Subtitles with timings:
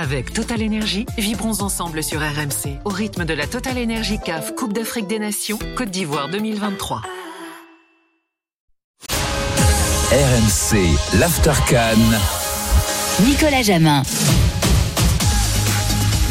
[0.00, 4.72] Avec Total Énergie, vibrons ensemble sur RMC au rythme de la Total Énergie CAF Coupe
[4.72, 7.02] d'Afrique des Nations Côte d'Ivoire 2023.
[10.12, 11.98] RMC, l'Aftercan.
[13.26, 14.04] Nicolas Jamin.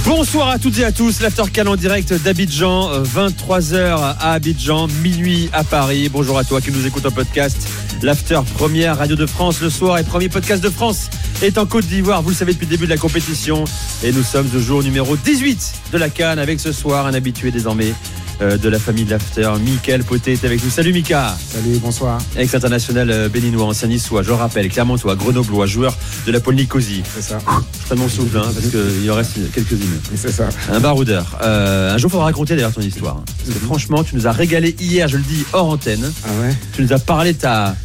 [0.05, 5.65] Bonsoir à toutes et à tous, l'Aftercan en direct d'Abidjan, 23h à Abidjan, minuit à
[5.65, 6.07] Paris.
[6.07, 7.67] Bonjour à toi qui nous écoute en podcast.
[8.03, 11.09] L'After, première radio de France le soir et premier podcast de France
[11.41, 12.21] est en Côte d'Ivoire.
[12.21, 13.63] Vous le savez depuis le début de la compétition.
[14.03, 17.49] Et nous sommes au jour numéro 18 de la Cannes avec ce soir un habitué
[17.49, 17.93] désormais
[18.39, 19.51] de la famille de l'After.
[19.63, 20.69] Michael Poté est avec nous.
[20.69, 21.35] Salut Mika.
[21.51, 22.19] Salut, bonsoir.
[22.35, 27.03] Ex-international euh, béninois, ancien niçois, je le rappelle, Clermontois, Grenoblois, joueur de la Pôle Nicosie.
[27.15, 27.39] C'est ça.
[27.39, 29.99] Je prends mon souffle hein, parce qu'il en reste quelques-unes.
[30.15, 30.49] C'est ça.
[30.71, 31.37] Un baroudeur.
[31.41, 33.23] Euh, un jour, il faudra raconter d'ailleurs ton histoire.
[33.25, 36.11] Parce que franchement, tu nous as régalé hier, je le dis, hors antenne.
[36.25, 36.55] Ah ouais?
[36.73, 37.75] Tu nous as parlé de ta,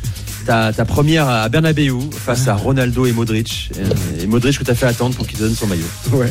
[0.45, 3.71] ta, ta première à Bernabeu face à Ronaldo et Modric.
[4.19, 5.83] Et, et Modric que tu as fait attendre pour qu'il te donne son maillot.
[6.13, 6.31] Ouais.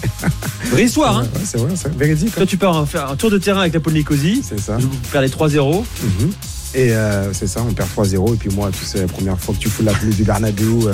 [0.72, 2.34] Vraie histoire, hein Ouais, c'est vrai, c'est véridique.
[2.36, 4.42] Toi, tu pars faire un tour de terrain avec la Pôle Nicosie.
[4.48, 4.78] C'est ça.
[4.78, 5.84] Vous perdez 3-0.
[6.03, 6.31] Mhm.
[6.73, 8.34] Et euh, c'est ça, on perd 3-0.
[8.34, 10.88] Et puis moi, tu sais, la première fois que tu fous la pelouse du Bernabeu,
[10.88, 10.94] euh,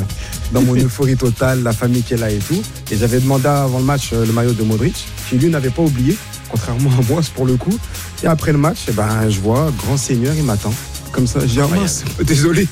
[0.52, 2.62] dans mon euphorie totale, la famille qui est là et tout.
[2.92, 5.84] Et j'avais demandé avant le match euh, le maillot de Modric, qui lui n'avait pas
[5.84, 6.18] oublié,
[6.50, 7.78] contrairement à moi, c'est pour le coup.
[8.24, 10.74] Et après le match, eh ben, je vois, grand seigneur, il m'attend.
[11.18, 12.68] Comme ça, dis, ah mince, désolé.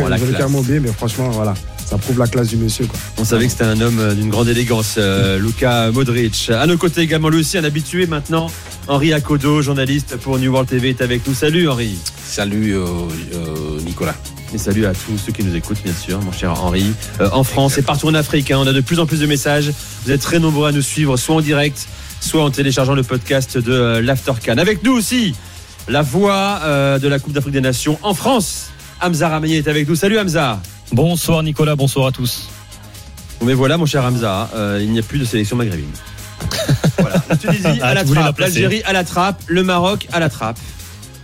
[0.00, 2.84] Oh, la J'avais carrément oublié, mais franchement, voilà, ça prouve la classe du monsieur.
[2.86, 2.98] Quoi.
[3.18, 6.50] On savait que c'était un homme euh, d'une grande élégance, euh, Luka Modric.
[6.50, 8.50] À nos côtés également, lui aussi, un habitué maintenant.
[8.88, 11.34] Henri Akodo, journaliste pour New World TV, est avec nous.
[11.34, 11.96] Salut Henri.
[12.26, 12.86] Salut euh,
[13.34, 14.16] euh, Nicolas.
[14.54, 16.86] Et salut à tous ceux qui nous écoutent, bien sûr, mon cher Henri.
[17.20, 19.26] Euh, en France et partout en Afrique, hein, on a de plus en plus de
[19.26, 19.72] messages.
[20.04, 21.88] Vous êtes très nombreux à nous suivre, soit en direct,
[22.20, 24.58] soit en téléchargeant le podcast de euh, l'Aftercan.
[24.58, 25.34] Avec nous aussi,
[25.88, 28.70] la voix euh, de la Coupe d'Afrique des Nations en France.
[29.00, 29.94] Hamza Ramani est avec nous.
[29.94, 30.60] Salut Hamza.
[30.92, 32.48] Bonsoir Nicolas, bonsoir à tous.
[33.40, 35.90] Bon, mais voilà, mon cher Hamza, euh, il n'y a plus de sélection maghrébine.
[36.98, 37.22] voilà.
[37.28, 40.58] La Tunisie à Ah, la trappe, l'Algérie à la trappe, le Maroc à la trappe.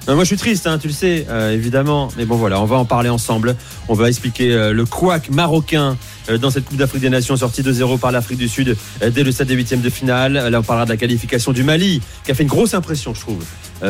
[0.08, 2.08] Euh, moi, je suis triste, hein, tu le sais, euh, évidemment.
[2.16, 3.56] Mais bon, voilà, on va en parler ensemble.
[3.88, 5.96] On va expliquer euh, le couac marocain
[6.28, 9.30] euh, dans cette Coupe d'Afrique des Nations sortie 2-0 par l'Afrique du Sud dès le
[9.30, 10.32] stade des huitièmes de finale.
[10.32, 13.20] Là, on parlera de la qualification du Mali, qui a fait une grosse impression, je
[13.20, 13.44] trouve,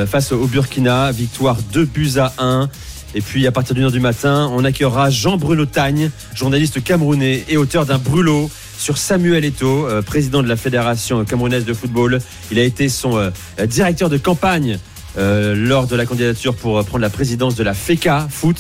[0.07, 1.13] face au Burkina.
[1.13, 2.69] Victoire 2 buts à 1.
[3.15, 7.57] Et puis, à partir d'une heure du matin, on accueillera Jean-Bruno Tagne, journaliste camerounais et
[7.59, 12.21] auteur d'un brûlot sur Samuel Eto'o, euh, président de la Fédération camerounaise de football.
[12.51, 13.31] Il a été son euh,
[13.67, 14.79] directeur de campagne
[15.19, 18.57] euh, lors de la candidature pour euh, prendre la présidence de la FECA Foot.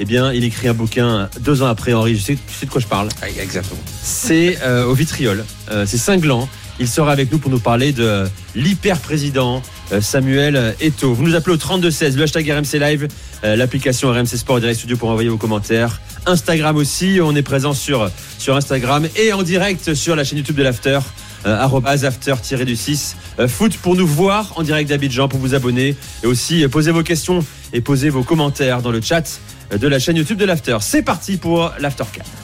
[0.00, 2.18] Eh bien, il écrit un bouquin deux ans après, Henri.
[2.18, 3.08] Sais, tu sais de quoi je parle.
[3.40, 3.80] Exactement.
[4.02, 5.44] C'est euh, au vitriol.
[5.70, 6.48] Euh, c'est cinglant.
[6.80, 8.24] Il sera avec nous pour nous parler de
[8.54, 9.62] l'hyper-président
[9.92, 11.14] euh, Samuel Eto'o.
[11.14, 13.08] Vous nous appelez au 3216, le hashtag RMC Live,
[13.44, 16.00] euh, l'application RMC Sport Direct Studio pour envoyer vos commentaires.
[16.26, 20.56] Instagram aussi, on est présent sur, sur Instagram et en direct sur la chaîne YouTube
[20.56, 20.98] de l'After.
[21.46, 26.26] Euh, arrobase after-du-6 euh, foot pour nous voir en direct d'Abidjan pour vous abonner et
[26.26, 29.40] aussi poser vos questions et poser vos commentaires dans le chat
[29.70, 30.78] de la chaîne YouTube de l'After.
[30.80, 32.43] C'est parti pour l'After 4.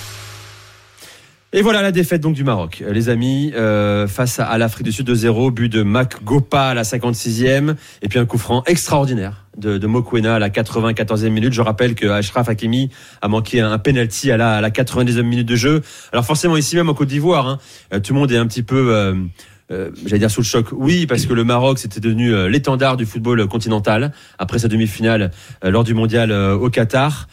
[1.53, 4.93] Et voilà la défaite donc du Maroc, Euh, les amis, euh, face à, l'Afrique du
[4.93, 8.63] Sud de 0, but de Mac Gopa à la 56e, et puis un coup franc
[8.67, 11.51] extraordinaire de, de Mokwena à la 94e minute.
[11.51, 12.89] Je rappelle que Ashraf Hakimi
[13.21, 15.81] a manqué un, penalty à la, à la 90e minute de jeu.
[16.13, 17.59] Alors forcément ici même en Côte d'Ivoire, hein,
[17.93, 18.95] euh, tout le monde est un petit peu...
[18.95, 19.15] euh,
[19.73, 23.05] euh, j'allais dire sous le choc, oui, parce que le Maroc c'était devenu l'étendard du
[23.05, 25.31] football continental après sa demi-finale
[25.63, 27.27] lors du mondial au Qatar.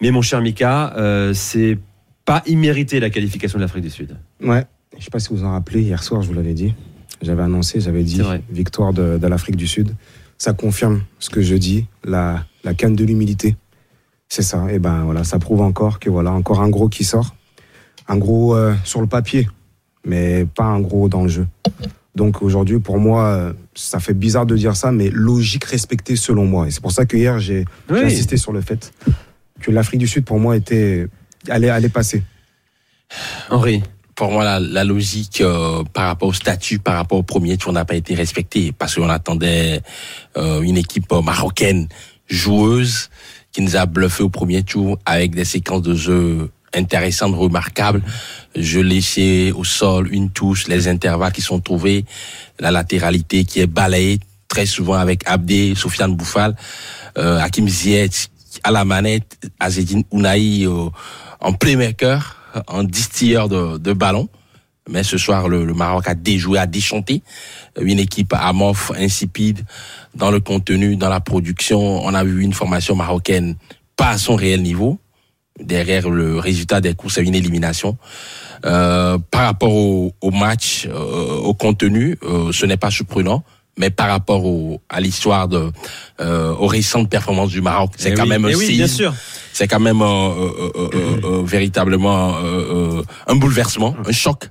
[0.00, 0.94] Mais mon cher Mika,
[1.34, 1.76] c'est
[2.24, 4.16] pas immérité la qualification de l'Afrique du Sud.
[4.42, 4.64] Ouais,
[4.98, 6.74] je sais pas si vous vous en rappelez, hier soir, je vous l'avais dit.
[7.20, 9.94] J'avais annoncé, j'avais dit victoire de, de l'Afrique du Sud.
[10.38, 13.56] Ça confirme ce que je dis, la, la canne de l'humilité.
[14.28, 14.66] C'est ça.
[14.72, 17.34] Et ben voilà, ça prouve encore que voilà, encore un gros qui sort.
[18.08, 19.48] Un gros euh, sur le papier,
[20.04, 21.46] mais pas un gros dans le jeu.
[22.16, 26.44] Donc aujourd'hui, pour moi, euh, ça fait bizarre de dire ça, mais logique respectée selon
[26.46, 26.66] moi.
[26.66, 28.00] Et c'est pour ça que hier, j'ai j'ai Oui.
[28.04, 28.92] insisté sur le fait
[29.60, 31.06] que l'Afrique du Sud, pour moi, était
[31.48, 32.22] allait, allait passer.
[33.50, 33.82] Henri.
[34.14, 37.86] Pour moi, la, logique euh, par rapport au statut, par rapport au premier tour n'a
[37.86, 39.80] pas été respectée parce qu'on attendait
[40.36, 41.88] euh, une équipe euh, marocaine
[42.28, 43.08] joueuse
[43.52, 48.02] qui nous a bluffé au premier tour avec des séquences de jeu intéressantes, remarquables.
[48.54, 52.04] Je laissais au sol une touche, les intervalles qui sont trouvés,
[52.60, 56.54] la latéralité qui est balayée très souvent avec Abdé, Sofiane Bouffal,
[57.16, 58.28] euh, Hakim Ziyech
[58.62, 60.68] à la manette, Azedine Ounaï
[61.42, 62.36] en playmaker,
[62.68, 64.28] en distilleur de, de ballon.
[64.88, 67.22] Mais ce soir, le, Maroc a déjoué, a déchanté
[67.80, 69.64] une équipe amorphe, insipide
[70.14, 72.04] dans le contenu, dans la production.
[72.04, 73.56] On a vu une formation marocaine
[73.96, 74.98] pas à son réel niveau.
[75.60, 77.96] Derrière le résultat des courses, c'est une élimination.
[78.64, 83.44] Euh, par rapport au, au match, euh, au contenu, euh, ce n'est pas surprenant.
[83.78, 85.72] Mais par rapport au, à l'histoire de,
[86.20, 88.86] euh, aux récentes performances du Maroc, c'est Eh quand oui, même un eh oui, bien
[88.86, 88.96] séisme.
[89.04, 89.14] sûr.
[89.52, 90.60] c'est quand même euh,
[91.24, 94.50] euh, véritablement euh, euh, un bouleversement, un choc.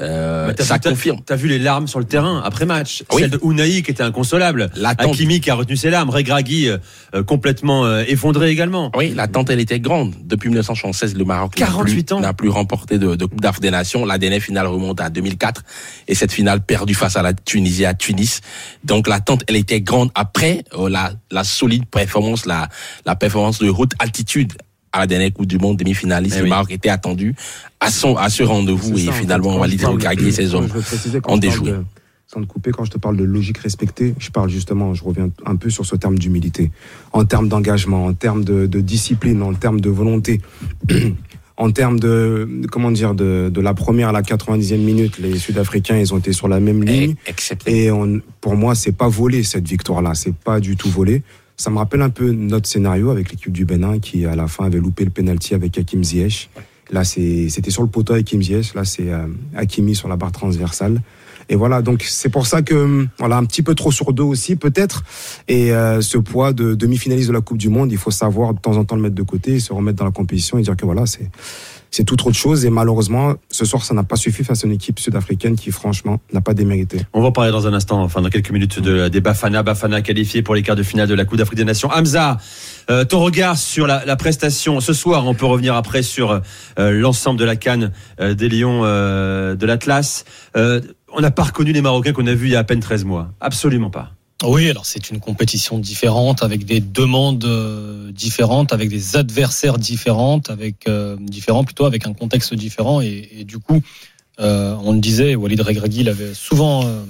[0.00, 1.18] Euh, t'as ça vu- confirme.
[1.26, 3.02] T'as vu les larmes sur le terrain après match.
[3.12, 3.22] Oui.
[3.22, 4.70] Celle de Unai qui était inconsolable.
[4.98, 6.10] Hakimi qui a retenu ses larmes.
[6.10, 6.78] Regragui euh,
[7.14, 8.92] euh, complètement euh, effondré également.
[8.96, 10.14] Oui, l'attente elle était grande.
[10.24, 12.20] Depuis 1976, le Maroc n'a 48 plus, ans.
[12.20, 14.04] n'a plus remporté de, de Coupe d'Afrique des Nations.
[14.04, 15.62] La dernière finale remonte à 2004
[16.06, 18.40] et cette finale perdue face à la Tunisie à Tunis.
[18.84, 22.68] Donc l'attente elle était grande après euh, la, la solide performance, la,
[23.04, 24.52] la performance de haute altitude
[24.92, 26.36] à la dernière Coupe du Monde demi-finaliste.
[26.38, 26.48] Eh le.
[26.48, 27.34] Maroc était attendu
[27.80, 30.68] à son à ce rendez-vous et ça, en finalement parle- Regragui et ses hommes
[31.22, 31.70] parle déjoué.
[31.72, 31.84] de-
[32.26, 35.30] Sans te couper, quand je te parle de logique respectée, je parle justement, je reviens
[35.46, 36.70] un peu sur ce terme d'humilité.
[37.14, 40.42] En termes d'engagement, en termes de, de discipline, en termes de volonté,
[41.56, 45.96] en termes de, comment dire, de, de la première à la 90e minute, les Sud-Africains,
[45.96, 47.14] ils ont été sur la même ligne.
[47.26, 50.14] Et- excepté Et on, pour moi, c'est pas volé cette victoire-là.
[50.14, 51.22] C'est pas du tout volé.
[51.58, 54.64] Ça me rappelle un peu notre scénario avec l'équipe du Bénin qui, à la fin,
[54.64, 56.50] avait loupé le penalty avec Hakim Ziyech.
[56.92, 58.74] Là, c'était sur le poteau Hakim Ziyech.
[58.74, 59.26] Là, c'est euh,
[59.56, 61.02] Hakimi sur la barre transversale.
[61.48, 64.22] Et voilà, donc c'est pour ça que hum, voilà un petit peu trop sur deux
[64.22, 65.02] aussi peut-être.
[65.48, 68.60] Et euh, ce poids de demi-finaliste de la Coupe du Monde, il faut savoir de
[68.60, 70.84] temps en temps le mettre de côté, se remettre dans la compétition et dire que
[70.84, 71.28] voilà c'est
[71.90, 72.64] c'est tout autre chose.
[72.64, 76.20] Et malheureusement, ce soir, ça n'a pas suffi face à une équipe sud-africaine qui, franchement,
[76.32, 77.00] n'a pas démérité.
[77.12, 79.62] On va parler dans un instant, enfin dans quelques minutes, de, des Bafana.
[79.62, 81.90] Bafana qualifié pour les quarts de finale de la Coupe d'Afrique des Nations.
[81.92, 82.38] Hamza,
[82.90, 85.26] euh, ton regard sur la, la prestation ce soir.
[85.26, 86.40] On peut revenir après sur
[86.78, 90.24] euh, l'ensemble de la canne euh, des Lions euh, de l'Atlas.
[90.56, 90.80] Euh,
[91.12, 93.04] on n'a pas reconnu les Marocains qu'on a vus il y a à peine 13
[93.04, 93.30] mois.
[93.40, 94.12] Absolument pas.
[94.44, 100.48] Oui, alors c'est une compétition différente, avec des demandes euh, différentes, avec des adversaires différentes,
[100.48, 103.00] avec euh, différents plutôt, avec un contexte différent.
[103.00, 103.82] Et, et du coup,
[104.38, 107.02] euh, on le disait, Walid Regragui l'avait souvent euh,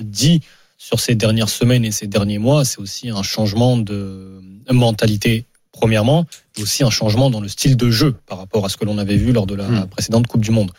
[0.00, 0.40] dit
[0.76, 5.44] sur ces dernières semaines et ces derniers mois, c'est aussi un changement de mentalité.
[5.70, 8.84] Premièrement, mais aussi un changement dans le style de jeu par rapport à ce que
[8.84, 9.86] l'on avait vu lors de la Hmm.
[9.88, 10.72] précédente Coupe du Monde.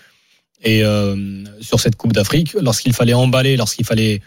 [0.63, 4.21] Et euh, sur cette Coupe d'Afrique, lorsqu'il fallait emballer, lorsqu'il fallait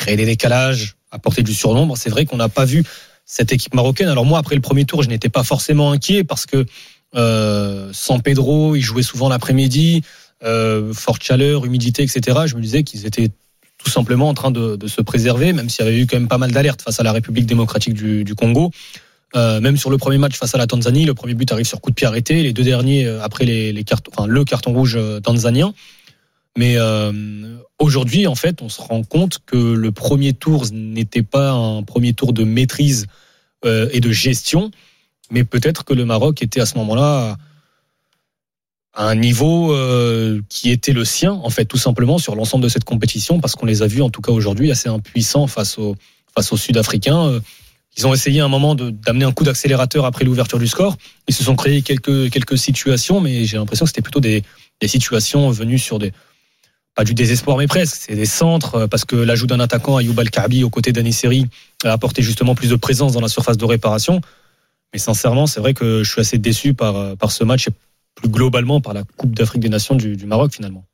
[0.00, 1.96] créer des décalages, apporter du surnombre.
[1.96, 2.84] C'est vrai qu'on n'a pas vu
[3.26, 4.08] cette équipe marocaine.
[4.08, 6.66] Alors moi, après le premier tour, je n'étais pas forcément inquiet parce que
[7.14, 10.02] euh, sans Pedro, ils jouaient souvent l'après-midi,
[10.42, 12.40] euh, forte chaleur, humidité, etc.
[12.46, 13.30] Je me disais qu'ils étaient
[13.78, 16.38] tout simplement en train de, se préserver, même s'il y avait eu quand même pas
[16.38, 18.70] mal d'alertes face à la République démocratique du, Congo.
[19.36, 21.80] Euh, même sur le premier match face à la Tanzanie, le premier but arrive sur
[21.80, 24.72] coup de pied arrêté, les deux derniers euh, après les, les cartons, enfin le carton
[24.72, 25.72] rouge tanzanien.
[26.56, 31.52] Mais euh, aujourd'hui, en fait, on se rend compte que le premier tour n'était pas
[31.52, 33.06] un premier tour de maîtrise
[33.64, 34.70] euh, et de gestion,
[35.30, 37.36] mais peut-être que le Maroc était à ce moment-là
[38.92, 42.68] à un niveau euh, qui était le sien, en fait, tout simplement sur l'ensemble de
[42.68, 45.94] cette compétition, parce qu'on les a vus, en tout cas aujourd'hui, assez impuissants face aux,
[46.34, 47.26] face aux Sud-Africains.
[47.28, 47.40] Euh,
[47.96, 50.96] Ils ont essayé à un moment d'amener un coup d'accélérateur après l'ouverture du score.
[51.28, 54.42] Ils se sont créés quelques, quelques situations, mais j'ai l'impression que c'était plutôt des,
[54.80, 56.12] des situations venues sur des,
[56.94, 57.96] pas du désespoir, mais presque.
[58.06, 61.46] C'est des centres, euh, parce que l'ajout d'un attaquant, Ayoub Al-Kabi, aux côtés d'Anisseri,
[61.84, 64.20] a apporté justement plus de présence dans la surface de réparation.
[64.92, 67.70] Mais sincèrement, c'est vrai que je suis assez déçu par, euh, par ce match et
[68.16, 70.84] plus globalement par la Coupe d'Afrique des Nations du Maroc, finalement.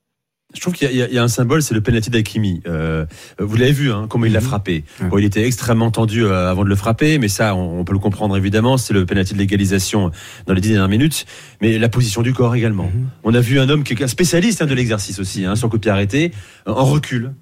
[0.56, 2.62] Je trouve qu'il y, a- y un symbole, c'est le penalty d'Akimi.
[2.66, 3.04] Euh,
[3.38, 4.46] vous l'avez vu, hein, comment il l'a Mhm.
[4.46, 4.84] frappé.
[5.10, 7.92] Bon, il était extrêmement tendu euh, avant de le frapper, mais ça, on, on peut
[7.92, 8.78] le comprendre évidemment.
[8.78, 10.10] C'est le penalty de l'égalisation
[10.46, 11.26] dans les dix dernières minutes,
[11.60, 12.84] mais la position du corps également.
[12.92, 13.08] Mhm.
[13.24, 15.68] On a vu un homme qui est un spécialiste hein, de l'exercice aussi, hein, sur
[15.68, 16.32] coup de pied arrêté,
[16.66, 17.32] euh, en recul,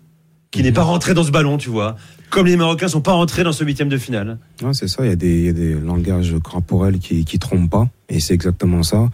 [0.50, 1.96] qui n'est pas rentré dans ce ballon, tu vois.
[2.30, 4.38] Comme les Marocains sont pas rentrés dans ce huitième de finale.
[4.62, 7.38] Ouais, c'est ça, il y, a des, il y a des langages corporels qui, qui
[7.38, 9.08] trompent pas, et c'est exactement ça.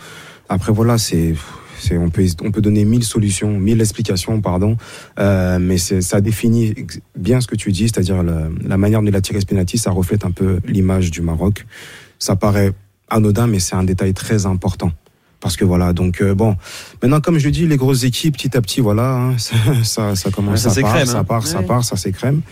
[0.49, 1.35] Après, voilà, c'est.
[1.81, 4.77] C'est- On peut, on peut donner mille solutions, mille explications, pardon,
[5.19, 6.75] euh, mais ça définit
[7.19, 9.79] bien ce que tu dis, c'est-à-dire la, la manière dont il a tiré ce penalty,
[9.79, 11.67] ça reflète un peu l'image du Maroc.
[12.19, 12.73] Ça paraît
[13.09, 14.93] anodin, mais c'est un détail très important.
[15.41, 16.55] Parce que voilà, donc euh, bon,
[17.03, 20.31] maintenant comme je dis, les grosses équipes, petit à petit, voilà, hein, ça, ça, ça
[20.31, 21.25] commence, Ouais, ça ça, part, ça hein.
[21.25, 22.43] part, ça part, ça s'écrème.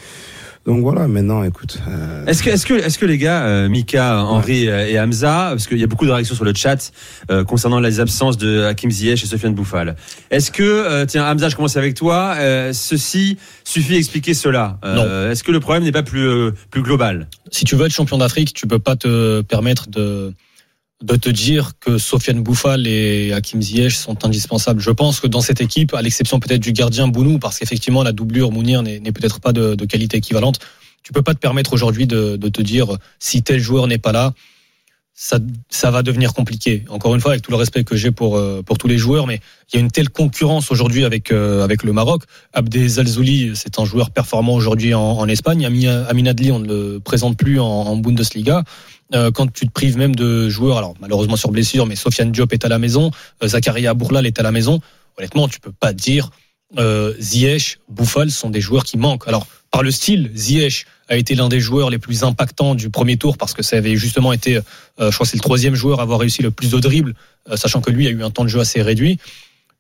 [0.67, 1.79] Donc voilà, maintenant, écoute.
[1.89, 5.49] euh, Est-ce que, est-ce que, est-ce que les gars, euh, Mika, Henri euh, et Hamza,
[5.53, 6.93] parce qu'il y a beaucoup de réactions sur le chat
[7.31, 9.97] euh, concernant les absences de Hakim Ziyech et Sofiane Bouffal.
[10.31, 12.35] Est-ce que, euh, tiens, Hamza, je commence avec toi.
[12.37, 16.51] euh, ceci suffit à expliquer cela Euh, Est-ce que le problème n'est pas plus euh,
[16.71, 17.29] plus global?
[17.51, 20.35] Si tu veux être champion d'Afrique, tu peux pas te permettre de
[21.03, 24.81] de te dire que Sofiane Bouffal et Hakim Ziyech sont indispensables.
[24.81, 28.13] Je pense que dans cette équipe, à l'exception peut-être du gardien Bounou, parce qu'effectivement la
[28.13, 30.59] doublure Mounir n'est peut-être pas de, qualité équivalente,
[31.05, 34.35] tu peux pas te permettre aujourd'hui de, te dire si tel joueur n'est pas là,
[35.15, 35.41] ça,
[35.91, 36.85] va devenir compliqué.
[36.91, 39.27] Encore une fois, avec tout le respect que j'ai pour, euh, pour tous les joueurs,
[39.27, 39.41] mais
[39.73, 42.23] il y a une telle concurrence aujourd'hui avec, euh, avec le Maroc.
[42.53, 45.67] Abdel Zalzouli, c'est un joueur performant aujourd'hui en, Espagne.
[45.67, 48.63] Ami, Amin Adli, on ne le présente plus en Bundesliga.
[49.15, 52.53] Euh, quand tu te prives même de joueurs, alors malheureusement sur blessure, mais Sofiane Diop
[52.53, 53.11] est à la maison,
[53.43, 54.81] euh, Zakaria Bourlal est à la maison.
[55.17, 56.31] Honnêtement, tu peux pas dire
[56.79, 59.27] euh, Ziyech, Bouffal sont des joueurs qui manquent.
[59.27, 63.17] Alors par le style, Ziyech a été l'un des joueurs les plus impactants du premier
[63.17, 64.63] tour parce que ça avait justement été, euh,
[64.99, 67.15] je crois, que c'est le troisième joueur à avoir réussi le plus de dribbles,
[67.51, 69.19] euh, sachant que lui a eu un temps de jeu assez réduit.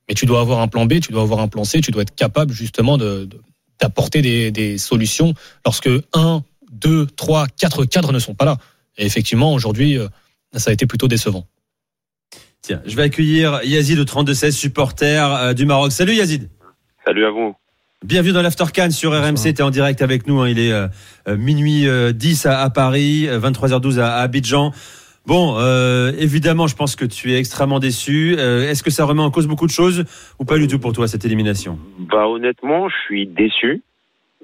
[0.08, 2.00] Mais tu dois avoir un plan B, tu dois avoir un plan C, tu dois
[2.02, 3.40] être capable justement de, de-
[3.78, 5.34] d'apporter des, des solutions
[5.66, 6.42] lorsque un,
[6.72, 8.56] deux, trois, quatre cadres ne sont pas là.
[8.98, 10.08] Et effectivement, aujourd'hui, euh,
[10.54, 11.46] ça a été plutôt décevant.
[12.62, 15.92] Tiens, je vais accueillir Yazid au 32-16, supporter euh, du Maroc.
[15.92, 16.48] Salut Yazid.
[17.04, 17.54] Salut à vous.
[18.04, 19.36] Bienvenue dans l'After Cannes sur RMC.
[19.42, 20.40] Tu es en direct avec nous.
[20.40, 20.48] hein.
[20.48, 20.88] Il est euh,
[21.36, 24.72] minuit euh, 10 à, à Paris, euh, 23h12 à, à Abidjan.
[25.26, 28.36] Bon, euh, évidemment, je pense que tu es extrêmement déçu.
[28.38, 30.04] Euh, Est-ce que ça remet en cause beaucoup de choses
[30.38, 31.78] ou pas du tout pour toi cette élimination?
[31.98, 33.82] Bah honnêtement, je suis déçu,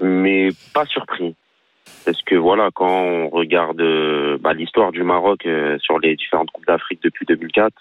[0.02, 1.34] mais pas surpris.
[2.04, 6.50] Parce que voilà, quand on regarde euh, bah, l'histoire du Maroc euh, sur les différentes
[6.50, 7.73] coupes d'Afrique depuis 2004,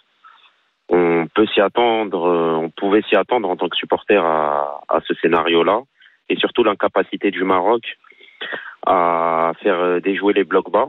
[0.90, 5.02] on peut s'y attendre, euh, on pouvait s'y attendre en tant que supporter à, à
[5.06, 5.82] ce scénario-là,
[6.30, 7.98] et surtout l'incapacité du Maroc
[8.86, 10.88] à faire déjouer les blocs bas.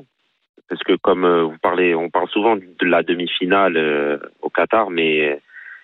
[0.68, 5.38] Parce que comme vous parlez, on parle souvent de la demi-finale au Qatar, mais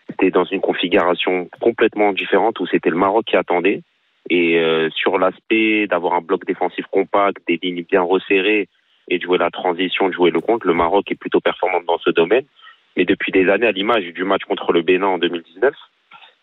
[0.09, 3.83] c'était dans une configuration complètement différente où c'était le Maroc qui attendait.
[4.31, 8.69] Et euh, sur l'aspect d'avoir un bloc défensif compact, des lignes bien resserrées
[9.09, 11.99] et de jouer la transition, de jouer le compte, le Maroc est plutôt performant dans
[11.99, 12.45] ce domaine.
[12.97, 15.75] Mais depuis des années, à l'image du match contre le Bénin en 2019,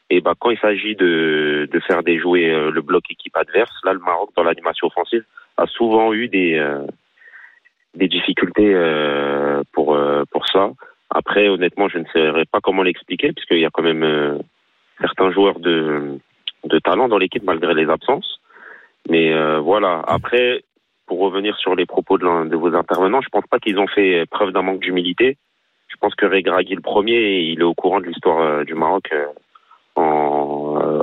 [0.09, 3.93] et ben quand il s'agit de, de faire déjouer euh, le bloc équipe adverse, là
[3.93, 5.23] le Maroc dans l'animation offensive
[5.57, 6.85] a souvent eu des euh,
[7.95, 10.71] des difficultés euh, pour euh, pour ça.
[11.09, 14.37] Après, honnêtement, je ne saurais pas comment l'expliquer puisqu'il y a quand même euh,
[15.01, 16.19] certains joueurs de
[16.67, 18.39] de talent dans l'équipe malgré les absences.
[19.09, 20.03] Mais euh, voilà.
[20.07, 20.63] Après,
[21.05, 24.25] pour revenir sur les propos de, de vos intervenants, je pense pas qu'ils ont fait
[24.29, 25.37] preuve d'un manque d'humilité.
[25.87, 29.09] Je pense que Regragui le premier, il est au courant de l'histoire euh, du Maroc
[29.13, 29.25] euh,
[29.95, 31.01] en,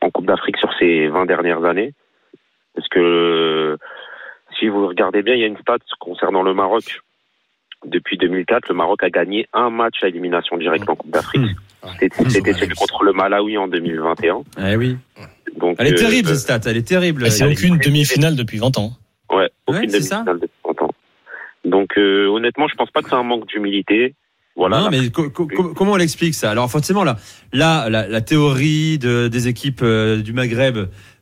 [0.00, 1.92] en Coupe d'Afrique sur ces 20 dernières années.
[2.74, 3.76] Parce que
[4.58, 7.00] si vous regardez bien, il y a une stat concernant le Maroc.
[7.84, 11.56] Depuis 2004, le Maroc a gagné un match à élimination directe en Coupe d'Afrique.
[11.98, 14.42] C'était contre le Malawi en 2021.
[14.58, 14.96] Eh oui.
[15.56, 17.26] Donc, Elle est euh, terrible cette stat, elle est terrible.
[17.26, 18.92] Et c'est aucune demi-finale depuis 20 ans.
[19.30, 20.16] Ouais, aucune Ouais, c'est ça.
[20.16, 20.90] demi-finale depuis longtemps.
[21.64, 24.14] Donc euh, honnêtement, je pense pas que c'est un manque d'humilité.
[24.56, 24.80] Voilà.
[24.80, 26.50] Non, mais co- co- co- comment on l'explique ça?
[26.50, 27.16] Alors forcément, là,
[27.52, 30.76] là la, la théorie de, des équipes euh, du Maghreb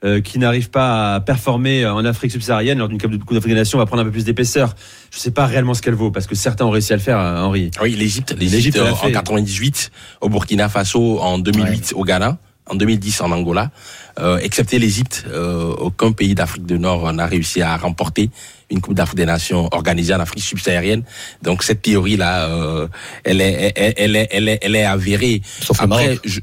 [0.04, 3.78] euh, qui n'arrivent pas à performer en Afrique subsaharienne lors d'une Coupe d'Afrique des Nations
[3.78, 4.74] va prendre un peu plus d'épaisseur.
[5.12, 7.18] Je sais pas réellement ce qu'elle vaut parce que certains ont réussi à le faire,
[7.20, 7.70] euh, Henri.
[7.82, 12.38] Oui, l'Égypte, L'Égypte euh, en 98, au Burkina Faso en 2008 au Ghana,
[12.68, 13.70] en 2010 en Angola.
[14.18, 18.30] Euh, excepté l'Égypte, euh, aucun pays d'Afrique du Nord n'a réussi à remporter
[18.70, 21.04] une Coupe d'Afrique des Nations organisée en Afrique subsaharienne.
[21.42, 22.88] Donc cette théorie-là, euh,
[23.24, 25.42] elle, est, elle, elle est, elle est, elle est avérée.
[25.62, 26.20] Sauf le Maroc.
[26.24, 26.40] je,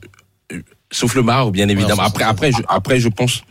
[0.54, 2.04] euh, sauf le Maroc, bien évidemment.
[2.04, 3.44] après, après, je, après, je pense.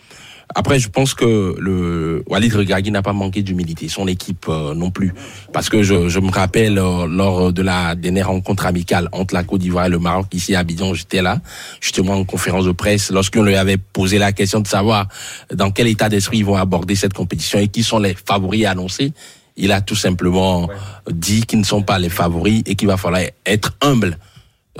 [0.54, 4.90] Après, je pense que le Walid Regragui n'a pas manqué d'humilité, son équipe euh, non
[4.90, 5.14] plus,
[5.52, 9.42] parce que je, je me rappelle euh, lors de la dernière rencontre amicale entre la
[9.42, 11.40] Côte d'Ivoire et le Maroc ici à Abidjan, j'étais là,
[11.80, 15.08] justement en conférence de presse, lorsqu'on lui avait posé la question de savoir
[15.52, 19.12] dans quel état d'esprit ils vont aborder cette compétition et qui sont les favoris annoncés.
[19.56, 20.68] Il a tout simplement
[21.08, 24.18] dit qu'ils ne sont pas les favoris et qu'il va falloir être humble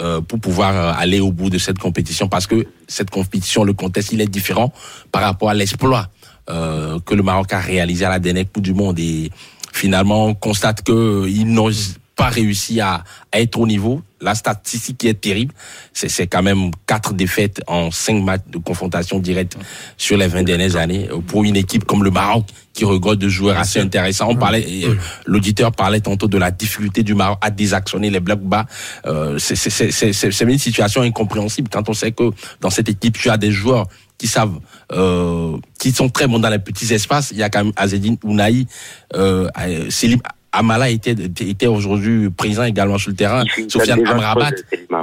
[0.00, 3.74] euh, pour pouvoir euh, aller au bout de cette compétition parce que cette compétition, le
[3.74, 4.72] contexte, il est différent
[5.12, 6.08] par rapport à l'exploit
[6.50, 8.98] euh, que le Maroc a réalisé à la dernière Coupe du Monde.
[8.98, 9.30] Et
[9.72, 11.70] finalement on constate que ils n'ont
[12.16, 13.02] pas réussi à,
[13.32, 14.02] à être au niveau.
[14.20, 15.52] La statistique qui est terrible,
[15.92, 19.58] c'est c'est quand même quatre défaites en cinq matchs de confrontation directe
[19.98, 23.28] sur les 20 dernières années euh, pour une équipe comme le Maroc qui regorge de
[23.28, 24.28] joueurs assez intéressants.
[24.30, 24.94] On parlait, euh,
[25.26, 28.64] l'auditeur parlait tantôt de la difficulté du Maroc à désactionner les blocs bas.
[29.06, 32.30] Euh, c'est- une situation incompréhensible quand on sait que
[32.60, 34.58] dans cette équipe tu as des joueurs qui savent,
[34.92, 37.30] euh, qui sont très bons dans les petits espaces.
[37.32, 38.66] Il y a quand même Azedine Ounaï,
[39.14, 40.20] euh, euh, Selim
[40.54, 44.50] Amala était, était aujourd'hui présent également sur le terrain, une Sofiane Amrabat.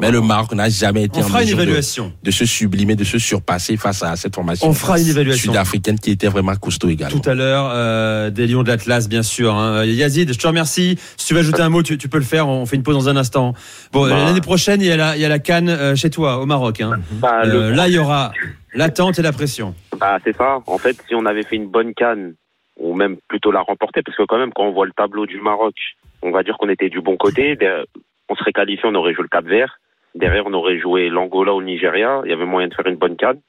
[0.02, 2.14] Mais le Maroc n'a jamais été On en fera une mesure de, évaluation.
[2.24, 4.68] de se sublimer, de se surpasser face à cette formation.
[4.68, 5.52] On fera une évaluation.
[5.52, 7.20] Sud-africaine qui était vraiment costaud également.
[7.20, 9.54] Tout à l'heure, euh, des Lions de l'Atlas, bien sûr.
[9.56, 9.84] hein.
[9.86, 10.98] Yazid, je te remercie.
[11.18, 12.48] Si tu veux ajouter un mot, tu, tu peux le faire.
[12.48, 13.54] On fait une pause dans un instant.
[13.92, 14.16] Bon, Bah.
[14.26, 16.46] l'année prochaine, il y a la, il y a la Cannes euh, chez toi, au
[16.46, 16.82] Maroc.
[16.82, 16.94] Hein.
[17.14, 18.32] Bah, le- Euh, là, il y aura
[18.74, 19.76] l'attente et la pression.
[20.00, 20.60] Bah, c'est ça.
[20.66, 22.34] En fait, si on avait fait une bonne canne,
[22.82, 25.40] ou même plutôt la remporter, parce que quand même, quand on voit le tableau du
[25.40, 25.76] Maroc,
[26.22, 27.56] on va dire qu'on était du bon côté.
[27.56, 27.86] Derrière-
[28.30, 29.80] On serait qualifié, on aurait joué le Cap Vert.
[30.16, 32.22] Derrière, on aurait joué l'Angola ou le Nigeria.
[32.26, 33.42] Il y avait moyen de faire une bonne canne.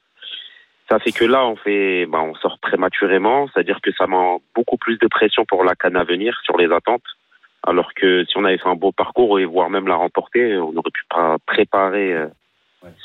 [0.89, 3.47] Ça fait que là, on fait, bah, on sort prématurément.
[3.47, 6.71] C'est-à-dire que ça met beaucoup plus de pression pour la canne à venir sur les
[6.71, 7.03] attentes.
[7.65, 10.75] Alors que si on avait fait un beau parcours et voire même la remporter, on
[10.75, 12.27] aurait pu pas préparer euh,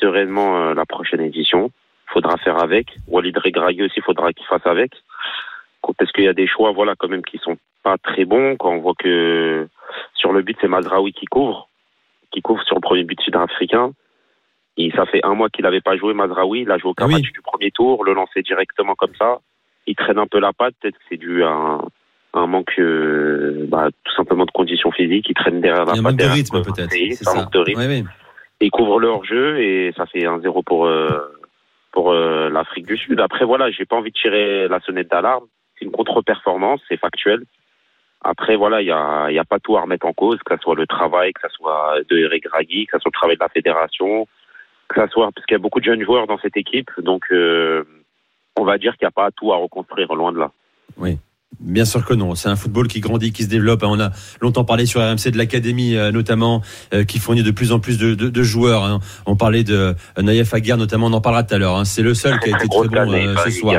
[0.01, 1.71] sereinement euh, la prochaine édition.
[2.07, 2.89] Faudra faire avec.
[3.07, 4.91] Walid Regragui aussi, faudra qu'il fasse avec.
[5.97, 8.57] Parce qu'il y a des choix, voilà, quand même, qui sont pas très bons.
[8.57, 9.69] Quand on voit que
[10.15, 11.69] sur le but, c'est Mazraoui qui couvre,
[12.31, 13.93] qui couvre sur le premier but sud-africain.
[14.77, 16.61] Et ça fait un mois qu'il n'avait pas joué Mazraoui.
[16.63, 17.15] Il a joué au Ah oui.
[17.15, 19.39] match du premier tour, le lancer directement comme ça.
[19.87, 20.75] Il traîne un peu la patte.
[20.81, 21.79] Peut-être que c'est dû à un,
[22.35, 25.27] à un manque, euh, bah, tout simplement de conditions physiques.
[25.31, 26.03] Il traîne derrière la a un patte.
[26.03, 26.91] manque de rythme, peut-être.
[26.93, 27.39] C'est c'est un ça.
[27.43, 27.81] manque de rythme.
[27.81, 28.05] Oui, oui.
[28.61, 31.09] Il couvre le hors-jeu et ça fait un 0 pour, euh,
[31.93, 33.19] pour euh, l'Afrique du Sud.
[33.21, 35.45] Après, voilà, j'ai pas envie de tirer la sonnette d'alarme.
[35.79, 37.43] C'est une contre-performance, c'est factuel.
[38.23, 40.57] Après, voilà, il y a, il y a pas tout à remettre en cause, que
[40.57, 43.37] ce soit le travail, que ce soit de Eric Draghi, que ce soit le travail
[43.37, 44.27] de la fédération,
[44.89, 46.91] que ce soit, parce qu'il y a beaucoup de jeunes joueurs dans cette équipe.
[46.99, 47.85] Donc, euh,
[48.59, 50.51] on va dire qu'il n'y a pas tout à reconstruire, loin de là.
[51.61, 52.35] Bien sûr que non.
[52.35, 53.83] C'est un football qui grandit, qui se développe.
[53.85, 56.61] On a longtemps parlé sur RMC de l'académie, euh, notamment,
[56.93, 58.85] euh, qui fournit de plus en plus de, de- de joueurs.
[58.85, 58.99] hein.
[59.27, 61.07] On parlait de Naïef Aguerre, notamment.
[61.07, 61.77] On en parlera tout à l'heure.
[61.77, 61.85] hein.
[61.85, 63.75] C'est le seul qui a été très bon ce soir.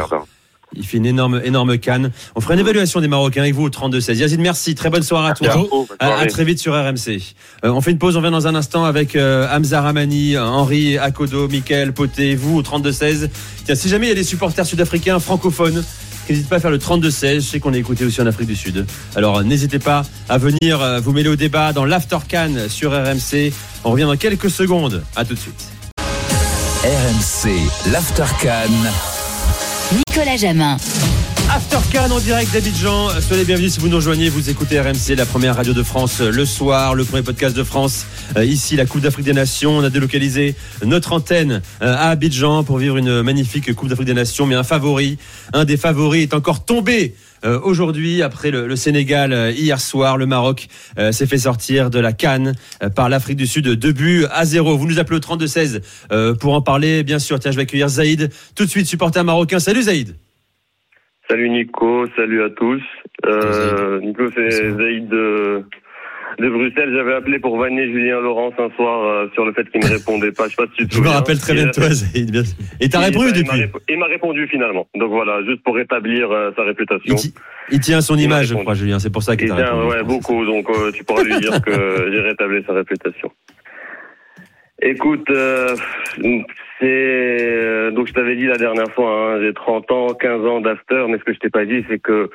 [0.75, 2.11] Il fait une énorme, énorme canne.
[2.35, 4.15] On fera une évaluation des Marocains avec vous au 32-16.
[4.15, 4.75] Yazid, merci.
[4.75, 5.65] Très bonne soirée à toi.
[5.99, 7.19] À, très vite sur RMC.
[7.65, 10.97] Euh, on fait une pause, on vient dans un instant avec euh, Hamza Ramani, Henri
[10.97, 13.29] Akodo, Michael Poté, vous au 32-16.
[13.65, 15.83] Tiens, si jamais il y a des supporters sud-africains francophones,
[16.29, 17.35] n'hésitez pas à faire le 32-16.
[17.35, 18.85] Je sais qu'on est écouté aussi en Afrique du Sud.
[19.15, 22.91] Alors euh, n'hésitez pas à venir euh, vous mêler au débat dans l'After Can sur
[22.91, 23.51] RMC.
[23.83, 25.03] On revient dans quelques secondes.
[25.15, 25.67] À tout de suite.
[26.83, 29.18] RMC, l'Aftercan.
[29.91, 30.77] Nicolas Jamin.
[31.51, 33.10] After Can en direct d'Abidjan.
[33.22, 34.29] Soyez les bienvenus si vous nous rejoignez.
[34.29, 37.63] Vous écoutez RMC, la première radio de France euh, le soir, le premier podcast de
[37.63, 38.06] France.
[38.38, 39.78] Euh, ici, la Coupe d'Afrique des Nations.
[39.78, 40.54] On a délocalisé
[40.86, 44.45] notre antenne euh, à Abidjan pour vivre une magnifique Coupe d'Afrique des Nations.
[44.45, 45.17] Mais un favori,
[45.54, 47.15] un des favoris est encore tombé.
[47.45, 51.89] Euh, Aujourd'hui, après le, le Sénégal euh, hier soir, le Maroc euh, s'est fait sortir
[51.89, 54.78] de la Cannes euh, par l'Afrique du Sud, deux buts à zéro.
[54.78, 57.39] Vous nous appelez au 32-16 euh, pour en parler, bien sûr.
[57.39, 59.60] Tiens, je vais accueillir Zaïd, tout de suite supporter marocain.
[59.60, 60.15] Salut Zaïd.
[61.30, 62.82] Salut Nico, salut à tous.
[63.25, 65.13] Euh, Nico, c'est Zaïd
[66.38, 66.94] de, Bruxelles.
[66.96, 70.32] J'avais appelé pour vanner Julien Laurence un soir euh, sur le fait qu'il ne répondait
[70.32, 70.46] pas.
[70.46, 72.58] Je sais pas si tu te Je me rappelle très bien de toi, bien sûr.
[72.80, 73.63] Et t'as répondu il depuis.
[73.89, 74.88] Il m'a répondu finalement.
[74.96, 77.15] Donc voilà, juste pour rétablir euh, sa réputation.
[77.15, 77.34] Il, ti-
[77.72, 79.00] il tient son Il image, je crois, Julien.
[79.00, 79.88] C'est pour ça qu'il Il t'a répondu.
[79.96, 80.46] ouais, beaucoup.
[80.46, 81.72] Donc euh, tu pourras lui dire que
[82.12, 83.32] j'ai rétabli sa réputation.
[84.82, 85.76] Écoute, euh,
[86.80, 90.62] c'est euh, donc je t'avais dit la dernière fois, hein, j'ai 30 ans, 15 ans
[90.62, 92.30] d'after, mais ce que je t'ai pas dit, c'est que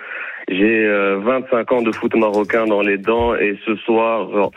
[0.48, 4.52] j'ai euh, 25 ans de foot marocain dans les dents et ce soir, genre,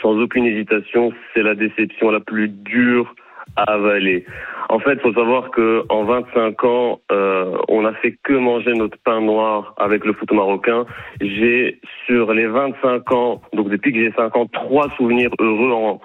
[0.00, 3.14] sans aucune hésitation, c'est la déception la plus dure
[3.56, 4.24] à avaler.
[4.68, 8.96] En fait, faut savoir que en 25 ans, euh, on n'a fait que manger notre
[8.98, 10.86] pain noir avec le foot marocain.
[11.20, 16.00] J'ai sur les 25 ans, donc depuis que j'ai 5 ans, trois souvenirs heureux en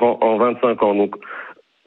[0.00, 0.94] en 25 ans.
[0.94, 1.16] Donc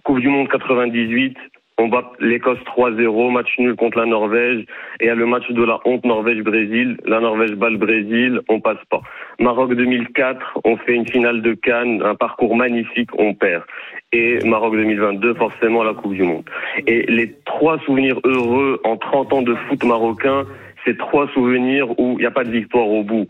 [0.04, 1.38] Coupe du Monde 98,
[1.80, 4.66] on bat l'Écosse 3-0, match nul contre la Norvège,
[5.00, 6.98] et a le match de la honte Norvège-Brésil.
[7.06, 9.02] La Norvège bat le Brésil, on passe pas.
[9.40, 13.64] Maroc 2004, on fait une finale de Cannes, un parcours magnifique, on perd.
[14.12, 16.44] Et Maroc 2022, forcément la Coupe du Monde.
[16.86, 20.46] Et les trois souvenirs heureux en 30 ans de foot marocain,
[20.84, 23.28] c'est trois souvenirs où il n'y a pas de victoire au bout.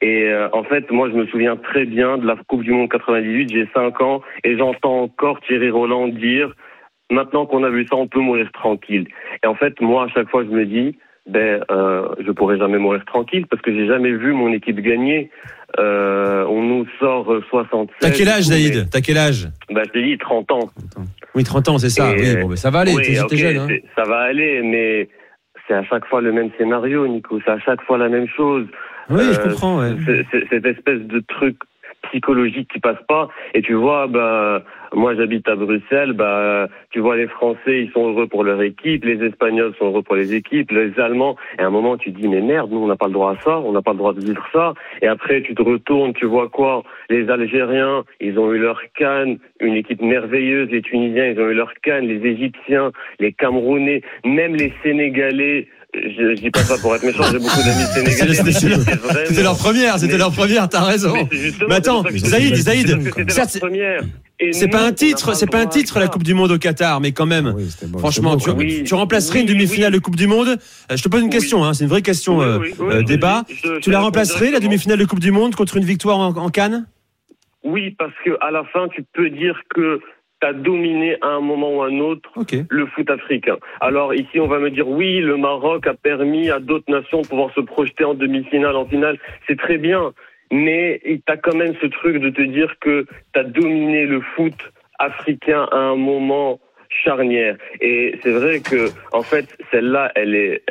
[0.00, 2.90] Et euh, en fait, moi, je me souviens très bien de la Coupe du Monde
[2.90, 3.52] 98.
[3.52, 6.52] J'ai 5 ans et j'entends encore Thierry Roland dire
[7.12, 9.06] maintenant qu'on a vu ça, on peut mourir tranquille.
[9.44, 10.96] Et en fait, moi, à chaque fois, je me dis
[11.28, 15.30] ben, euh, je pourrai jamais mourir tranquille parce que j'ai jamais vu mon équipe gagner.
[15.78, 17.96] Euh, on nous sort 67.
[18.00, 19.48] T'as quel âge, Zaïd T'as quel âge?
[19.70, 20.70] Ben, je t'ai dit 30 ans.
[21.34, 22.12] Oui, 30 ans, c'est ça.
[22.16, 22.92] Et, Oui, bon, ben, ça va aller.
[22.94, 23.56] oui, T'es ok, t'es jeune.
[23.58, 23.68] Hein.
[23.96, 25.08] Ça va aller, mais
[25.68, 27.38] c'est à chaque fois le même scénario, Nico.
[27.44, 28.66] C'est à chaque fois la même chose.
[29.08, 29.78] Oui, je Euh, comprends.
[29.80, 29.92] ouais.
[30.50, 31.56] Cette espèce de truc
[32.02, 33.28] psychologique qui passe pas.
[33.54, 34.62] Et tu vois, bah,
[34.92, 39.04] moi j'habite à Bruxelles, bah, tu vois les Français, ils sont heureux pour leur équipe,
[39.04, 41.36] les Espagnols sont heureux pour les équipes, les Allemands.
[41.58, 43.40] Et à un moment, tu dis, mais merde, nous on n'a pas le droit à
[43.42, 44.74] ça, on n'a pas le droit de vivre ça.
[45.00, 46.82] Et après, tu te retournes, tu vois quoi?
[47.08, 50.70] Les Algériens, ils ont eu leur canne, une équipe merveilleuse.
[50.70, 52.06] Les Tunisiens, ils ont eu leur canne.
[52.06, 57.24] Les Égyptiens, les Camerounais, même les Sénégalais je, je dis pas ça pour être méchant,
[57.30, 58.34] j'ai beaucoup d'amis sénégalais.
[59.26, 61.14] C'était- leur première, c'était leur première, t'as raison.
[61.68, 62.98] mais attends, Zaïd, Zaïd,
[64.52, 66.08] C'est pas un titre, c'est pas un titre la.
[66.08, 67.52] Coupe du Monde au Qatar, mais quand même.
[67.56, 68.50] Oui, c'était bon, Franchement, tu.
[68.50, 68.84] Oui.
[68.90, 69.98] remplacerais une demi-finale oui.
[69.98, 70.48] de Coupe du Monde
[70.90, 71.30] Euh, Je te pose une Oui.
[71.32, 73.44] question, hein, c'est une vraie question Oui, euh, oui, oui, euh, oui, débat.
[73.48, 76.18] je- je- Tu je la remplacerais la demi-finale de Coupe du Monde contre une victoire
[76.18, 76.86] en, en Cannes?
[77.64, 80.00] Oui, parce que à la fin, tu peux dire que
[80.44, 82.30] as dominé à un moment ou à un autre
[82.68, 83.56] le foot africain.
[83.80, 87.26] Alors ici, on va me dire oui, le Maroc a permis à d'autres nations de
[87.26, 89.18] pouvoir se projeter en demi-finale, en finale.
[89.46, 90.12] C'est très bien,
[90.50, 94.20] mais tu as quand même ce truc de te dire que tu as dominé le
[94.20, 94.54] foot
[94.98, 97.56] africain à un moment charnière.
[97.80, 100.62] Et c'est vrai que, en fait, celle-là, elle est.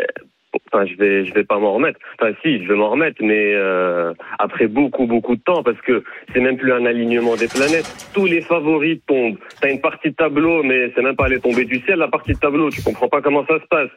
[0.71, 1.99] Enfin, je vais, je vais pas m'en remettre.
[2.19, 6.03] Enfin, si, je vais m'en remettre, mais euh, après beaucoup, beaucoup de temps, parce que
[6.33, 8.09] c'est même plus un alignement des planètes.
[8.13, 9.37] Tous les favoris tombent.
[9.61, 12.33] T'as une partie de tableau, mais c'est même pas aller tomber du ciel la partie
[12.33, 12.69] de tableau.
[12.69, 13.89] Tu comprends pas comment ça se passe.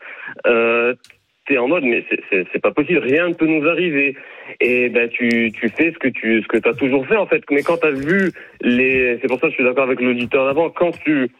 [0.47, 0.95] Euh,
[1.47, 3.01] T'es en mode, mais c'est pas possible.
[3.01, 4.17] Rien ne peut nous arriver.
[4.61, 7.43] Et ben tu, tu fais ce que tu ce que t'as toujours fait en fait.
[7.51, 10.71] Mais quand t'as vu les, c'est pour ça que je suis d'accord avec l'auditeur d'avant.
[10.71, 11.31] Quand tu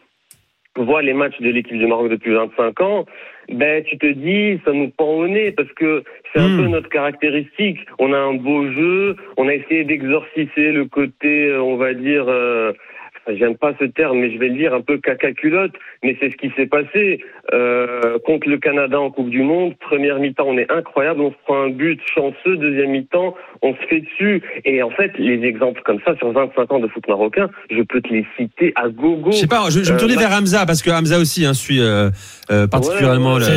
[0.75, 3.05] vois les matchs de l'équipe du Maroc depuis 25 ans,
[3.49, 6.03] ben tu te dis ça nous pend au nez parce que
[6.33, 6.57] c'est un Hmm.
[6.57, 7.79] peu notre caractéristique.
[7.99, 12.25] On a un beau jeu, on a essayé d'exorciser le côté, euh, on va dire,
[12.27, 12.73] euh,
[13.37, 16.29] j'aime pas ce terme, mais je vais le dire un peu caca culotte, mais c'est
[16.31, 17.19] ce qui s'est passé
[17.53, 19.73] euh, contre le Canada en Coupe du Monde.
[19.79, 22.57] Première mi-temps, on est incroyable, on se prend un but chanceux.
[22.57, 24.41] Deuxième mi-temps, on se fait dessus.
[24.65, 28.01] Et en fait, les exemples comme ça sur 25 ans de foot marocain, je peux
[28.01, 29.31] te les citer à gogo.
[29.31, 31.53] Je sais pas, je, me Euh, tourner bah- vers Hamza parce que Hamza aussi hein,
[31.53, 32.09] suit euh,
[32.51, 33.51] euh, particulièrement Ouais, le- ouais,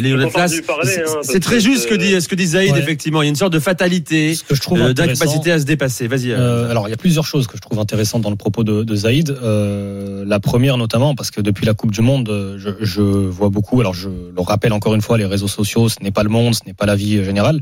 [0.00, 0.46] le- le- euh,
[0.84, 2.78] C'est- hein, C'est très juste ce que dit, ce que dit Zaïd, Ouais.
[2.78, 3.22] effectivement.
[3.22, 5.58] Il y a une sorte de fatalité, Ce que je trouve euh, intéressant- d'incapacité à
[5.58, 6.06] se dépasser.
[6.08, 6.32] Vas-y.
[6.32, 8.82] Euh, alors, il y a plusieurs choses que je trouve intéressantes dans le propos de,
[8.84, 9.09] de Zaïd.
[9.42, 13.48] Euh, la première, notamment, parce que depuis la Coupe du Monde, euh, je, je vois
[13.48, 13.80] beaucoup.
[13.80, 16.54] Alors, je le rappelle encore une fois, les réseaux sociaux, ce n'est pas le monde,
[16.54, 17.60] ce n'est pas la vie euh, générale.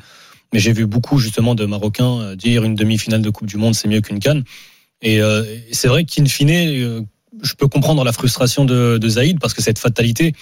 [0.52, 3.88] Mais j'ai vu beaucoup justement de Marocains dire une demi-finale de Coupe du Monde, c'est
[3.88, 4.44] mieux qu'une canne.
[5.02, 7.02] Et euh, c'est vrai qu'in fine, euh,
[7.42, 10.34] je peux comprendre la frustration de, de Zaïd parce que cette fatalité,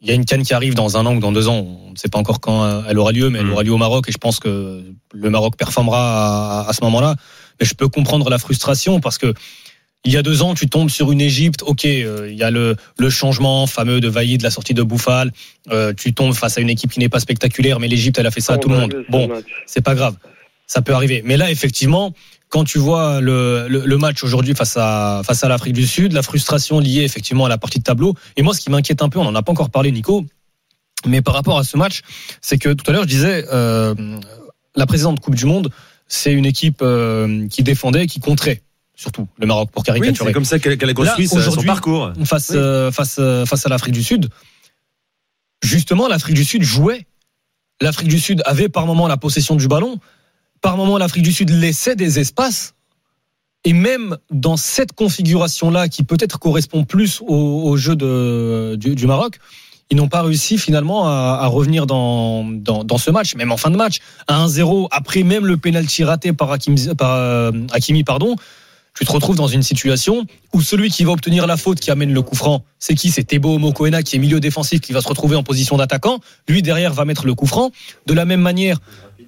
[0.00, 1.66] il y a une canne qui arrive dans un an ou dans deux ans.
[1.88, 3.52] On ne sait pas encore quand elle aura lieu, mais elle Mm.
[3.52, 7.16] aura lieu au Maroc et je pense que le Maroc performera à, à ce moment-là.
[7.58, 9.34] Mais je peux comprendre la frustration parce que
[10.06, 11.62] il y a deux ans, tu tombes sur une Égypte.
[11.66, 15.32] Ok, euh, il y a le, le changement fameux de Vaïd, la sortie de Bouffal.
[15.72, 18.30] Euh, tu tombes face à une équipe qui n'est pas spectaculaire, mais l'Égypte, elle a
[18.30, 18.92] fait ça à tout le monde.
[18.92, 20.16] Scandaleux, ce Bon, c'est pas grave.
[20.68, 21.22] Ça peut arriver.
[21.24, 22.12] Mais là, effectivement,
[22.48, 26.12] quand tu vois le, le, le match aujourd'hui face à, face à l'Afrique du Sud,
[26.12, 28.14] la frustration liée effectivement à la partie de tableau.
[28.36, 30.24] Et moi, ce qui m'inquiète un peu, on n'en a pas encore parlé, Nico,
[31.04, 32.02] mais par rapport à ce match,
[32.40, 33.94] c'est que tout à l'heure, je disais, euh,
[34.76, 35.70] la précédente Coupe du Monde,
[36.06, 36.84] c'est une équipe
[37.50, 38.62] qui défendait, qui contrait,
[38.96, 41.62] surtout le Maroc, pour Oui, caricaturer c'est comme ça qu'elle a construit Là, sa- son
[41.62, 42.12] parcours.
[42.24, 42.56] face, Oui.
[42.56, 44.28] euh, face, euh, face à l'Afrique du Sud,
[45.62, 47.06] justement, l'Afrique du Sud jouait.
[47.80, 49.98] L'Afrique du Sud avait par moment la possession du ballon.
[50.62, 52.72] Par moment, l'Afrique du Sud laissait des espaces.
[53.64, 59.06] Et même dans cette configuration-là, qui peut-être correspond plus au, au jeu de, du, du
[59.06, 59.38] Maroc,
[59.90, 63.56] ils n'ont pas réussi finalement à, à revenir dans, dans, dans ce match, même en
[63.56, 63.98] fin de match.
[64.28, 68.36] À 1-0, après même le pénalty raté par, Hakim, par euh, Hakimi, pardon,
[68.96, 72.14] tu te retrouves dans une situation où celui qui va obtenir la faute qui amène
[72.14, 73.10] le coup franc, c'est qui?
[73.10, 76.20] C'est Tebo Mokoena qui est milieu défensif qui va se retrouver en position d'attaquant.
[76.48, 77.70] Lui derrière va mettre le coup franc.
[78.06, 78.78] De la même manière,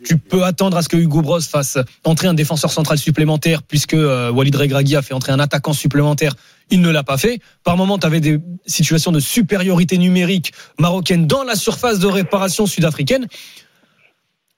[0.07, 3.93] tu peux attendre à ce que Hugo Bros fasse entrer un défenseur central supplémentaire puisque
[3.93, 6.35] euh, Walid Regragui a fait entrer un attaquant supplémentaire.
[6.71, 7.41] Il ne l'a pas fait.
[7.63, 12.65] Par moment, tu avais des situations de supériorité numérique marocaine dans la surface de réparation
[12.67, 13.27] sud-africaine.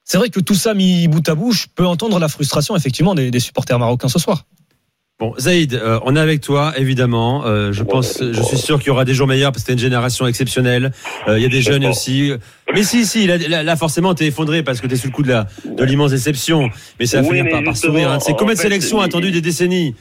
[0.04, 3.16] C'est vrai que tout ça mis bout à bout, je peux entendre la frustration effectivement
[3.16, 4.44] des, des supporters marocains ce soir.
[5.20, 7.44] Bon, Zaïd, euh, on est avec toi, évidemment.
[7.44, 9.74] Euh, je pense, je suis sûr qu'il y aura des jours meilleurs parce que t'es
[9.74, 10.92] une génération exceptionnelle.
[11.28, 12.32] Euh, Il y a des jeunes aussi.
[12.72, 15.28] Mais si, si, là, là, forcément, t'es effondré parce que t'es sous le coup de
[15.28, 16.70] la, de l'immense déception.
[16.98, 18.10] Mais ça va Oui, finir mais par, par sourire.
[18.10, 18.18] hein.
[18.20, 19.94] C'est en combien de sélections attendues des décennies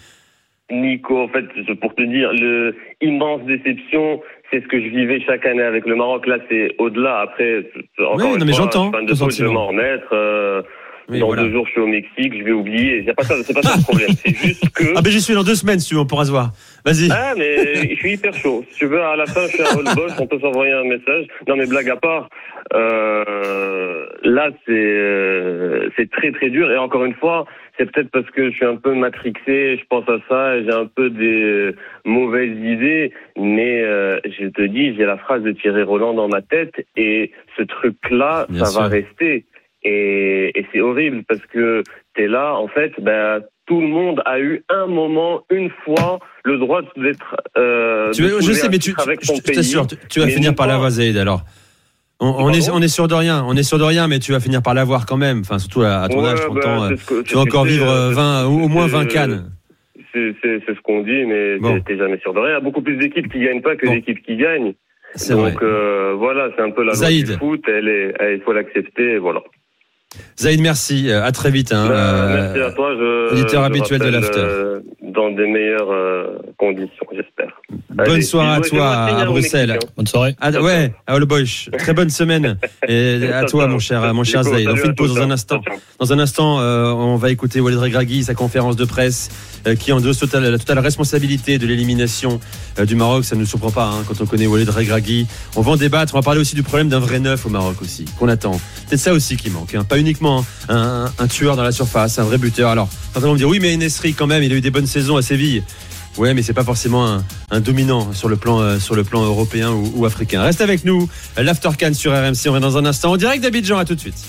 [0.72, 1.46] Nico, en fait,
[1.82, 5.96] pour te dire, le immense déception, c'est ce que je vivais chaque année avec le
[5.98, 6.28] Maroc.
[6.28, 7.22] Là, c'est au-delà.
[7.22, 7.66] Après,
[8.00, 10.64] encore Oui, non, une mais fois, j'entends je m'en remettre.
[11.10, 11.44] Oui, dans voilà.
[11.44, 13.04] deux jours, je suis au Mexique, je vais oublier.
[13.06, 14.10] C'est pas ça, c'est pas ça le problème.
[14.24, 14.94] C'est juste que.
[14.96, 16.52] Ah ben j'y suis dans deux semaines, si tu veux, on pourra se voir.
[16.86, 17.10] Vas-y.
[17.12, 18.64] Ah, mais je suis hyper chaud.
[18.70, 21.26] Si tu veux, à la fin, je un roll boss, on peut s'envoyer un message.
[21.48, 22.30] Non, mais blague à part,
[22.74, 26.72] euh, là, c'est euh, c'est très très dur.
[26.72, 27.46] Et encore une fois,
[27.78, 30.74] c'est peut-être parce que je suis un peu matrixé, je pense à ça, et j'ai
[30.74, 33.14] un peu des euh, mauvaises idées.
[33.38, 37.32] Mais euh, je te dis, j'ai la phrase de Thierry Roland dans ma tête, et
[37.58, 39.46] ce truc-là, Bien ça va rester.
[39.84, 41.84] Et, et c'est horrible parce que
[42.16, 46.58] t'es là, en fait, ben tout le monde a eu un moment, une fois, le
[46.58, 47.36] droit d'être.
[47.58, 49.42] Euh, Tu veux- je sais, mais tu, avec je tu,
[50.10, 51.16] tu vas mais finir par pas- l'avoir, Zaïd.
[51.18, 51.44] Alors,
[52.20, 54.32] on, on est, on est sûr de rien, on est sûr de rien, mais tu
[54.34, 55.40] vas finir par l'avoir quand même.
[55.42, 57.42] Enfin, surtout à, à ton Ouais, âge, bah, 30 ans, c'est ce que- tu vas
[57.42, 59.52] encore vivre euh, c'est- 20, au moins c'est- 20 cannes.
[60.12, 61.80] C'est ce qu'on dit, mais Bon.
[61.82, 62.50] t'es- jamais sûr de rien.
[62.50, 63.94] Il y a beaucoup plus d'équipes qui gagnent pas que Bon.
[63.94, 64.74] d'équipes qui gagnent.
[65.16, 65.52] C'est vrai.
[65.52, 67.62] Donc euh, voilà, c'est un peu la loi du foot.
[67.68, 69.18] Elle est, il faut l'accepter.
[69.20, 69.42] Voilà.
[70.40, 71.10] Zaïd, merci.
[71.10, 71.72] euh, À très vite.
[71.72, 72.90] hein, Bah, euh, merci à toi.
[72.98, 74.40] Je, auditeur je habituel de l'After.
[74.40, 77.62] euh, dans des meilleures euh, conditions, j'espère.
[77.90, 79.72] Bonne Allez, soirée à toi à Bruxelles.
[79.72, 79.80] Hein.
[79.98, 80.36] Bonne soirée.
[80.42, 81.44] Ah, ouais, à All Boys.
[81.78, 82.58] Très bonne semaine.
[82.88, 84.42] Et à toi, mon cher, mon cher.
[84.46, 85.32] On fait une pause tous, dans un hein.
[85.32, 85.62] instant.
[86.00, 89.30] Dans un instant, euh, on va écouter Walid Regragui, sa conférence de presse,
[89.68, 92.40] euh, qui endosse total- la totale responsabilité de l'élimination
[92.80, 93.26] euh, du Maroc.
[93.26, 95.28] Ça ne nous surprend pas hein, quand on connaît Walid Regragui.
[95.56, 96.16] On va en débattre.
[96.16, 98.60] On va parler aussi du problème d'un vrai neuf au Maroc aussi, qu'on attend.
[98.88, 99.76] C'est ça aussi qui manque.
[99.76, 99.84] hein.
[99.84, 102.70] Pas uniquement un, un tueur dans la surface, un vrai buteur.
[102.72, 104.88] Alors, certains vont me dire oui, mais Nesri quand même, il a eu des bonnes
[104.88, 105.64] saisons à Séville.
[106.18, 109.24] Ouais, mais c'est pas forcément un, un dominant sur le plan euh, sur le plan
[109.24, 110.42] européen ou, ou africain.
[110.42, 111.08] Reste avec nous,
[111.38, 112.48] l'After Can sur RMC.
[112.48, 113.78] On revient dans un instant en direct d'Abidjan.
[113.78, 114.28] À tout de suite.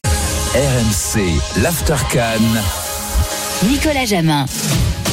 [0.55, 2.41] RMC, l'Aftercan.
[3.69, 4.47] Nicolas Jamin.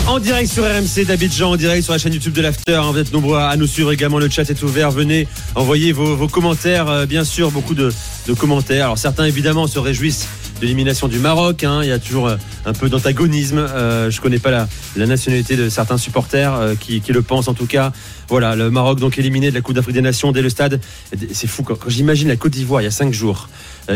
[0.08, 2.76] En direct sur RMC d'Abidjan, en direct sur la chaîne YouTube de l'After.
[2.76, 4.20] hein, Vous êtes nombreux à nous suivre également.
[4.20, 4.89] Le chat est ouvert.
[4.89, 6.88] Venez envoyer vos, commentaires.
[6.88, 7.91] euh, bien sûr, beaucoup de,
[8.39, 8.86] commentaires.
[8.86, 11.65] Alors certains évidemment se réjouissent de l'élimination du Maroc.
[11.65, 11.82] hein.
[11.84, 13.58] Il y a toujours euh, un peu d'antagonisme.
[13.58, 17.67] Euh, je connais pas la, nationalité de certains supporters euh, qui, le pensent en tout
[17.67, 17.91] cas.
[18.30, 20.80] Voilà, le Maroc donc éliminé de la Coupe d'Afrique des Nations dès le stade.
[21.34, 23.50] C'est fou quand, j'imagine la Côte d'Ivoire il y a cinq jours,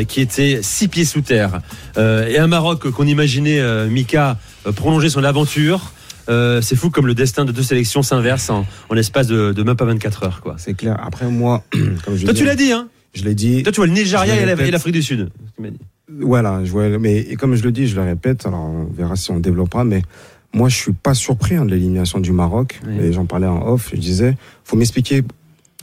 [0.08, 1.60] qui était six pieds sous terre,
[1.98, 4.38] et un Maroc qu'on imaginait Mika
[4.76, 5.92] prolonger son aventure.
[6.30, 9.64] Euh, c'est fou comme le destin de deux sélections s'inverse en, en l'espace de, de
[9.64, 10.42] même pas 24 heures.
[10.42, 10.56] Quoi.
[10.58, 10.98] C'est clair.
[11.04, 11.64] Après, moi,
[12.06, 13.64] comme je Toi, tu l'as dit, hein Je l'ai dit.
[13.64, 15.30] Toi, tu vois le Nigeria et l'Afrique du Sud.
[16.20, 19.16] Voilà, je vois, mais et comme je le dis, je le répète, alors on verra
[19.16, 20.02] si on développera, mais
[20.54, 22.82] moi je suis pas surpris hein, de l'élimination du Maroc.
[22.86, 23.06] Oui.
[23.06, 25.24] Et j'en parlais en off, je disais, faut m'expliquer.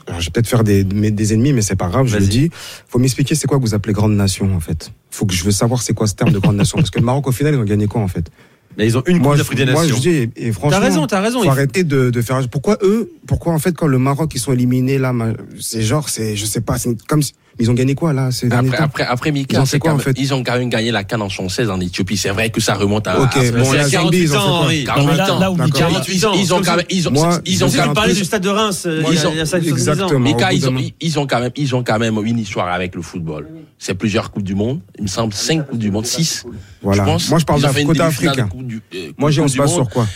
[0.07, 2.51] Alors, je vais peut-être faire des, des ennemis, mais c'est pas grave, je le dis.
[2.89, 4.93] Faut m'expliquer c'est quoi que vous appelez grande nation en fait.
[5.11, 7.05] Faut que je veux savoir c'est quoi ce terme de grande nation, parce que le
[7.05, 8.31] Maroc au final ils ont gagné quoi en fait?
[8.79, 9.97] Mais ils ont une Coupe d'Afrique des moi Nations.
[9.97, 11.39] je dis, et, et franchement, T'as raison, t'as raison.
[11.41, 12.41] faut il faut- arrêter de, de faire.
[12.49, 15.13] Pourquoi eux Pourquoi en fait quand le Maroc ils sont éliminés là,
[15.61, 18.49] c'est genre, c'est, je sais pas, c'est comme si, ils ont gagné quoi là ces
[18.49, 20.33] derniers Après, temps après, après, Mika, Ils ont fait quoi, quand en même- fait ils
[20.35, 22.17] ont quand même gagné la canne en 76 en Éthiopie.
[22.17, 23.21] C'est vrai que ça remonte à.
[23.21, 24.77] Ok, à- bon, c'est la à Zambie, 48 ils ont fait ans, quoi Henri.
[24.77, 25.39] Non, mais 48 là, ans.
[25.41, 25.67] là où D'accord.
[25.67, 28.25] Mika, 48 ans, ils ont quand même, ils ont, Moi, ils ont quand plus- du
[28.25, 29.71] stade de Reims euh, Moi, il y a- ils ont- il y a ça, 70
[29.73, 29.93] ans.
[29.93, 30.21] Exactement.
[30.21, 33.47] Mika, ils ont, ils- quand même, ils ont quand même une histoire avec le football.
[33.81, 34.81] C'est plusieurs coupes du monde.
[34.97, 36.45] Il me semble cinq coupes du monde, six.
[36.83, 37.03] Voilà.
[37.05, 37.31] Je pense.
[37.31, 38.49] Moi je parle d'un côté africain.
[38.55, 40.07] Euh, Moi, Coupe on se base sur quoi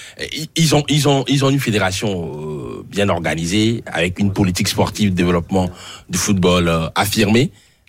[0.57, 5.11] Ils- ont, ils ont, ils ont une fédération euh, bien organisée, avec une politique sportive
[5.11, 5.70] de développement
[6.09, 6.87] du football euh,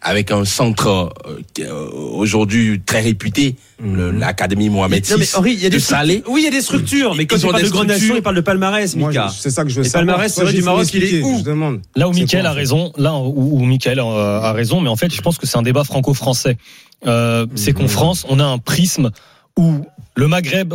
[0.05, 5.53] avec un centre euh, euh, aujourd'hui très réputé, le- l'Académie Mohamed Non, mais VI Henri,
[5.53, 6.13] il y a des de Salé.
[6.15, 6.33] structures.
[6.33, 7.97] Oui, il y a des structures, mais quand Ils il ont parle de grande nation,
[7.99, 8.17] structures.
[8.17, 9.29] il parle de palmarès, Mika.
[9.37, 10.07] c'est ça que je veux Et savoir.
[10.07, 11.79] palmarès, c'est du Maroc, il est où Je demande.
[11.95, 15.21] Là où en a raison, là où, où Mickaël a, raison, mais en fait, je
[15.21, 16.57] pense que c'est un débat franco-français.
[17.07, 17.87] Euh, C'est qu'en Mhm.
[17.89, 19.11] France, on a un prisme
[19.57, 20.73] où le Maghreb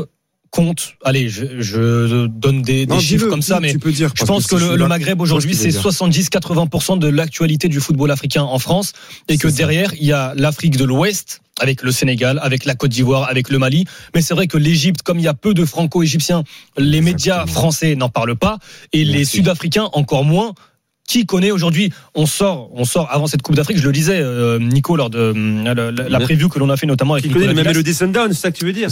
[0.50, 0.94] compte.
[1.04, 4.10] Allez, je, je donne des, des Non, chiffres comme ça, mais dire.
[4.14, 8.10] je pense que le, le Maghreb aujourd'hui, c'est tu veux 70-80% de l'actualité du football
[8.10, 8.92] africain en France,
[9.28, 9.56] et que ça.
[9.56, 13.50] derrière, il y a l'Afrique de l'Ouest, avec le Sénégal, avec la Côte d'Ivoire, avec
[13.50, 13.84] le Mali.
[14.14, 16.44] Mais c'est vrai que l'Égypte, comme il y a peu de franco-égyptiens,
[16.76, 18.58] les médias français n'en parlent pas,
[18.92, 19.24] et les.
[19.24, 20.54] Sud-Africains encore moins.
[21.08, 23.78] Qui connaît aujourd'hui On sort, on sort avant cette Coupe d'Afrique.
[23.78, 26.86] Je le disais, euh, Nico, lors de euh, la, la- preview que l'on a fait
[26.86, 27.82] notamment avec Qui connaît Nicolas le même Villas.
[27.82, 28.90] Melody Sundown, c'est ça que tu veux dire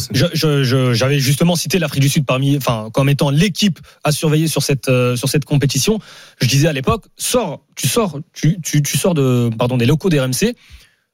[0.95, 4.89] J'avais justement cité l'Afrique du Sud parmi, enfin, comme étant l'équipe à surveiller sur cette
[4.89, 5.99] euh, sur cette compétition.
[6.41, 10.09] Je disais à l'époque, sors, tu sors, tu, tu, tu sors de, pardon, des locaux
[10.09, 10.55] des RMC.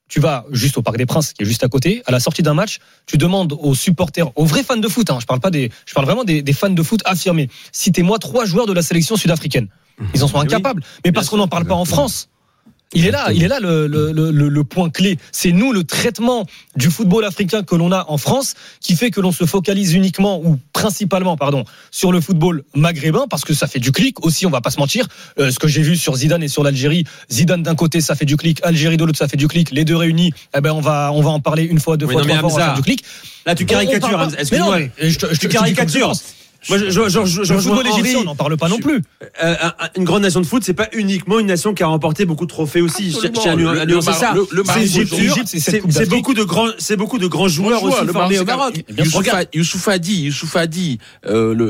[0.07, 2.01] Tu vas juste au Parc des Princes, qui est juste à côté.
[2.05, 5.09] À la sortie d'un match, tu demandes aux supporters, aux vrais fans de foot.
[5.09, 7.49] Hein, je parle pas des, je parle vraiment des, des fans de foot affirmés.
[7.73, 9.67] Citez-moi trois joueurs de la sélection sud-africaine.
[10.13, 10.83] Ils en sont incapables.
[11.05, 11.85] Mais parce qu'on n'en parle pas en.
[11.85, 12.29] France.
[12.95, 15.17] Il est là, il est là le, le, le, le- point clé.
[15.31, 19.19] C'est nous le traitement du football africain que l'on a en France qui fait que
[19.19, 23.79] l'on se focalise uniquement ou principalement, pardon, sur le football maghrébin parce que ça fait
[23.79, 24.45] du clic aussi.
[24.45, 25.07] On va pas se mentir.
[25.39, 28.25] Euh, ce que j'ai vu sur Zidane et sur l'Algérie, Zidane d'un côté ça fait
[28.25, 29.71] du clic, Algérie de l'autre ça fait du clic.
[29.71, 32.13] Les deux réunis, eh ben on va on va en parler une fois, deux Oui,
[32.13, 33.03] fois, non, trois fois, du clic.
[33.47, 34.79] Là, tu caricatures, excuse-moi.
[34.99, 36.13] je je Tu je je caricatures.
[36.69, 38.21] Moi, je, je, je, je, je Le rejoins football égyptien, Henri.
[38.21, 39.01] on n'en parle pas non plus.
[39.43, 41.87] Euh, un- un- une grande nation de foot, c'est pas uniquement une nation qui a
[41.87, 43.11] remporté beaucoup de trophées aussi.
[43.41, 44.33] Tiens à nuancer ça.
[45.91, 48.73] C'est beaucoup de grands, c'est beaucoup de grands joueurs aussi le formés au Maroc.
[49.53, 50.99] Youssouf, Hadi, Youssouf Hadi,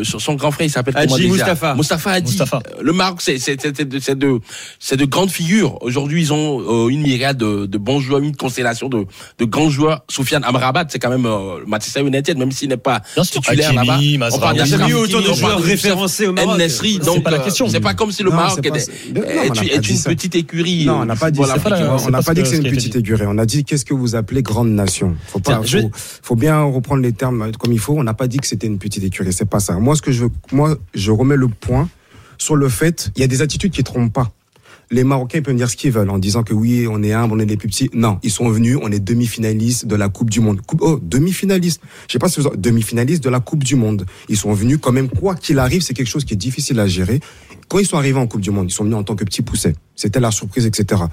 [0.04, 1.34] son grand frère, il s'appelle comment déjà?
[1.76, 2.32] Hadi.
[2.32, 2.62] Moustapha.
[2.80, 3.36] Euh, Le Maroc, c'est
[4.16, 4.40] de,
[4.80, 5.82] c'est de grandes figures.
[5.82, 9.06] Aujourd'hui, ils ont euh, une myriade de, de bons joueurs, une constellation de
[9.40, 10.04] de grands joueurs.
[10.10, 13.02] Soufiane Amrabat, c'est quand même euh, Manchester United, même s'il n'est pas
[13.42, 13.98] titulaire là-bas.
[14.84, 16.60] A eu autant de joueurs référencés au Maroc.
[17.04, 17.70] Donc pas la euh, question.
[17.70, 20.86] c'est pas comme si le Maroc est, n'a pas est dit une petite écurie.
[20.86, 23.00] Non, on euh, n'a pas dit que- c'est ce une petite dit.
[23.00, 23.26] écurie.
[23.28, 25.16] On a dit qu'est-ce que vous appelez grande nation?
[25.28, 27.94] Faut pas, faut, faut bien reprendre les termes comme il faut.
[27.98, 29.34] On n'a pas dit que c'était une petite écurie.
[29.34, 29.74] C'est pas ça.
[29.80, 31.90] Moi, ce que je veux, moi, je remets le point
[32.38, 34.32] sur le fait, il y a des attitudes qui trompent pas.
[34.92, 37.40] Les Marocains peuvent dire ce qu'ils veulent en disant que oui, on est humble, on
[37.40, 37.90] est les plus petits.
[37.94, 40.62] Non, ils sont venus, on est demi-finalistes de la Coupe du Monde.
[40.62, 41.82] Coupe, oh, demi-finalistes.
[42.08, 44.06] Je sais pas si vous demi-finalistes de la Coupe du Monde.
[44.30, 46.88] Ils sont venus quand même, quoi qu'il arrive, c'est quelque chose qui est difficile à
[46.88, 47.20] gérer.
[47.68, 49.42] Quand ils sont arrivés en Coupe du Monde, ils sont venus en tant que petits
[49.42, 49.76] poussets.
[49.96, 51.04] C'était la surprise, etc.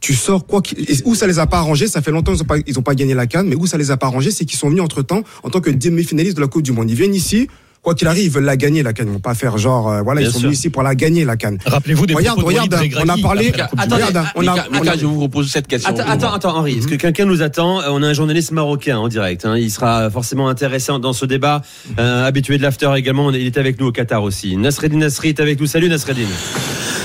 [0.00, 2.44] Tu sors quoi et où ça les a pas arrangés, ça fait longtemps qu'ils ont
[2.44, 4.58] pas, ont pas gagné la canne, mais où ça les a pas arrangés, c'est qu'ils
[4.58, 6.90] sont venus entre temps en tant que demi-finalistes de la Coupe du Monde.
[6.90, 7.48] Ils viennent ici,
[7.82, 9.08] quoi qu'il arrive, ils veulent la gagner la canne.
[9.08, 10.46] Ils vont pas faire genre, euh, voilà, Bien ils sont sûr.
[10.48, 11.58] venus ici pour la gagner la canne.
[11.66, 13.92] Rappelez-vous des Regarde, de regarde, on a parlé- Monde.
[13.92, 15.90] Regarde, on a, on a- je vous repose cette question.
[15.90, 16.74] Attends, attends, attends, Henri.
[16.74, 16.78] Mhm.
[16.78, 19.44] Est-ce que quelqu'un nous attend Euh, On a un journaliste marocain en direct.
[19.44, 19.56] hein.
[19.58, 21.62] Il sera forcément intéressant dans ce débat.
[21.98, 23.30] Euh, habitué de l'after également.
[23.32, 24.56] Il était avec nous au Qatar aussi.
[24.56, 25.66] Nasreddin Nasri est avec nous.
[25.66, 26.22] Salut Nasreddin.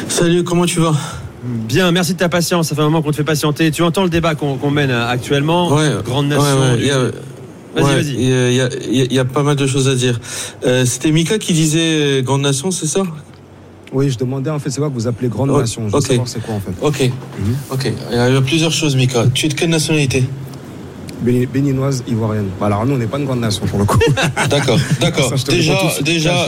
[0.08, 0.94] Salut, comment tu vas?
[1.44, 2.68] Bien, merci de ta patience.
[2.70, 3.72] Ça fait un moment qu'on te fait patienter.
[3.72, 5.74] Tu entends le débat qu'on qu'on mène euh, actuellement?
[5.74, 6.60] Ouais, Grande ouais, nation.
[6.62, 7.12] ouais, du- il y a-
[7.82, 8.14] Vas-y, ouais, vas-y.
[8.14, 8.70] Il y, a-
[9.06, 10.20] y y pas mal de choses à dire.
[10.66, 11.80] Euh, C'était Mika qui disait
[12.20, 13.04] euh, Grande Nation, c'est ça?
[13.94, 15.84] Oui, je demandais en fait, c'est quoi que vous appelez grande Oh, nation?
[15.88, 16.08] Je veux ok.
[16.08, 16.72] savoir c'est quoi en fait.
[16.82, 17.10] Ok,
[17.72, 17.92] ok.
[18.12, 19.26] Il y a plusieurs choses, Mika.
[19.34, 20.26] Tu es de quelle nationalité?
[21.22, 22.50] Béninoise, ivoirienne.
[22.60, 24.00] Bah, alors nous, on n'est pas une grande nation pour le coup.
[24.50, 25.34] D'accord, d'accord.
[25.50, 26.48] Déjà, déjà,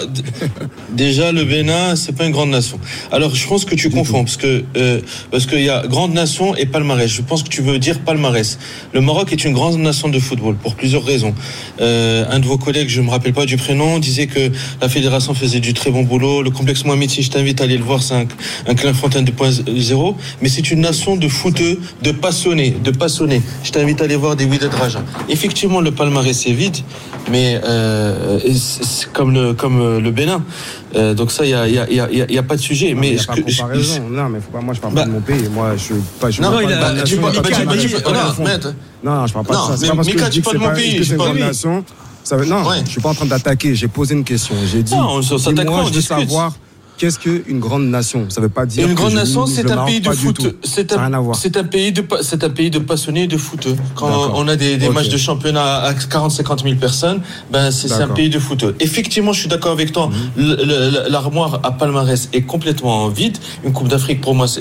[0.91, 2.79] déjà, le Bénin, c'est pas une grande nation.
[3.11, 5.01] Alors, je pense que tu confonds parce que euh,
[5.31, 7.09] parce qu'il y a grande nation et palmarès.
[7.09, 8.59] Je pense que tu veux dire palmarès.
[8.93, 11.33] Le Maroc est une grande nation de football pour plusieurs raisons.
[11.81, 14.51] Euh, un de vos collègues, je me rappelle pas du prénom, disait que
[14.81, 16.41] la fédération faisait du très bon boulot.
[16.41, 18.25] Le complexe Mohamed, si je t'invite à aller le voir, c'est un,
[18.67, 20.15] un Clairefontaine 2.0.
[20.41, 23.41] Mais c'est une nation de footeux, de passionnés, de passionnés.
[23.63, 25.01] Je t'invite à aller voir des Raja.
[25.29, 26.77] Effectivement, le palmarès est vide,
[27.31, 28.39] mais euh,
[29.13, 30.41] comme le comme euh, le Bénin.
[30.95, 32.93] Euh, donc ça, il y a, y, a, y, a, y a pas de sujet.
[32.93, 33.35] Non, mais ce pas.
[34.09, 35.47] Non, mais faut pas, moi, je parle Bah- pas de mon pays.
[35.51, 36.29] Moi, je suis pas.
[36.31, 37.55] Je Non, parle pas de tu parles- pas de
[39.03, 39.95] non, de je parle pas de ça.
[39.95, 41.83] Mais Mika, je tu parles de mon pays, nation.
[42.23, 43.75] Ça veut, non, je suis pas en train d'attaquer.
[43.75, 44.55] J'ai posé une question.
[44.71, 44.93] J'ai dit.
[44.93, 46.17] Non, on s'attaque pas, on je discute.
[46.17, 46.53] savoir.
[46.99, 48.25] Qu'est-ce qu'une grande nation?
[48.29, 48.85] Ça veut pas dire.
[48.85, 50.41] Une grande nation, c'est un pays de foot.
[50.65, 53.67] C'est un, pays de, c'est un pays de passionnés de foot.
[53.95, 58.07] Quand on a des, des matchs de championnat à 40-50 000 personnes, ben c'est un.
[58.07, 58.13] Mhm.
[58.15, 58.65] pays de foot.
[58.81, 60.09] Effectivement, je suis d'accord avec toi.
[60.35, 63.37] Le- L'armoire à palmarès est complètement vide.
[63.63, 64.59] Une Coupe d'Afrique pour moi, ça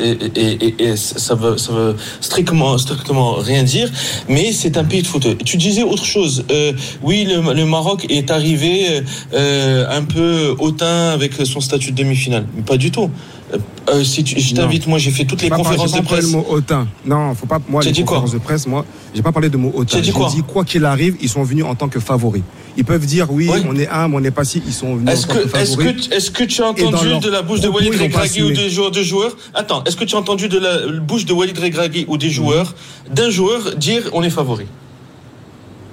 [1.35, 3.91] veut, ça veut strictement, strictement rien dire.
[4.29, 5.27] Mais c'est un pays de foot.
[5.45, 6.45] Tu disais autre chose.
[6.53, 6.73] Euh,
[7.03, 9.03] oui, le, le Maroc est arrivé
[9.35, 12.28] euh, un peu hautain avec son statut de demi-finale.
[12.31, 13.11] Mais Pas du tout.
[13.55, 16.01] Euh, euh, si tu, je t'invite, moi j'ai fait toutes les J'ai pas conférences j'ai
[16.01, 16.33] de pas parlé presse.
[16.33, 16.87] le mot hautain.
[17.07, 17.59] Non, faut pas.
[17.69, 19.97] Moi, les dit quoi conférences de presse, moi, j'ai pas parlé de mot hautain.
[19.97, 22.43] As dit J'ai quoi dit quoi qu'il arrive, ils sont venus en tant que favoris.
[22.77, 23.61] Ils peuvent dire oui, Oui.
[23.67, 24.63] on est humble, on n'est pas si.
[24.67, 26.09] Ils sont venus Est-ce en tant que, que, est-ce favoris.
[26.09, 28.91] que, est-ce que tu as entendu de la bouche de Walid Regragui ou des joueurs,
[28.91, 29.35] des joueurs?
[29.55, 32.75] Attends, est-ce que tu as entendu de la bouche de Walid Regragui ou des joueurs,
[33.11, 34.67] d'un joueur dire on est favori?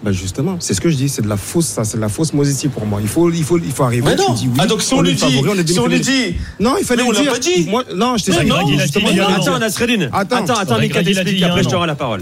[0.06, 2.10] Bah justement, c'est ce que je dis, c'est de la fausse, ça, c'est de la
[2.10, 3.00] fausse modestie pour moi.
[3.02, 4.04] Il faut, il faut, il faut arriver.
[4.06, 5.68] Mais tu non dis oui, Ah donc si on, est lui dit, favori, on est
[5.68, 7.65] si on lui dit non, il fallait Mais on l'a pas dit.
[7.68, 8.46] Moi, non, je t'ai dit.
[8.46, 9.20] non, justement, dit.
[9.20, 10.10] Attends, Nasreddin.
[10.13, 10.36] Attends.
[10.36, 12.22] attends, attends, Mika t'explique, après je t'aurai la parole.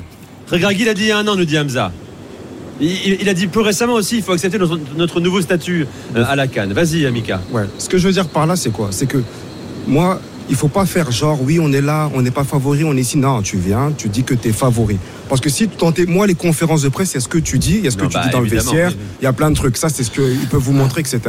[0.49, 1.91] Regragui l'a dit il y a un an, nous dit Hamza.
[2.79, 6.37] Il, a dit plus récemment aussi, il faut accepter notre, notre nouveau statut euh, à
[6.37, 6.71] la Cannes.
[6.71, 7.41] Vas-y, Mika.
[7.51, 7.63] Ouais.
[7.79, 8.87] Ce que je veux dire par là, c'est quoi?
[8.91, 9.21] C'est que
[9.87, 12.95] moi, il faut pas faire genre, oui, on est là, on n'est pas favori, on
[12.95, 13.17] est ici.
[13.17, 14.97] Non, tu viens, tu dis que tu es favori.
[15.29, 17.37] Parce que si tu tentes, moi, les conférences de presse, il y a ce que
[17.37, 18.97] tu dis, il y a ce que Non, tu bah, dis dans le vestiaire, oui.
[19.21, 19.77] il y a plein de trucs.
[19.77, 21.19] Ça, c'est ce qu'ils peuvent vous montrer, etc.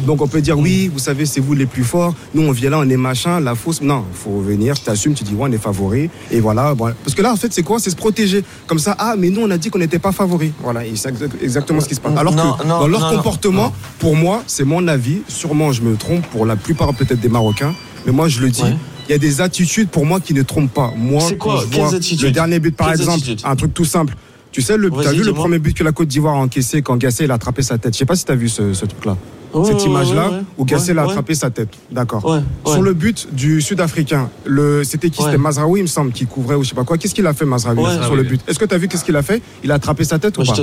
[0.00, 2.14] Donc, on peut dire, oui, vous savez, c'est vous les plus forts.
[2.34, 3.80] Nous, on vient là, on est machin, la fausse.
[3.82, 6.10] Non, il faut venir, tu t'assumes, tu dis, ouais, on est favori.
[6.32, 6.74] Et voilà.
[6.74, 6.92] Bon.
[7.04, 7.78] Parce que là, en fait, c'est quoi?
[7.78, 8.44] C'est se protéger.
[8.66, 10.52] Comme ça, ah, mais nous, on a dit qu'on n'était pas favori.
[10.62, 12.16] Voilà, et c'est exa- exactement ce qui se passe.
[12.16, 13.72] Alors Non, que non, dans leur comportement, non.
[13.98, 15.18] pour moi, c'est mon avis.
[15.28, 17.74] Sûrement, je me trompe pour la plupart peut-être des Marocains.
[18.06, 18.62] Mais moi, je le dis.
[18.62, 18.76] Ouais.
[19.08, 20.92] Il y a des attitudes pour moi qui ne trompent pas.
[20.96, 21.90] Moi, quoi quand je vois
[22.22, 24.16] le dernier but, par exemple, attitudes un truc tout simple.
[24.50, 26.80] Tu sais, le, Vas-y, t'as vu le premier but que la Côte d'Ivoire a encaissé
[26.80, 27.92] quand Gassé il a attrapé sa tête?
[27.92, 29.16] Je sais pas si tu as vu ce, ce truc-là.
[29.52, 30.42] Ouais, Cette image-là ouais, ouais.
[30.58, 31.70] où Gassé Ouais, a attrapé sa tête.
[31.90, 32.40] D'accord.
[32.64, 35.22] Sur le but du Sud-Africain, le, c'était qui?
[35.22, 36.98] C'était Mazraoui, il me semble, qui couvrait ou je sais pas quoi.
[36.98, 38.40] Qu'est-ce qu'il a fait, Mazraoui, sur le but?
[38.46, 39.42] Est-ce que tu as vu qu'est-ce qu'il a fait?
[39.64, 40.54] Il a attrapé sa tête ou pas?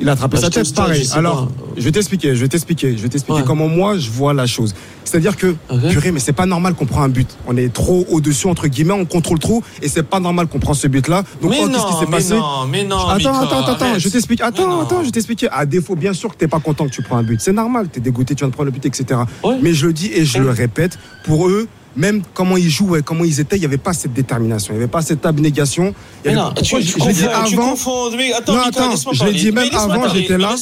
[0.00, 1.04] Il a attrapé sa tête, pareil.
[1.04, 1.52] je Alors, pas.
[1.76, 3.46] je vais t'expliquer, je vais t'expliquer, je vais t'expliquer Ouais.
[3.46, 4.74] comment moi je vois la chose.
[5.04, 5.88] C'est-à-dire que, Ok.
[5.90, 7.28] purée, mais c'est pas normal qu'on prend un but.
[7.46, 10.74] On est trop au-dessus, entre guillemets, on contrôle trop, et c'est pas normal qu'on prend
[10.74, 11.22] ce but-là.
[11.42, 14.08] Donc, oh, qu'est-ce qui s'est mais passé non, mais non, Attends, Mika, attends, attends, je
[14.08, 14.40] t'explique.
[14.42, 15.46] Attends, attends, je t'explique.
[15.50, 17.40] À défaut, bien sûr que t'es pas content que tu prends un but.
[17.40, 19.20] C'est normal, t'es dégoûté, tu viens de prendre le but, etc.
[19.42, 19.56] Ouais.
[19.62, 20.44] Mais je le dis et je Ouais.
[20.44, 21.66] le répète, pour eux,
[21.98, 24.82] même comment ils jouaient, comment ils étaient, il n'y avait pas cette détermination, il n'y
[24.84, 25.92] avait pas cette abnégation.
[26.24, 27.12] Il y Mais avait- non, tu, pourquoi tu je, dit confonds,
[27.46, 27.70] tu avant.
[27.70, 28.16] confonds.
[28.16, 30.54] Mais attends, Non, je l'ai dit même avant, j'étais là.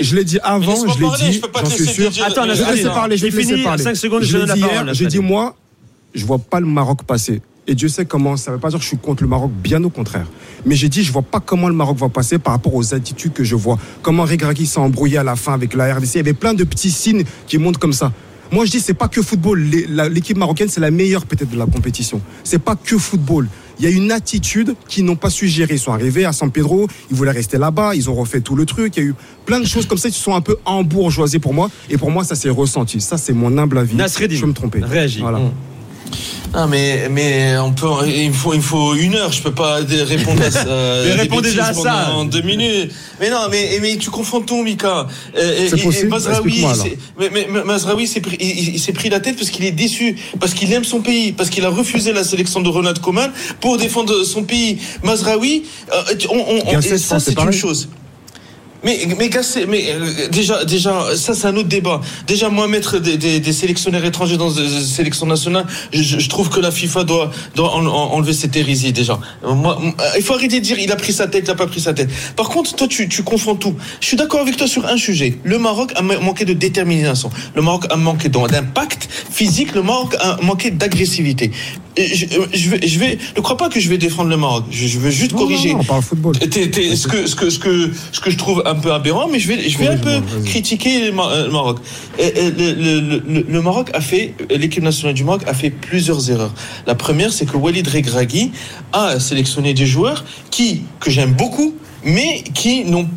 [0.00, 2.10] Je l'ai dit avant, je l'ai dit, je peux pas j'en te suis sûr.
[2.26, 2.94] Attends, Je laisser non.
[2.94, 3.82] parler, je fini, parler.
[3.82, 5.54] cinq secondes, je donne la dit parole, j'ai dit moi,
[6.14, 7.40] je vois pas le Maroc passer.
[7.68, 9.82] Et Dieu sait comment, ça veut pas dire que je suis contre le Maroc, bien
[9.84, 10.26] au contraire.
[10.66, 13.32] Mais j'ai dit, je vois pas comment le Maroc va passer par rapport aux attitudes
[13.32, 13.78] que je vois.
[14.02, 16.14] Comment Regragui s'est embrouillé à la fin avec la RDC.
[16.14, 18.12] Il y avait plein de petits signes qui montrent comme ça.
[18.52, 19.60] Moi, je dis, c'est pas que football.
[20.10, 22.20] L'équipe marocaine, c'est la meilleure peut-être de la compétition.
[22.44, 23.48] C'est pas que football.
[23.78, 25.74] Il y a une attitude qu'ils n'ont pas su gérer.
[25.74, 28.66] Ils sont arrivés à San Pedro, ils voulaient rester là-bas, ils ont refait tout le
[28.66, 28.96] truc.
[28.96, 29.14] Il y a eu
[29.46, 31.70] plein de choses comme ça qui sont un peu embourgeoisées pour moi.
[31.88, 33.00] Et pour moi, ça s'est ressenti.
[33.00, 33.96] Ça, c'est mon humble avis.
[33.96, 34.80] Nasreddin, je peux me tromper.
[34.82, 35.20] réagis.
[35.20, 35.38] Voilà.
[35.38, 35.52] Mm.
[36.54, 39.76] Non, mais, mais on peut, il, me faut, il faut une heure, je peux pas
[39.76, 40.64] répondre à ça.
[41.04, 42.08] Mais réponds déjà à ça.
[42.28, 42.90] deux minutes.
[43.20, 45.06] Mais non, mais, mais tu confonds tout, Mika.
[45.34, 46.84] C'est possible Mazraoui, Explique-moi, alors.
[46.86, 49.70] c'est- mais, mais- mais Mazraoui s'est pris, il, s'est pris la tête parce qu'il est
[49.70, 53.30] déçu, parce qu'il aime son pays, parce qu'il a refusé la sélection de Ronald Koeman
[53.60, 54.78] pour défendre son pays.
[55.04, 57.88] Mazraoui, euh, on, on, on- et ça c'est une chose.
[58.82, 62.00] Mais, mais Gasset, mais euh, déjà, déjà, ça c'est un autre débat.
[62.26, 66.48] Déjà, moi mettre des, des, des sélectionneurs étrangers dans des sélections nationales, je, je- trouve
[66.48, 69.18] que la FIFA doit, doit en- en- enlever cette hérésie déjà.
[69.44, 71.54] Euh, Moi, euh, il faut arrêter de dire il a pris sa tête, il a
[71.54, 72.08] pas pris sa tête.
[72.36, 73.74] Par contre, toi, tu, tu confonds tout.
[74.00, 75.38] Je suis d'accord avec toi sur un sujet.
[75.44, 77.30] Le Maroc a ma- manqué de détermination.
[77.54, 79.74] Le Maroc a manqué d'impact physique.
[79.74, 81.50] Le Maroc a manqué d'agressivité.
[81.98, 84.64] Je, euh, je, vais, je vais, ne crois pas que je vais défendre le Maroc.
[84.70, 85.72] Je, je veux juste Non, non, corriger.
[85.74, 86.38] non, on parle football.
[86.38, 89.28] T'es- t'es- ce, que, ce, que, ce, que, ce que je trouve un peu aberrant,
[89.28, 91.78] mais je vais, je vais un peu critiquer le, euh, Maroc.
[92.18, 96.52] Le, le- le- le Maroc a fait, l'équipe nationale du Maroc a fait plusieurs erreurs.
[96.86, 98.52] La première, c'est que Walid Regragui
[98.92, 103.08] a sélectionné des joueurs qui, que j'aime beaucoup, mais qui n'ont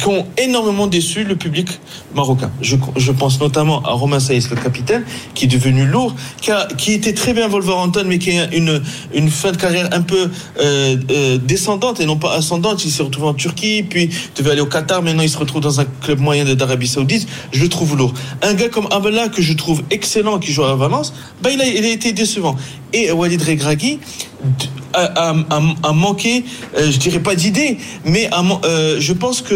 [0.00, 1.68] qui ont énormément déçu le public
[2.14, 2.50] marocain.
[2.62, 6.92] Je, pense notamment à Romain Saïs, le capitaine, qui est devenu lourd, qui, a, qui
[6.92, 8.82] était très bien Wolverhampton, mais qui a une,
[9.14, 10.30] une fin de carrière un peu
[10.60, 12.84] euh, euh, descendante et non pas ascendante.
[12.84, 15.80] Il s'est retrouvé en Turquie, puis devait aller au Qatar, maintenant il se retrouve dans
[15.80, 17.28] un club moyen d'Arabie Saoudite.
[17.52, 18.14] Je le trouve lourd.
[18.42, 21.66] Un gars comme Abella, que je trouve excellent, qui joue à Valence, bah, il, a,
[21.66, 22.56] il a été décevant.
[22.92, 24.00] Et Walid Regragui
[24.92, 26.44] a, manqué,
[26.76, 28.28] euh, je dirais pas d'idées, mais
[28.64, 29.54] euh, je pense que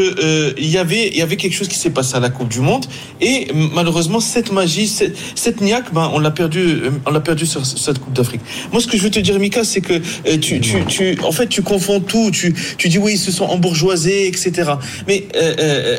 [0.58, 2.60] il y avait il y avait quelque chose qui s'est passé à la Coupe du
[2.60, 2.86] Monde
[3.20, 7.46] et malheureusement cette magie, cette, cette niaque, ben on l'a perdu, euh, on l'a perdu
[7.46, 8.40] sur cette Coupe d'Afrique.
[8.72, 11.32] Moi, ce que je veux te dire, Mika, c'est que euh, tu, tu, tu, en
[11.32, 12.30] fait, tu confonds tout.
[12.30, 14.72] Tu, tu dis oui, ils se sont embourgeoisés, etc.
[15.06, 15.98] Mais euh,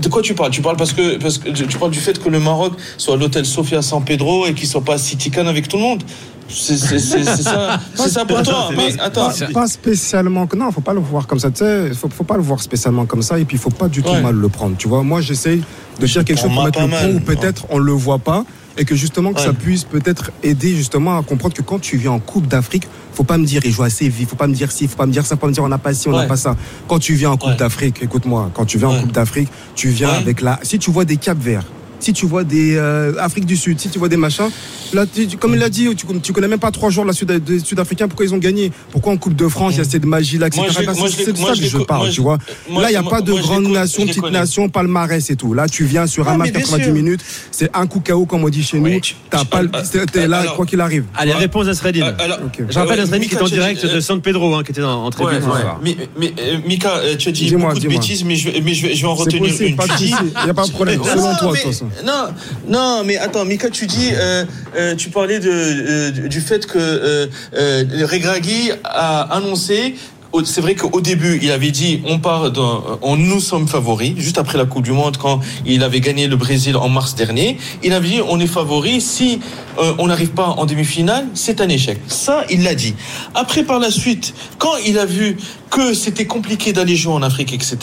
[0.00, 0.50] de quoi tu parles?
[0.50, 3.16] Tu parles parce que parce que tu parles du fait que le Maroc soit à
[3.16, 6.02] l'hôtel Sofia San Pedro et qu'ils soient pas à City Can avec tout le monde.
[6.48, 8.70] C'est ça, c'est ça pour toi.
[8.76, 10.46] Mais attends, Pas, pas spécialement.
[10.56, 11.50] Non, faut pas le voir comme ça.
[11.50, 13.38] Tu sais, faut, faut pas le voir spécialement comme ça.
[13.38, 14.22] Et puis, il faut pas du tout Ouais.
[14.22, 14.76] mal le prendre.
[14.76, 15.62] Tu vois, moi, j'essaye
[16.00, 18.44] de dire quelque chose pour mettre le point ou peut-être on le voit pas.
[18.78, 19.46] Et que justement, que Ouais.
[19.46, 23.24] ça puisse peut-être aider justement à comprendre que quand tu viens en Coupe d'Afrique, faut
[23.24, 25.12] pas me dire il joue assez vite, faut pas me dire ci, faut pas me
[25.12, 26.26] dire ça, faut pas me dire on n'a pas ci, on n'a Ouais.
[26.26, 26.54] pas ça.
[26.86, 27.56] Quand tu viens en Coupe Ouais.
[27.56, 29.00] d'Afrique, écoute-moi, quand tu viens en.
[29.00, 30.60] Coupe d'Afrique, tu viens avec la.
[30.62, 31.64] Si tu vois des Cap Verts,
[32.00, 34.48] si tu vois des euh, Afrique du Sud, si tu vois des machins,
[34.92, 37.14] là, tu- comme il l'a dit, tu, tu connais même pas trois joueurs de la
[37.14, 38.70] Sud, des Sud-Africains, pourquoi ils ont gagné?
[38.90, 40.62] Pourquoi en Coupe de France, il y a cette magie là, etc.
[40.86, 42.38] Bah, c'est de ça que je parle, tu vois?
[42.68, 44.38] moi, là, il n'y a pas de moi, grande nation, petite connais.
[44.38, 45.54] nation, palmarès et tout.
[45.54, 46.92] Là, tu viens sur Ah, un match bien 90 sûr.
[46.94, 47.20] minutes,
[47.50, 49.00] c'est un coup KO, comme on dit chez Oui, nous.
[49.30, 49.82] T'as pas, le- ah,
[50.12, 51.04] t'es là, quoi qu'il arrive.
[51.14, 52.06] Allez, réponse à Sredin.
[52.06, 52.62] Euh, Ok.
[52.68, 54.82] Je rappelle euh, à qui est en direct euh, de San Pedro, hein, qui était
[54.82, 55.80] en, tribune ce soir.
[55.82, 55.96] Mais,
[56.38, 58.86] euh, Mika, euh, tu as dit Dis-moi, beaucoup de bêtises, mais je, vais- mais je,
[58.86, 59.50] vais- je vais en retenir une.
[59.68, 61.00] Il n'y a pas de problème.
[61.04, 61.85] Selon toi, de toute façon.
[62.66, 64.44] Non, mais attends, Mika, tu dis, euh,
[64.76, 67.26] euh, tu parlais euh, du fait que euh,
[68.04, 69.96] Regragui a annoncé.
[70.44, 74.12] C'est vrai qu'au début, il avait dit on part, dans, on, nous sommes favoris.
[74.18, 77.56] Juste après la Coupe du Monde, quand il avait gagné le Brésil en mars dernier,
[77.82, 79.02] il avait dit on est favoris.
[79.04, 79.40] Si
[79.78, 81.98] euh, on n'arrive pas en demi-finale, c'est un échec.
[82.06, 82.94] Ça, il l'a dit.
[83.34, 85.36] Après, par la suite, quand il a vu
[85.70, 87.78] que c'était compliqué d'aller jouer en Afrique, etc.,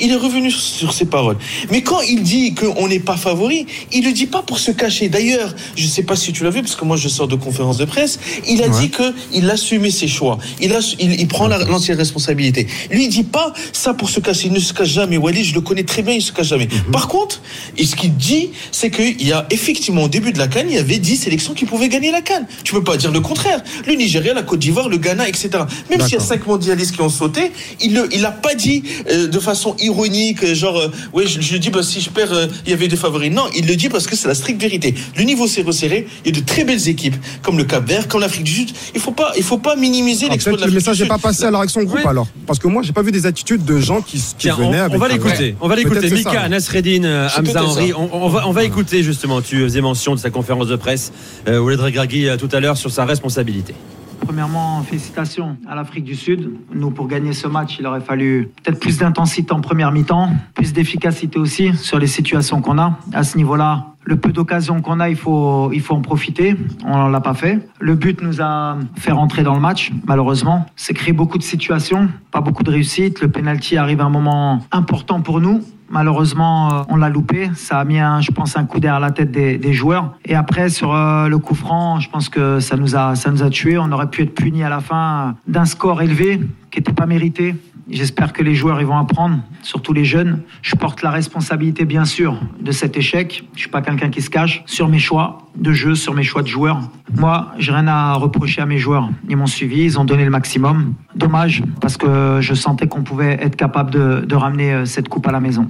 [0.00, 1.36] il est revenu sur ses paroles.
[1.70, 4.70] Mais quand il dit qu'on n'est pas favori, il ne le dit pas pour se
[4.70, 5.08] cacher.
[5.08, 7.36] D'ailleurs, je ne sais pas si tu l'as vu, parce que moi je sors de
[7.36, 8.80] conférence de presse, il a Ouais.
[8.80, 10.38] dit qu'il assumait ses choix.
[10.60, 12.66] Il, a, il, il prend la- l'entière ses responsabilités.
[12.90, 14.48] Lui, il dit pas ça pour se cacher.
[14.48, 15.16] Il ne se cache jamais.
[15.16, 16.66] Wally, je le connais très bien, il se cache jamais.
[16.66, 16.92] Mhm.
[16.92, 17.40] Par contre,
[17.76, 20.76] et ce qu'il dit, c'est qu'il y a effectivement au début de la Cannes, il
[20.76, 22.46] y avait 10 sélections qui pouvaient gagner la Cannes.
[22.64, 23.62] Tu peux pas dire le contraire.
[23.86, 25.48] Le Nigeria, la Côte d'Ivoire, le Ghana, etc.
[25.90, 26.26] Même s'il y a D'accord.
[26.26, 30.42] cinq mondialistes qui ont sauté, il le, il a pas dit euh, de façon ironique,
[30.44, 32.88] euh, genre, euh, ouais, je, le dis que si je perds, euh, il y avait
[32.88, 33.32] des favoris.
[33.32, 34.94] Non, il le dit parce que c'est la stricte vérité.
[35.16, 36.06] Le niveau s'est resserré.
[36.24, 38.70] Il y a de très belles équipes, comme le Cap Vert, comme l'Afrique du Sud.
[38.94, 41.50] Il faut pas, il faut pas minimiser l'exploit de le message n'est pas passé à
[41.50, 42.26] la réaction groupe alors.
[42.46, 44.80] Parce que moi, j'ai pas vu des attitudes de gens qui, qui Tiens, on, venaient
[44.80, 44.98] on avec.
[44.98, 45.56] va un- l'écouter.
[45.60, 46.10] On va l'écouter.
[46.10, 46.48] Mika, ouais.
[46.48, 47.92] Nasreddin, euh, Hamza Henry.
[47.94, 49.40] On, on va, on va écouter justement.
[49.42, 51.12] Tu faisais mention de sa conférence de presse,
[51.48, 53.74] euh, Walid Regragui, euh, tout à l'heure sur sa responsabilité.
[54.20, 56.50] Premièrement, félicitations à l'Afrique du Sud.
[56.72, 60.72] Nous, pour gagner ce match, il aurait fallu peut-être plus d'intensité en première mi-temps, plus
[60.72, 62.98] d'efficacité aussi sur les situations qu'on a.
[63.12, 66.56] À ce niveau-là, le peu d'occasions qu'on a, il faut, en profiter.
[66.86, 67.58] On l'a pas fait.
[67.78, 70.66] Le but nous a fait rentrer dans le match, malheureusement.
[70.76, 73.20] C'est créer beaucoup de situations, pas beaucoup de réussite.
[73.20, 75.62] Le penalty arrive à un moment important pour nous.
[75.90, 77.50] Malheureusement, euh, on l'a loupé.
[77.54, 80.14] Ça a mis, un, je pense, un coup derrière la tête des, des joueurs.
[80.24, 83.42] Et après, sur euh, le coup franc, je pense que ça nous a, ça nous
[83.42, 83.78] a tués.
[83.78, 87.54] On aurait pu être puni à la fin d'un score élevé qui n'était pas mérité.
[87.90, 90.42] J'espère que les joueurs ils vont apprendre, surtout les jeunes.
[90.60, 93.44] Je porte la responsabilité, bien sûr, de cet échec.
[93.54, 96.42] Je suis pas quelqu'un qui se cache sur mes choix de jeu, sur mes choix
[96.42, 96.80] de joueurs.
[97.14, 99.08] Moi, j'ai rien à reprocher à mes joueurs.
[99.28, 100.94] Ils m'ont suivi, ils ont donné le maximum.
[101.14, 105.32] Dommage, parce que je sentais qu'on pouvait être capable de, ramener euh, cette coupe à
[105.32, 105.66] la maison.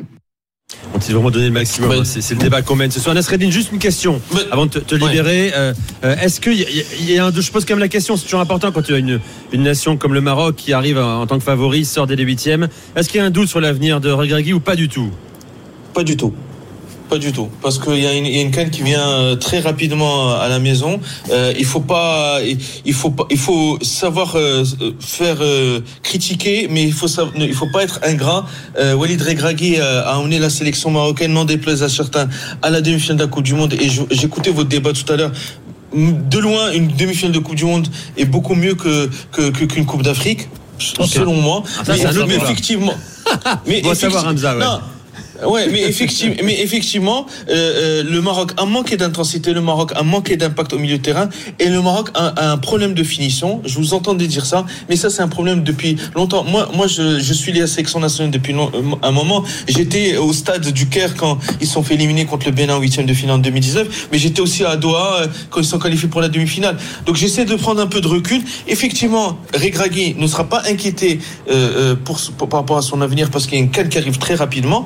[0.95, 1.99] Ont-ils vraiment donné le maximum Ouais.
[2.05, 3.15] C'est c'est le débat qu'on mène ce soir.
[3.15, 4.41] Nasreddin, juste une question Ouais.
[4.51, 5.53] avant de te, libérer.
[5.55, 5.73] Euh,
[6.05, 8.25] euh, Est-ce que y a- y a un, je pose quand même la question, c'est
[8.25, 9.21] toujours important quand tu as une,
[9.53, 12.25] une nation comme le Maroc qui arrive en, en tant que favori, sort dès les
[12.25, 12.69] huitièmes.
[12.97, 15.11] Est-ce qu'il y a un doute sur l'avenir de Regragui ou pas du tout?
[15.95, 16.33] Pas du tout.
[17.09, 19.09] Pas du tout, parce qu'il y, a une- il y a une canne qui vient
[19.09, 21.01] euh, très rapidement à la maison.
[21.31, 22.39] Euh, il faut pas,
[22.85, 27.35] il faut pas, il faut savoir euh, euh, faire euh, critiquer, mais il faut savoir,
[27.39, 28.45] il faut pas être ingrat.
[28.79, 32.29] Euh, Walid Regragui euh, a emmené la sélection marocaine, n'en déplaise à certains,
[32.61, 33.73] à la demi-finale de la Coupe du Monde.
[33.73, 35.33] Et j'écoutais votre débat tout à l'heure.
[35.95, 37.89] De loin, une demi-finale de Coupe du Monde
[38.19, 40.49] est beaucoup mieux que qu'une Coupe d'Afrique,
[40.79, 41.63] selon moi.
[41.81, 42.45] Ah, ça, mais, mais débat.
[42.45, 42.95] effectivement,
[43.67, 44.63] mais va savoir, Hamza, ouais.
[44.65, 44.81] Non,
[45.47, 50.03] Ouais, mais effectivement, mais effectivement, euh, euh, le Maroc a manqué d'intensité, le Maroc a
[50.03, 51.29] manqué d'impact au milieu de terrain,
[51.61, 53.63] et le Maroc a, un problème de finition.
[53.65, 56.45] Je vous entendais dire ça, mais ça c'est un problème depuis longtemps.
[56.45, 59.45] Moi, moi, je, je suis lié à la sélection nationale depuis long- euh, un moment.
[59.69, 63.07] J'étais au stade du Caire quand ils sont fait éliminer contre le Bénin en huitième
[63.07, 66.29] de finale en 2019, mais j'étais aussi à Doha quand ils sont qualifiés pour la
[66.29, 66.77] demi-finale.
[67.07, 68.43] Donc j'essaie de prendre un peu de recul.
[68.67, 71.21] Effectivement, Regragui ne sera pas inquiété
[72.49, 74.85] par rapport à son avenir parce qu'il y a une canne qui arrive très rapidement.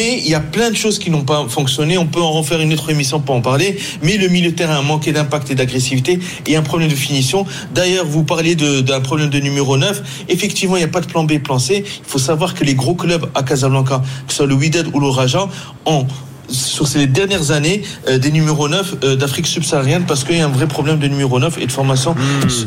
[0.00, 1.98] Il y a plein de choses qui n'ont pas fonctionné.
[1.98, 3.78] On peut en refaire une autre émission pour en parler.
[4.02, 7.44] Mais le milieu de terrain a manqué d'impact et d'agressivité et un problème de finition.
[7.74, 10.26] D'ailleurs, vous parlez d'un problème de numéro 9.
[10.28, 11.84] Effectivement, il n'y a pas de plan B, plan C.
[11.86, 15.00] Il faut savoir que les gros clubs à Casablanca, que ce soit le Wydad ou
[15.00, 15.48] le Raja,
[15.86, 16.06] ont
[16.52, 20.46] sur ces dernières années euh, des numéros 9 euh, d'Afrique subsaharienne parce qu'il y a
[20.46, 22.14] un vrai problème de numéro 9 et de formation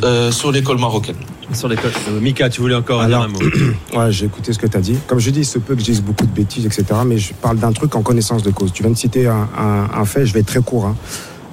[0.04, 1.16] euh, sur l'école marocaine.
[1.54, 1.70] Sur.
[1.70, 1.76] Euh,
[2.22, 3.40] Mika, tu voulais encore Alors, dire un mot
[4.00, 4.98] Ouais, j'ai écouté ce que tu as dit.
[5.08, 6.84] Comme je dis, il se peut que je dise beaucoup de bêtises, etc.
[7.06, 8.74] Mais je parle d'un truc en connaissance de cause.
[8.74, 10.86] Tu viens de citer un, un- un fait, je vais être très court.
[10.86, 10.96] hein.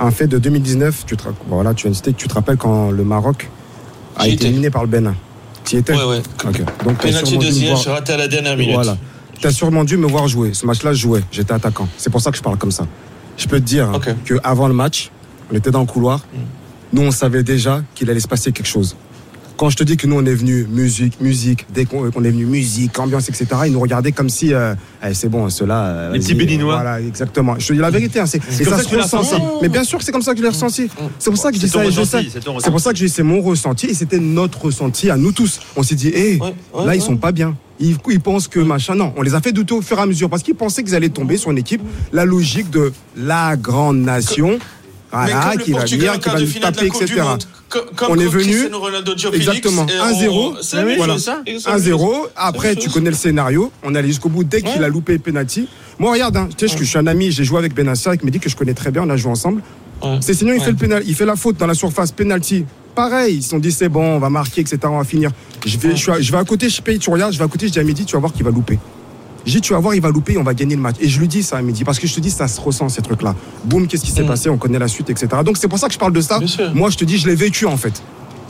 [0.00, 2.90] Un fait de 2019, tu te, voilà, tu viens de citer, tu te rappelles quand
[2.90, 3.48] le Maroc
[4.16, 5.14] a été éliminé par le Bénin.
[5.64, 5.92] Tu y étais?
[5.92, 6.22] Ouais, ouais.
[6.44, 6.58] Ok.
[6.84, 8.74] Donc, t'as Penalty sûrement de dû me Ziyech, voir- raté à la dernière minute.
[8.74, 8.96] Voilà.
[9.42, 10.54] Tu as sûrement dû me voir jouer.
[10.54, 11.20] Ce match-là, je jouais.
[11.32, 11.88] J'étais attaquant.
[11.98, 12.86] C'est pour ça que je parle comme ça.
[13.36, 14.06] Je peux te dire hein, Ok.
[14.06, 14.14] Mm.
[14.24, 15.10] que avant le match,
[15.50, 16.24] on était dans le couloir.
[16.92, 18.94] Nous, on savait déjà qu'il allait se passer quelque chose.
[19.56, 22.30] Quand je te dis que nous, on est venu musique, musique, dès qu'on qu'on est
[22.30, 24.74] venu musique, ambiance, etc., ils nous regardaient comme si, euh,
[25.04, 25.84] Eh, c'est bon, ceux-là.
[25.86, 26.74] euh, Les petits Béninois.
[26.74, 27.56] Voilà, exactement.
[27.58, 28.20] Je te dis la vérité.
[28.20, 29.22] hein, c'est- ça ça se ressent.
[29.22, 29.36] ça.
[29.62, 30.88] Mais bien sûr, que c'est comme ça que je l'ai ressenti.
[31.18, 32.18] C'est pour ça que je ton ça.
[32.64, 35.32] c'est pour ça que je dis c'est mon ressenti et c'était notre ressenti à nous
[35.32, 35.60] tous.
[35.76, 37.54] On s'est dit, hé, Ouais, ouais, là, ils sont pas bien.
[37.80, 38.94] Ils, ils pensent que machin.
[38.94, 40.94] Non, on les a fait douter au fur et à mesure parce qu'ils pensaient qu'ils
[40.94, 41.82] allaient tomber sur une équipe.
[42.12, 44.58] La logique de la grande nation.
[45.10, 47.20] Voilà, qui va venir, en qui va nous taper, etc.
[47.96, 48.68] Comme On est venu-
[49.34, 49.86] Exactement.
[49.86, 50.54] et 1-0.
[50.58, 51.14] on- c'est la même Voilà.
[51.14, 51.42] chose, ça.
[51.46, 52.12] Et c'est la même 1-0.
[52.14, 52.28] chose.
[52.36, 53.72] Après, tu connais le scénario.
[53.82, 54.84] On allait jusqu'au bout dès qu'il Ouais.
[54.84, 55.68] a loupé penalty.
[55.98, 58.30] Moi, regarde, hein, tu sais, je suis un ami, j'ai joué avec Benassia, qui me
[58.30, 59.62] dit que je connais très bien, on a joué ensemble.
[60.02, 60.18] Ouais.
[60.20, 60.64] C'est sinon, il Ouais.
[60.64, 62.64] fait le pénal, il fait la faute dans la surface penalty.
[62.94, 64.78] Pareil, ils se sont dit c'est bon, on va marquer, etc.
[64.84, 65.30] On va finir.
[65.64, 67.44] Je vais, je, suis à, je vais à côté, je paye, tu regardes, je vais
[67.44, 68.78] à côté, je dis à midi, tu vas voir qu'il va louper.
[69.46, 70.96] Je dis, tu vas voir, il va louper, on va gagner le match.
[71.00, 72.88] Et je lui dis ça à midi, parce que je te dis, ça se ressent,
[72.88, 73.34] ces trucs-là.
[73.64, 74.26] Boum, qu'est-ce qui s'est Mm.
[74.26, 75.28] passé, on connaît la suite, etc.
[75.44, 76.38] Donc c'est pour ça que je parle de ça.
[76.74, 78.02] Moi, je te dis, je l'ai vécu, en fait.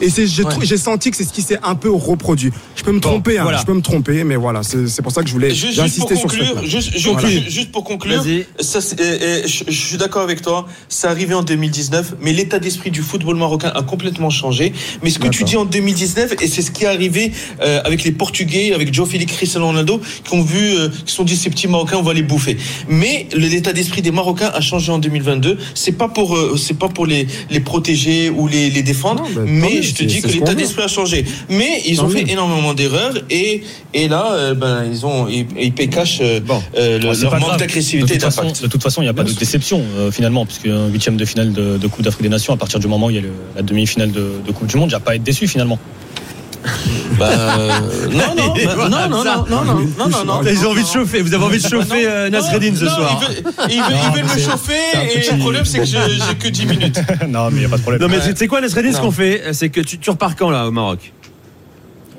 [0.03, 0.51] Et c'est, j'ai, Ouais.
[0.51, 2.51] trou- j'ai senti que c'est ce qui s'est un peu reproduit.
[2.77, 3.59] Je peux me tromper, hein, voilà.
[3.59, 5.79] je peux me tromper, mais voilà, c'est, c'est pour ça que je voulais Juste, juste
[5.81, 6.37] insister pour sur ce
[6.67, 7.29] juste, juste- Voilà.
[7.29, 8.23] juste- juste pour conclure,
[8.61, 10.67] ça, je, je suis d'accord avec toi.
[10.89, 14.73] C'est arrivé en 2019, mais l'état d'esprit du football marocain a complètement changé.
[15.03, 17.33] Mais ce que tu dis en 2019, et c'est ce qui est arrivé
[17.63, 21.17] euh, avec les Portugais, avec Joe Félix, Cristiano Ronaldo, qui ont vu, euh, qui se
[21.17, 22.57] sont dit ces petits Marocains, on va les bouffer.
[22.89, 25.59] Mais le- l'état d'esprit des Marocains a changé en 2022.
[25.75, 29.35] C'est pas pour, euh, c'est pas pour les, les protéger ou les, les défendre, Non,
[29.35, 31.25] tant mais je te dis que l'état d'esprit a changé.
[31.49, 33.63] Mais ils ont fait énormément d'erreurs et
[33.95, 36.41] et là, euh, ben ils ont ils, ils paient cash euh,
[36.77, 38.63] euh, leur manque d'agressivité De toute façon, d'impact.
[38.63, 41.53] de toute façon, il n'y a pas de déception finalement, puisque un huitième de finale
[41.53, 43.23] de, Coupe d'Afrique des Nations, à partir du moment où il y a
[43.57, 45.79] la demi-finale de, de Coupe du Monde, il n'y a pas à être déçu finalement.
[47.19, 47.71] Bah, euh,
[48.11, 50.41] non, non, bah, non, non, non, non, non, non, non, non.
[50.49, 51.21] Ils ont envie de chauffer.
[51.23, 53.21] Vous avez envie de chauffer euh, Nasreddin ce Non, soir.
[53.71, 56.35] Ils veulent, ils veulent me c'est- chauffer c'est et petit- le problème c'est que j'ai
[56.39, 57.01] que 10 minutes.
[57.29, 58.01] non, mais il n'y a pas de problème.
[58.03, 59.03] Non mais sais quoi Nasreddin ce Non.
[59.05, 61.13] qu'on fait c'est que tu, tu repars quand là au Maroc?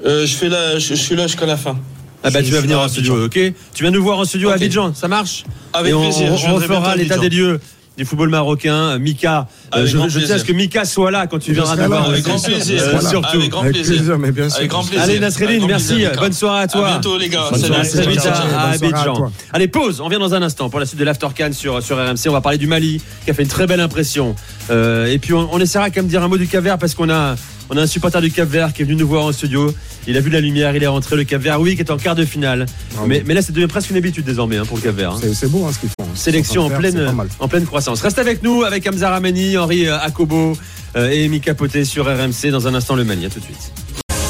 [0.06, 1.78] Euh, je fais là, je, je suis là jusqu'à la fin.
[2.24, 3.40] Ah bah Je- tu vas venir à en studio, ok
[3.74, 4.62] Tu viens nous voir en studio à Ok.
[4.62, 5.44] Abidjan, ça marche?
[5.74, 6.30] Avec Et on, plaisir.
[6.34, 7.60] on, je on fera à l'état des lieux
[7.98, 8.98] du football marocain.
[9.00, 10.46] Mika, euh, Avec je, je tiens à ce plaisir.
[10.46, 12.10] que Mika soit là quand tu viendras nous voir.
[12.10, 12.82] Avec grand Euh, plaisir.
[12.92, 13.10] Voilà.
[13.10, 13.38] surtout.
[13.38, 13.96] Avec grand Avec plaisir.
[13.96, 14.58] plaisir, mais bien sûr.
[14.58, 15.02] Avec grand plaisir.
[15.04, 16.88] Allez Nasreddin, merci, plaisir, bonne soirée à toi.
[16.88, 17.48] À bientôt les gars.
[17.52, 17.74] Bonne Salut.
[17.74, 18.70] soirée, À très vite à,
[19.02, 19.14] Abidjan.
[19.14, 19.32] toi.
[19.54, 20.02] Allez, pause.
[20.02, 22.28] On revient dans un instant pour la suite de l'Aftercan sur, sur RMC.
[22.30, 24.36] On va parler du Mali qui a fait une très belle impression.
[24.72, 26.78] Euh, et puis on, on essaiera quand même de dire un mot du Cap Vert
[26.78, 27.36] parce qu'on a,
[27.70, 29.74] on a un supporter du Cap Vert qui est venu nous voir en studio.
[30.08, 31.16] Il a vu la lumière, il est rentré.
[31.16, 32.66] Le Cap Vert, oui, qui est en quart de finale.
[32.94, 33.08] Bravo.
[33.08, 35.12] Mais, mais là, c'est devenu presque une habitude désormais hein, pour le Cap Vert.
[35.12, 35.20] hein.
[35.22, 36.03] C'est, c'est beau hein, ce qu'ils font.
[36.16, 38.02] Sélection en pleine, en croissance.
[38.02, 40.54] Reste avec nous avec Hamza Ramani, Henri euh, Akobo
[40.96, 42.52] euh, et Mika Poté sur RMC.
[42.52, 43.26] Dans un instant, le Mali.
[43.26, 43.72] À tout de suite.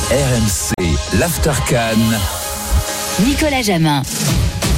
[0.10, 0.88] RMC,
[1.20, 1.98] l'Aftercan.
[3.26, 4.02] Nicolas Jamin.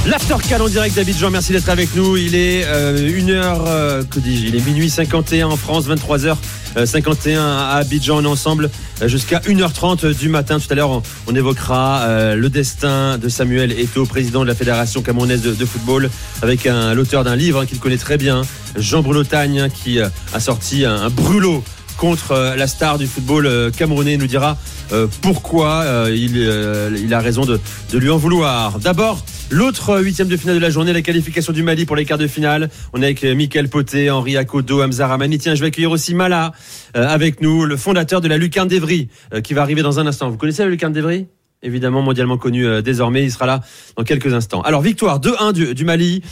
[0.06, 2.16] L'Aftercan en direct d'Abidjan, merci d'être avec nous.
[2.16, 6.36] Il est 1h, que dis-je, il est minuit 51 en France, 23h.
[6.84, 8.70] 51 à Abidjan, ensemble
[9.02, 10.58] euh, jusqu'à 1h30 du matin.
[10.60, 15.00] Tout à l'heure, on, évoquera euh, le destin de Samuel Eto'o, président de la Fédération
[15.00, 16.10] camerounaise de, football,
[16.42, 18.42] avec l'auteur d'un livre hein, qu'il connaît très bien,
[18.76, 21.64] Jean-Bruno Tagne, hein, qui euh, a sorti un, brûlot
[21.96, 24.14] contre euh, la star du football euh, camerounais.
[24.14, 24.58] Il nous dira
[24.92, 27.58] euh, pourquoi euh, il, euh, a raison de
[27.94, 28.78] lui en vouloir.
[28.78, 32.18] D'abord, l'autre huitième de finale de la journée, la qualification du Mali pour les quarts
[32.18, 32.68] de finale.
[32.92, 35.38] On est avec euh, Michael Poté, Henri Akodo, Hamza Ramani.
[35.44, 36.52] Je vais accueillir aussi Mala
[36.96, 40.06] euh, avec nous, le fondateur de la Lucarne d'Evry, euh, qui va arriver dans un
[40.06, 40.30] instant.
[40.30, 41.26] Vous connaissez la Lucarne d'Evry?
[41.62, 43.24] Évidemment, mondialement connu euh, désormais.
[43.24, 43.60] Il sera là
[43.96, 44.60] dans quelques instants.
[44.62, 46.22] Alors, victoire 2-1 du, du Mali,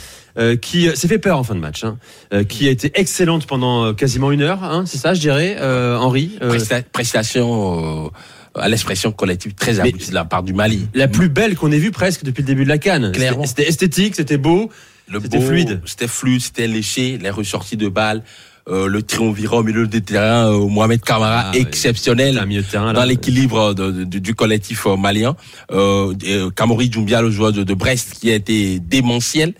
[0.61, 1.97] qui s'est fait peur en fin de match, hein,
[2.43, 4.65] qui a été excellente pendant quasiment une heure.
[4.65, 8.11] Hein, c'est ça, je dirais, Henri Presta- prestation
[8.55, 10.87] à l'expression collective très aboutie de la part du Mali.
[10.93, 13.11] la plus belle qu'on ait vue presque depuis le début de la canne.
[13.11, 13.45] Clairement.
[13.45, 14.69] C'était esthétique, c'était beau.
[15.11, 15.81] Le C'était fluide.
[15.85, 18.23] C'était fluide, c'était léché, les ressorties de balles,
[18.67, 22.43] euh, le triumvirat au milieu des terrains, euh, Mohamed Kamara Ah, exceptionnel.
[22.47, 23.01] Milieu de terrain là.
[23.01, 25.35] dans l'équilibre de- du collectif euh, malien.
[25.71, 29.53] Euh, euh, Kamori Djoumbia, le joueur de, de Brest, qui a été démentiel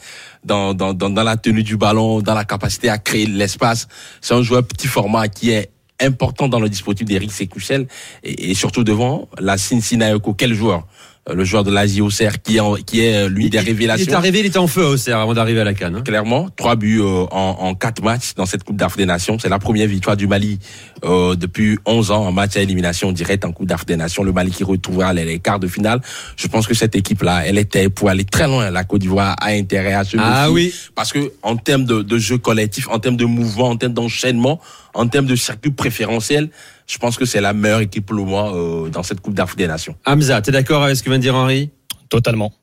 [0.44, 3.88] dans, dans, dans, la tenue du ballon, dans la capacité à créer l'espace.
[4.22, 5.70] C'est un joueur petit format qui est
[6.02, 7.88] important dans le dispositif d'Eric Sekouchel
[8.24, 10.20] et, surtout devant la Cincinnati.
[10.38, 10.86] Quel joueur?
[11.34, 13.66] Le joueur de l'Asie Auxerre qui est, en- qui est euh, l'une des Il est
[13.66, 15.96] révélations arrivé, il était en feu au Auxerre avant d'arriver à la canne.
[15.96, 16.02] hein.
[16.04, 16.50] clairement.
[16.56, 19.40] Trois buts euh, en, en quatre matchs dans cette Coupe d'Afrique des Nations.
[19.40, 20.60] C'est la première victoire du Mali
[21.04, 24.24] euh, depuis 11 ans en match à élimination directe en Coupe d'Afrique des Nations.
[24.24, 26.00] Le Mali qui retrouvera les, les quarts de finale.
[26.38, 28.70] Je pense que cette équipe-là, elle était pour aller très loin.
[28.70, 30.72] La Côte d'Ivoire a intérêt à se Ah oui.
[30.94, 34.60] Parce que en termes de, de jeu collectif, en termes de mouvement, en termes d'enchaînement,
[34.94, 36.50] en termes de circuit préférentiel,
[36.88, 39.58] je pense que c'est la meilleure équipe pour le moment euh, dans cette Coupe d'Afrique
[39.58, 39.96] des Nations.
[40.06, 41.72] Hamza, t'es d'accord avec ce que vient de dire Henri?
[42.10, 42.54] Totalement.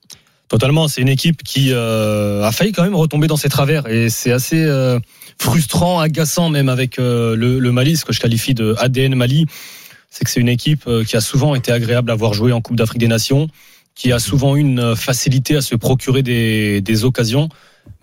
[0.48, 0.86] Totalement.
[0.86, 3.86] C'est une équipe qui euh, a failli quand même retomber dans ses travers.
[3.88, 5.00] Et c'est assez euh,
[5.38, 9.46] frustrant, agaçant même avec euh, le, le Mali, ce que je qualifie de ADN Mali.
[10.10, 12.60] C'est que c'est une équipe euh, qui a souvent été agréable à voir jouer en
[12.60, 13.48] Coupe d'Afrique des Nations,
[13.94, 17.48] qui a souvent eu une euh, facilité à se procurer des, des occasions,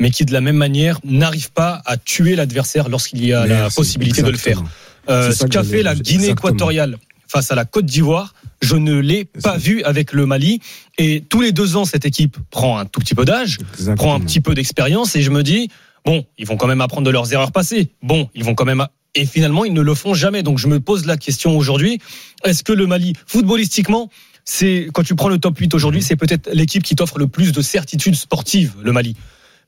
[0.01, 3.69] mais qui de la même manière n'arrive pas à tuer l'adversaire lorsqu'il y a la
[3.69, 4.63] possibilité de le faire.
[5.09, 6.49] Euh, ce qu'a fait la Guinée exactement.
[6.49, 6.97] équatoriale
[7.27, 10.59] face à la Côte d'Ivoire, je ne l'ai pas vu avec le Mali.
[10.97, 13.59] Et tous les deux ans, cette équipe prend un tout petit peu d'âge,
[13.95, 15.69] prend un petit peu d'expérience, et je me dis,
[16.05, 17.91] bon, ils vont quand même apprendre de leurs erreurs passées.
[18.01, 18.85] Bon, ils vont quand même.
[19.15, 20.43] Et finalement, ils ne le font jamais.
[20.43, 21.99] Donc, je me pose la question aujourd'hui
[22.43, 24.09] est-ce que le Mali, footballistiquement,
[24.43, 27.51] c'est quand tu prends le top 8 aujourd'hui, c'est peut-être l'équipe qui t'offre le plus
[27.51, 29.15] de certitudes sportives, le Mali?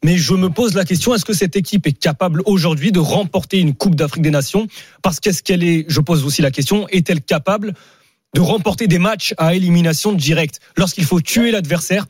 [0.04, 3.60] Mais je me pose la question est-ce que cette équipe est capable aujourd'hui de remporter
[3.60, 4.68] une Coupe d'Afrique des Nations?
[5.04, 7.76] Parce qu'est-ce qu'elle est Je pose aussi la question est-elle capable
[8.34, 10.60] de remporter des matchs à élimination directe?
[10.76, 12.08] Lorsqu'il faut tuer l'adversaire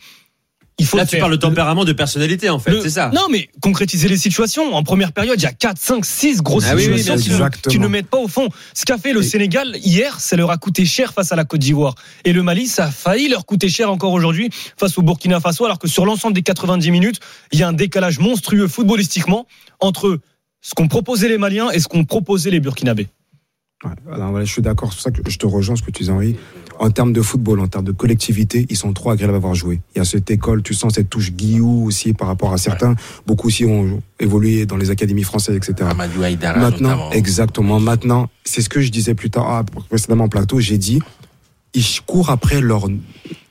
[0.82, 1.20] il faut Là, tu faire.
[1.22, 3.12] parles de tempérament, de personnalité, en fait, Le- c'est ça.
[3.14, 4.74] Non, mais concrétiser les situations.
[4.76, 7.24] En première période, il y a 4, 5, 6 grosses Ah oui, oui, situations bien
[7.24, 7.72] qui, ne, Exactement.
[7.72, 8.50] qui ne mettent pas au fond.
[8.74, 11.46] Ce qu'a fait le Et- Sénégal hier, ça leur a coûté cher face à la
[11.46, 11.96] Côte d'Ivoire.
[12.26, 15.64] Et le Mali, ça a failli leur coûter cher encore aujourd'hui face au Burkina Faso,
[15.66, 17.20] alors que sur l'ensemble des 90 minutes,
[17.52, 19.46] il y a un décalage monstrueux footballistiquement
[19.80, 20.20] entre
[20.62, 23.08] ce qu'ont proposé les Maliens et ce qu'ont proposé les Burkinabés.
[23.84, 25.90] Ouais, alors, voilà, je suis d'accord, c'est pour ça que je te rejoins ce que
[25.92, 26.36] tu dis Henri.
[26.84, 29.82] En termes de football, en termes de collectivité, ils sont trop agréables à avoir joué.
[29.94, 32.96] Il y a cette école, tu sens cette touche Guillou aussi par rapport à certains.
[33.28, 35.88] Beaucoup aussi ont évolué dans les académies françaises, etc.
[35.92, 37.12] Amadou Haïdara, Maintenant, notamment.
[37.12, 37.80] exactement.
[37.80, 41.00] Maintenant, c'est ce que je disais plus tard, ah, précédemment en plateau, j'ai dit,
[41.76, 42.88] ils courent après leur,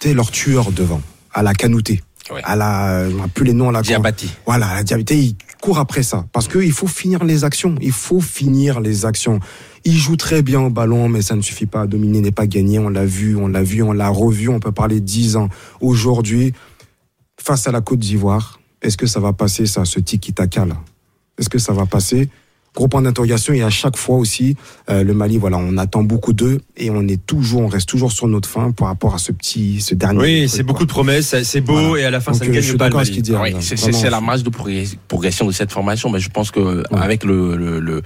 [0.04, 1.00] leur tueur devant,
[1.32, 2.02] à la canoutée.
[2.32, 2.40] Ouais.
[2.42, 4.26] À la, on a plus les noms à la Diabaté.
[4.44, 6.26] voilà, la diabété, il court après ça.
[6.32, 7.74] Parce qu'il faut finir les actions.
[7.80, 9.38] Il faut finir les actions.
[9.84, 11.86] Il joue très bien au ballon, mais ça ne suffit pas.
[11.86, 12.78] Dominer n'est pas gagné.
[12.78, 14.48] On l'a vu, on l'a vu, on l'a revu.
[14.48, 15.48] On peut parler dix ans.
[15.80, 16.52] Aujourd'hui,
[17.40, 20.76] face à la Côte d'Ivoire, est-ce que ça va passer, ça, ce tiki-taka là
[21.38, 22.28] Est-ce que ça va passer?
[22.74, 23.52] Gros point d'interrogation.
[23.52, 24.56] Et à chaque fois aussi,
[24.88, 28.12] euh, le Mali, voilà, on attend beaucoup d'eux et on est toujours, on reste toujours
[28.12, 30.18] sur notre fin par rapport à ce petit, ce dernier.
[30.20, 32.02] Oui, c'est beaucoup de promesses, c'est beau, Voilà.
[32.02, 33.14] et à la fin, Donc, ça ne euh, je gagne suis pas le d'accord avec
[33.14, 33.32] ce.
[33.32, 36.50] Oui, c'est c'est- c'est la marge de progress- progression de cette formation, mais je pense
[36.52, 36.84] que Ouais.
[36.92, 38.02] avec le, le, le,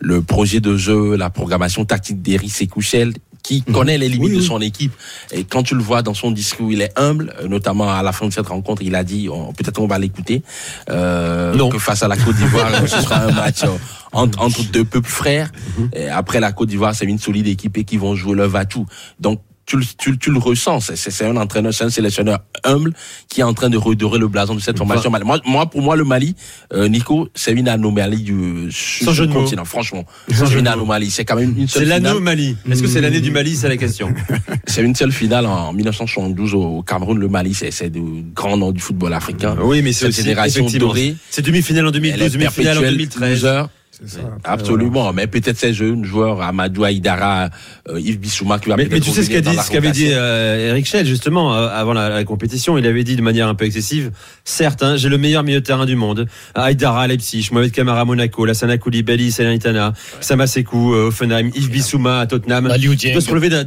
[0.00, 3.12] le projet de jeu, la programmation tactique d'Eric Sekouchel,
[3.42, 3.74] qui Mhm.
[3.74, 4.92] connaît les limites Oui, de son équipe,
[5.30, 8.26] et quand tu le vois dans son discours, il est humble, notamment à la fin
[8.26, 10.42] de cette rencontre, il a dit, peut-être on va l'écouter,
[10.88, 13.68] euh, que face à la Côte d'Ivoire, ce sera un match euh,
[14.14, 15.50] entre, entre deux peuples frères.
[15.78, 15.90] Mhm.
[15.94, 18.86] Et après la Côte d'Ivoire, c'est une solide équipe et qui vont jouer leur va-tout.
[19.20, 22.40] Donc tu, le- tu, tu le ressens, c'est- c'est c'est un entraîneur, c'est un sélectionneur
[22.64, 22.92] humble
[23.30, 25.10] qui est en train de redorer le blason de cette formation.
[25.10, 25.24] Mali.
[25.24, 26.36] Moi, moi, pour moi, le Mali,
[26.74, 29.64] euh, Nico, c'est une anomalie du sur continent.
[29.64, 31.10] Franchement, c'est une anomalie.
[31.10, 32.02] C'est quand même une C'est seule finale.
[32.02, 32.56] l'anomalie.
[32.70, 33.56] Est-ce que c'est l'année du Mali?
[33.56, 34.12] C'est la question.
[34.66, 37.18] C'est une seule finale en 1972 au Cameroun.
[37.18, 38.00] Le Mali, c'est c'est de
[38.34, 39.56] grands noms du football africain.
[39.62, 41.16] Oui, mais c'est aussi génération dorée.
[41.30, 43.08] C'est demi-finale en Elle 2012, est demi-finale en perpétuelle,
[43.40, 43.68] 2013.
[44.06, 44.20] Ça.
[44.42, 47.50] Après, Absolument, mais peut-être ces jeunes joueurs, Amadou Haïdara,
[47.88, 50.08] euh, Yves Bissouma, qui va Mais, mais tu sais ce qu'a dit, ce qu'avait dit
[50.10, 52.76] euh, Eric Schell justement euh, avant la, la compétition.
[52.78, 54.10] Il avait dit de manière un peu excessive
[54.44, 56.26] certes, hein, j'ai le meilleur milieu de terrain du monde.
[56.54, 61.70] Aïdara à Leipzig, Mohamed Kamara à Monaco, Lassana Koulibaly, Salernitana, Sama Sekou, euh, Offenheim, Yves
[61.70, 62.68] Bissouma à Tottenham.
[62.68, 63.64] Doit se relever d'un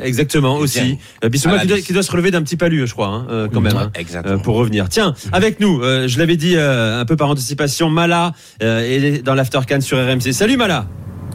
[0.00, 0.98] Exactement aussi.
[1.22, 3.60] Euh, Bissouma qui qui doit se relever d'un petit palu, je crois, hein, euh, quand
[3.60, 3.76] même.
[3.76, 3.90] hein.
[3.94, 4.34] Exactement.
[4.34, 4.88] Euh, pour revenir.
[4.88, 8.32] Tiens, avec nous, euh, je l'avais dit euh, un peu par anticipation, Mala
[8.62, 10.32] euh, est dans l'Aftercan sur RMC.
[10.32, 10.86] Salut Mala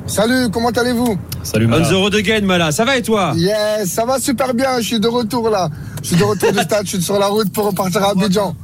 [0.07, 1.18] Salut, comment allez-vous?
[1.43, 1.88] Salut, On Mala.
[1.89, 2.72] the road again, Mala.
[2.72, 3.34] Ça va et toi?
[3.38, 5.70] Yes, ça va super bien, je suis de retour là.
[6.01, 8.55] Je suis de retour du stade, je suis sur la route pour repartir à Abidjan.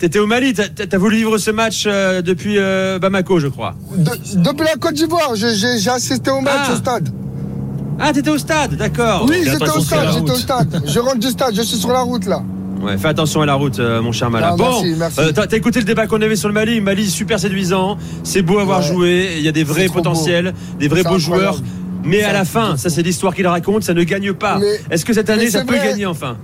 [0.00, 3.74] T'étais au Mali, t'as voulu vivre ce match euh, depuis euh, Bamako, je crois.
[3.96, 6.72] De- depuis la Côte d'Ivoire, j'ai assisté au match Ah.
[6.72, 7.08] au stade.
[8.00, 9.26] Ah, t'étais au stade, d'accord.
[9.28, 10.82] Oui, j'étais au stade, j'étais au stade.
[10.86, 12.42] Je rentre du stade, je suis sur la route là.
[12.80, 14.50] Ouais, fais attention à la route, euh, mon cher Mala.
[14.52, 15.20] Ah, bon, merci, merci.
[15.20, 16.80] euh, t'as écouté le débat qu'on avait sur le Mali.
[16.80, 17.98] Mali, super séduisant.
[18.24, 18.86] C'est beau à avoir Ouais.
[18.86, 19.32] joué.
[19.36, 21.20] Il y a des vrais potentiels, des vrais beaux incroyable.
[21.56, 21.60] joueurs.
[22.04, 24.58] Mais à la fin, ça c'est l'histoire qu'il raconte, ça ne gagne pas.
[24.90, 25.88] Est-ce que cette année, ça peut vrai.
[25.88, 26.38] gagner enfin?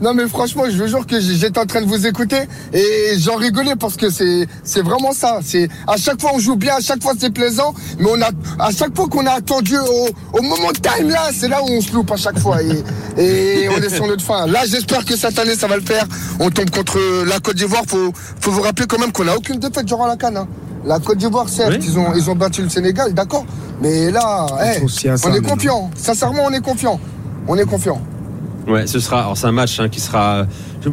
[0.00, 3.36] Non mais franchement, je vous jure que j'étais en train de vous écouter et j'en
[3.36, 5.40] rigolais parce que c'est c'est vraiment ça.
[5.44, 8.30] C'est à chaque fois on joue bien, à chaque fois c'est plaisant, mais on a
[8.58, 11.80] à chaque fois qu'on a attendu au, au moment time là, c'est là où on
[11.80, 12.82] se loupe à chaque fois et,
[13.64, 14.46] et on est sur notre fin.
[14.46, 16.06] Là, j'espère que cette année ça va le faire.
[16.38, 17.82] On tombe contre la Côte d'Ivoire.
[17.86, 20.36] Faut faut vous rappeler quand même qu'on a aucune défaite durant la canne.
[20.36, 20.48] hein.
[20.84, 21.84] La Côte d'Ivoire, certes, Oui.
[21.86, 23.44] ils ont ils ont battu le Sénégal, d'accord,
[23.82, 24.46] mais là,
[25.28, 25.90] on est confiant.
[25.94, 26.98] Sincèrement, on est confiant.
[27.48, 28.00] On est confiant.
[28.66, 29.20] Ouais, ce sera.
[29.20, 30.46] Alors c'est un match hein, qui sera.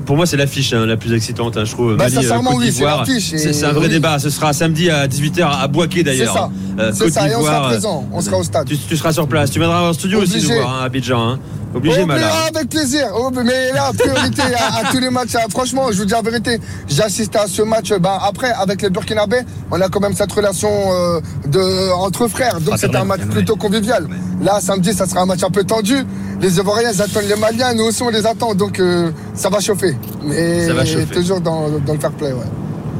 [0.05, 1.55] Pour moi, c'est l'affiche hein, la plus excitante.
[1.57, 1.95] hein, je trouve.
[1.95, 2.99] Bah, Mali, euh, sincèrement, Côte oui, c'est d'Ivoire.
[2.99, 3.93] l'affiche et- C'est c'est un vrai oui.
[3.93, 4.19] débat.
[4.19, 6.33] Ce sera samedi à 18h à Boaké C'est d'ailleurs.
[6.33, 6.49] ça.
[6.79, 8.05] Euh, C'est Côte ça, et on sera présent.
[8.11, 8.67] On sera au stade.
[8.67, 9.51] Tu, tu seras sur place.
[9.51, 11.19] Tu viendras au studio aussi nous voir hein, à Abidjan.
[11.29, 11.39] Hein.
[11.75, 12.11] Obligé, Oh,
[12.55, 13.07] avec plaisir.
[13.13, 15.33] Oh, mais là, priorité à, à tous les matchs.
[15.51, 16.59] Franchement, je vous dis la vérité.
[16.87, 17.91] J'ai assisté à ce match.
[17.91, 22.59] Ben, après, avec les Burkinabés, on a quand même cette relation euh, de, entre frères.
[22.61, 24.07] Donc, c'était un match plutôt convivial.
[24.41, 25.97] Là, samedi, ça sera un match un peu tendu.
[26.39, 27.73] Les Ivoiriens, attendent les Maliens.
[27.73, 28.53] Nous aussi, on les attend.
[28.53, 29.95] Donc, euh, ça va chauffer.
[30.23, 31.05] Mais Ça va chauffer.
[31.13, 32.45] toujours dans, dans le fair play, ouais.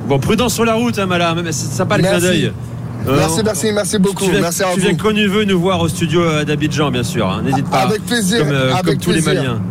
[0.08, 1.36] Bon, prudence sur la route, hein, Mala.
[1.36, 2.52] Mais C'est sympa le clin d'œil.
[3.08, 4.26] Euh, Merci, merci, merci beaucoup.
[4.26, 4.86] Tu viens, Merci à tu vous.
[4.88, 7.30] viens quand tu veux nous voir au studio euh, d'Abidjan, bien sûr.
[7.30, 7.42] hein.
[7.44, 7.82] N'hésite pas.
[7.82, 9.22] Avec plaisir, Comme, euh, avec comme tous les.
[9.22, 9.62] Maliens.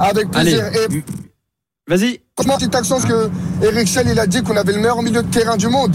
[0.00, 0.64] Avec plaisir.
[0.66, 1.02] Et
[1.88, 2.20] Vas-y.
[2.36, 3.28] Petite action, parce que
[3.62, 5.94] Eric Schell, il a dit qu'on avait le meilleur milieu de terrain du monde?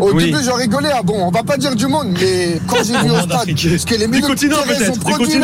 [0.00, 0.24] Au Oui.
[0.24, 0.90] début, j'en rigolais.
[0.92, 3.84] Ah bon, on va pas dire du monde, mais quand j'ai vu au stade, parce
[3.84, 5.40] que les milieux de terrain sont Du produits.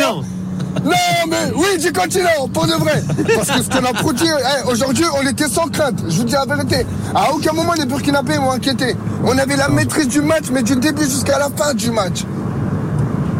[0.83, 3.03] Non, mais oui, du continent, pour de vrai.
[3.35, 6.03] Parce que ce qu'on a produit, eh, aujourd'hui, on était sans crainte.
[6.07, 6.85] Je vous dis la vérité.
[7.13, 8.95] À aucun moment, les Burkinabés m'ont inquiété.
[9.23, 12.23] On avait la maîtrise du match, mais du début jusqu'à la fin du match.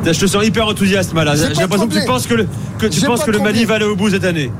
[0.06, 1.36] Je te sens hyper enthousiaste, Mala.
[1.36, 2.48] J'ai l'impression que tu penses que le,
[2.80, 4.52] que, tu penses que le Mali va aller au bout cette année.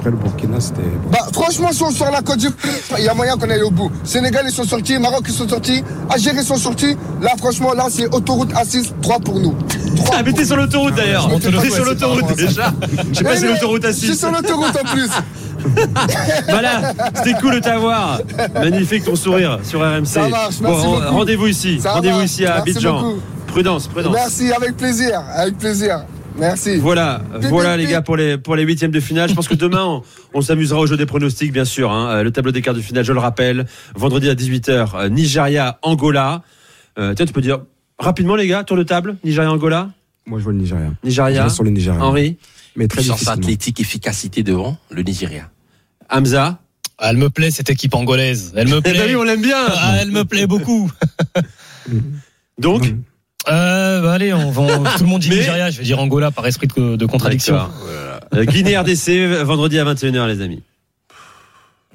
[0.00, 0.80] Après le Burkina, c'était.
[0.80, 1.10] bon.
[1.12, 2.56] Bah, franchement, sur, sur la Côte d'Ivoire,
[2.98, 3.90] il y a moyen qu'on aille au bout.
[4.02, 6.96] Sénégal, ils sont sortis, Maroc, ils sont sortis, Algérie, ils sont sortis.
[7.20, 9.54] Là, franchement, là, c'est autoroute A6, 3 pour nous.
[10.12, 11.30] Ah, mais t'es sur l'autoroute d'ailleurs.
[11.30, 12.72] Ouais, T'es ouais, sur l'autoroute pas déjà.
[13.12, 14.18] Je sais pas Eh, si c'est l'autoroute à Je suis 6.
[14.18, 15.10] sur l'autoroute en plus.
[16.48, 18.20] Voilà, c'était cool de t'avoir.
[18.54, 20.06] Magnifique ton sourire sur RMC.
[20.06, 21.14] Ça marche, merci Bon, beaucoup.
[21.16, 21.78] rendez-vous ici.
[21.84, 23.00] Rendez-vous ici à merci Abidjan.
[23.02, 23.20] beaucoup.
[23.48, 24.14] Prudence, prudence.
[24.14, 26.04] Merci, avec plaisir, avec plaisir.
[26.40, 26.76] Merci.
[26.78, 29.28] Voilà, voilà les gars pour les pour les huitièmes de finale.
[29.30, 30.02] Je pense que demain on,
[30.34, 31.92] on s'amusera au jeu des pronostics, bien sûr.
[31.92, 32.08] hein.
[32.10, 35.78] Euh, Le tableau des quarts de finale, je le rappelle, vendredi à 18h, euh, Nigeria,
[35.82, 36.42] Angola.
[36.98, 37.60] Euh, tiens, tu peux dire
[37.98, 39.90] rapidement les gars, tour de table, Nigeria, Angola,
[40.26, 40.90] Moi, je vois le Nigeria.
[41.04, 42.02] Nigeria, Je sur le Nigeria.
[42.02, 42.36] Henri,
[42.76, 45.50] Mais très Puissance athlétique, efficacité devant, le Nigeria.
[46.08, 46.58] Hamza.
[47.02, 48.52] Elle me plaît cette équipe angolaise.
[48.56, 49.16] Elle me Eh ben oui, plaît.
[49.16, 49.56] on l'aime bien.
[49.68, 50.90] Ah, elle me plaît beaucoup.
[52.58, 52.92] Donc.
[53.48, 55.70] Euh, bah allez, on, va- tout le monde dit Mais- Nigeria.
[55.70, 57.54] Je vais dire Angola par esprit de, de contradiction.
[57.54, 57.72] D'accord.
[58.34, 60.62] Euh, Guinée RDC vendredi à 21h les amis.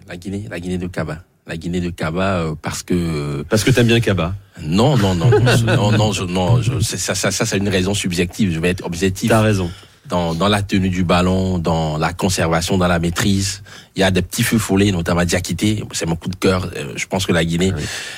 [0.08, 1.20] La Guinée, la Guinée de Kaba.
[1.48, 4.34] La Guinée de Kaba, euh, parce que Parce que t'aimes bien Kaba.
[4.62, 5.40] non, non, non, non,
[5.76, 8.52] non, non, je- non, je- c'est- ça, ça, ça, c'est une raison subjective.
[8.52, 9.70] Je vais être objectif T'as raison.
[10.08, 13.62] dans, dans la tenue du ballon, dans la conservation, dans la maîtrise.
[13.98, 15.82] Il y a des petits feux follets, notamment Diakité.
[15.94, 16.70] C'est mon coup de cœur.
[16.76, 17.72] Euh, Je pense que la Guinée,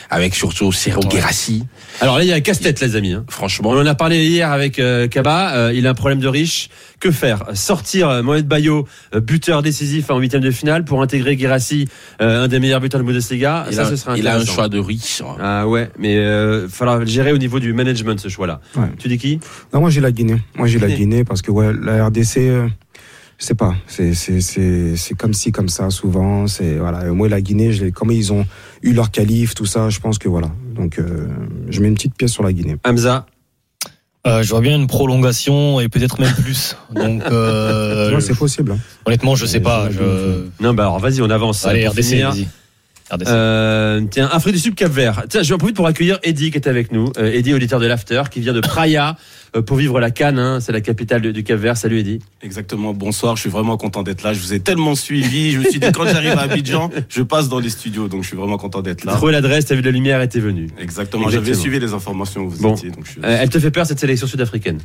[0.10, 1.66] avec surtout Serro Guérassi,
[2.02, 3.14] Alors là, il y a un casse-tête les amis.
[3.14, 3.24] hein.
[3.30, 5.56] franchement, On en a parlé hier avec euh, Kaba.
[5.56, 6.70] euh, il a un problème de riche.
[7.00, 7.44] Que faire?
[7.54, 11.88] Sortir euh, Mohamed Bayo, euh, buteur décisif en huitième de finale, pour intégrer Guirassi,
[12.22, 13.68] euh, un des meilleurs buteurs de Bundesliga.
[13.70, 15.22] il, ça, a, ce serait il a un choix de riche.
[15.40, 18.62] Ah ouais, mais euh, falloir le gérer au niveau du management ce choix-là.
[18.76, 18.88] Ouais.
[18.98, 19.40] Tu dis qui?
[19.76, 20.42] Non, moi j'ai la Guinée.
[20.56, 20.98] Moi j'ai la Guinée.
[20.98, 22.68] Guinée parce que ouais, la RDC, euh,
[23.40, 26.48] je sais pas, c'est c'est c'est c'est comme ci comme ça souvent.
[26.48, 27.06] C'est voilà.
[27.06, 28.46] Et Moi la Guinée, je l'ai- comme ils ont
[28.82, 30.50] eu leur qualif, tout ça, je pense que voilà.
[30.76, 31.28] Donc euh,
[31.70, 32.78] je mets une petite pièce sur la Guinée.
[32.84, 33.26] Hamza
[34.26, 36.76] Euh, je vois bien une prolongation et peut-être même plus.
[36.94, 38.72] Donc, euh, c'est possible.
[38.74, 38.80] hein.
[39.06, 39.90] honnêtement, je sais pas.
[39.90, 40.48] je-.
[40.60, 41.66] Non, bah alors vas-y, on avance.
[41.66, 42.48] Allez, RDC, vas-y.
[43.28, 45.24] Euh, tiens, Afrique du Sud, Cap Vert.
[45.30, 47.12] Tiens, je vais en profiter pour accueillir Eddie qui est avec nous.
[47.18, 49.16] Euh, Eddie, auditeur de l'After, qui vient de Praia
[49.56, 50.40] euh, pour vivre la Cannes.
[50.40, 50.60] hein.
[50.60, 51.78] c'est la capitale du Cap Vert.
[51.78, 52.20] Salut Eddie.
[52.42, 54.34] Exactement, bonsoir, je suis vraiment content d'être là.
[54.34, 57.50] Je vous ai tellement suivi, je me suis dit quand j'arrive à Abidjan, je passe
[57.50, 59.18] dans les studios, donc je suis vraiment content d'être T'as là.
[59.18, 60.68] trouvé l'adresse, t'as vu de la lumière et t'es venu.
[60.80, 61.62] Exactement, j'avais Exactement.
[61.62, 62.76] suivi les informations où vous Bon.
[62.76, 62.90] étiez.
[62.92, 63.22] Donc je suis...
[63.24, 64.80] Euh, elle te fait peur cette sélection sud-africaine?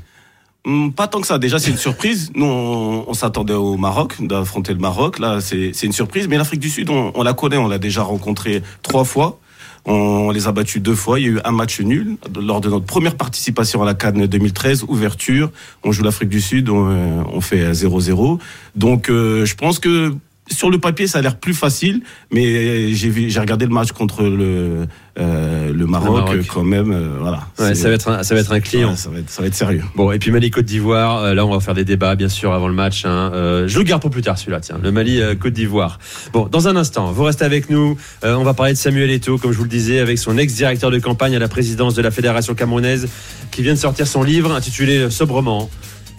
[0.96, 2.30] Pas tant que ça, déjà c'est une surprise.
[2.36, 6.70] Nous on, s'attendait au Maroc, d'affronter le Maroc, là c'est une surprise, mais l'Afrique du
[6.70, 9.40] Sud on, on la connaît, on l'a déjà rencontré trois fois.
[9.84, 11.18] On les a battus deux fois.
[11.18, 14.26] Il y a eu un match nul lors de notre première participation à la Cannes
[14.26, 15.50] 2013, ouverture.
[15.82, 18.38] On joue l'Afrique du Sud, on, euh, on fait 0-0.
[18.76, 20.14] Donc, euh, je pense que
[20.52, 23.92] sur le papier, ça a l'air plus facile, mais j'ai vu, j'ai regardé le match
[23.92, 24.86] contre le
[25.18, 26.36] euh, le Maroc, Maroc.
[26.36, 26.90] euh, quand même.
[26.90, 27.46] euh, voilà.
[27.58, 28.90] Ouais, ça va être un, ça va être un client.
[28.90, 29.82] ouais, ça va être, ça va être sérieux.
[29.94, 32.52] Bon, et puis Mali Côte d'Ivoire, euh, là on va faire des débats bien sûr
[32.54, 33.04] avant le match.
[33.04, 33.30] Hein.
[33.34, 35.98] Euh, je le garde pour plus tard celui-là, tiens, le Mali euh, Côte d'Ivoire.
[36.32, 37.96] Bon, dans un instant, vous restez avec nous.
[38.24, 40.90] Euh, on va parler de Samuel Eto'o, comme je vous le disais, avec son ex-directeur
[40.90, 43.08] de campagne à la présidence de la fédération camerounaise,
[43.50, 45.68] qui vient de sortir son livre intitulé euh, sobrement,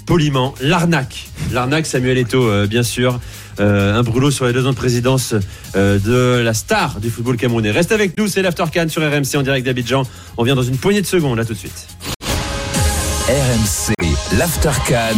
[0.05, 1.29] poliment, l'arnaque.
[1.51, 3.19] L'arnaque Samuel euh, bien sûr.
[3.59, 5.35] Euh, un brûlot sur les deux ans de présidence
[5.75, 7.71] euh, de la star du football camerounais.
[7.71, 10.03] Reste avec nous, c'est l'After Can sur RMC en direct d'Abidjan.
[10.37, 11.87] On vient dans une poignée de secondes, là tout de suite.
[13.27, 13.93] RMC,
[14.37, 15.17] l'Aftercan.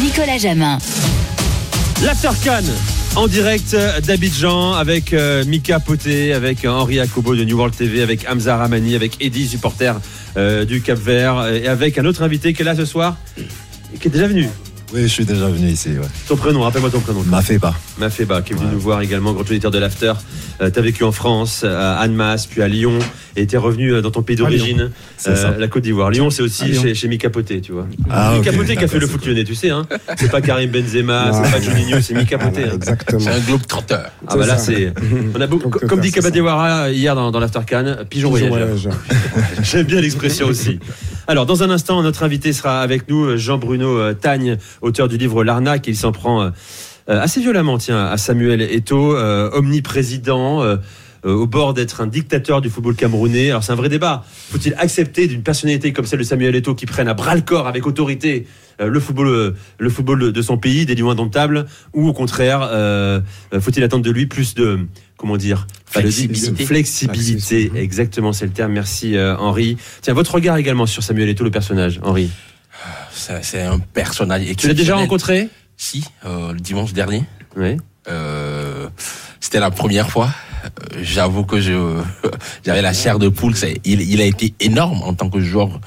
[0.00, 0.78] Nicolas Jamin.
[2.02, 2.62] L'Aftercan
[3.16, 8.26] en direct d'Abidjan avec euh, Mika Poté, avec Henri Akobo de New World TV, avec
[8.30, 10.00] Hamza Ramani, avec Eddy, supporter
[10.36, 13.16] euh, du Cap Vert, et avec un autre invité qui est là ce soir,
[13.94, 14.48] et qui est déjà venu.
[14.92, 15.90] Oui, je suis déjà venu ici.
[15.90, 16.06] Ouais.
[16.26, 17.22] Ton prénom, rappelle-moi ton prénom.
[17.22, 17.72] Mafeba.
[17.98, 20.12] Mafeba, qui est venu nous voir également, grand auditeur de l'After.
[20.60, 22.98] Euh, T'as vécu en France, à Annemasse, puis à Lyon,
[23.36, 24.90] et t'es revenu euh, dans ton pays d'origine,
[25.28, 26.10] euh, la Côte d'Ivoire.
[26.10, 27.86] Lyon, c'est aussi chez, chez Mika Poté, tu vois.
[28.10, 29.70] Ah, Mika ok, Poté qui a fait le foot lyonnais, tu sais.
[29.70, 29.86] Hein
[30.18, 32.64] c'est pas Karim Benzema, c'est pas Juninho, c'est Mika Poté.
[32.64, 32.72] hein.
[32.74, 33.20] Exactement.
[33.20, 34.10] C'est un globe trotteur.
[34.26, 34.92] Ah bah là c'est
[35.36, 36.10] on a beaucoup Donc, comme dit.
[36.10, 38.56] Kabadewara hier dans, dans l'after Can pigeon voyageur.
[38.66, 38.92] voyageur.
[39.62, 40.78] J'aime bien l'expression aussi.
[41.30, 45.44] Alors dans un instant notre invité sera avec nous Jean-Bruno euh, Tagne auteur du livre
[45.44, 46.50] L'arnaque il s'en prend euh,
[47.08, 50.78] euh, assez violemment tiens à Samuel euh, omniprésident euh,
[51.26, 53.50] euh, au bord d'être un dictateur du football camerounais.
[53.50, 54.24] Alors c'est un vrai débat.
[54.26, 57.66] Faut-il accepter d'une personnalité comme celle de Samuel Eto'o qui prenne à bras le corps
[57.66, 58.46] avec autorité
[58.80, 62.66] euh, le football, euh, le football de son pays, des lions indomptables, ou au contraire,
[62.72, 63.20] euh,
[63.52, 64.80] euh, faut-il attendre de lui plus de,
[65.20, 66.64] comment dire, Flexibilité.
[66.64, 67.70] flexibilité.
[67.76, 68.72] Exactement, c'est le terme.
[68.72, 69.76] Merci euh, Henri.
[70.00, 72.30] Tiens, votre regard également sur Samuel Eto'o, le personnage, Henri.
[73.12, 75.48] C'est un personnage Tu l'as déjà rencontré?
[75.76, 77.24] Si, euh, le dimanche dernier.
[77.56, 77.76] Oui.
[78.08, 78.88] Euh,
[79.40, 80.30] C'était la première fois.
[80.64, 80.68] Euh,
[81.02, 82.00] J'avoue que je
[82.64, 83.54] j'avais la chair de poule.
[83.56, 85.80] C'est- Il, il a été énorme en tant que joueur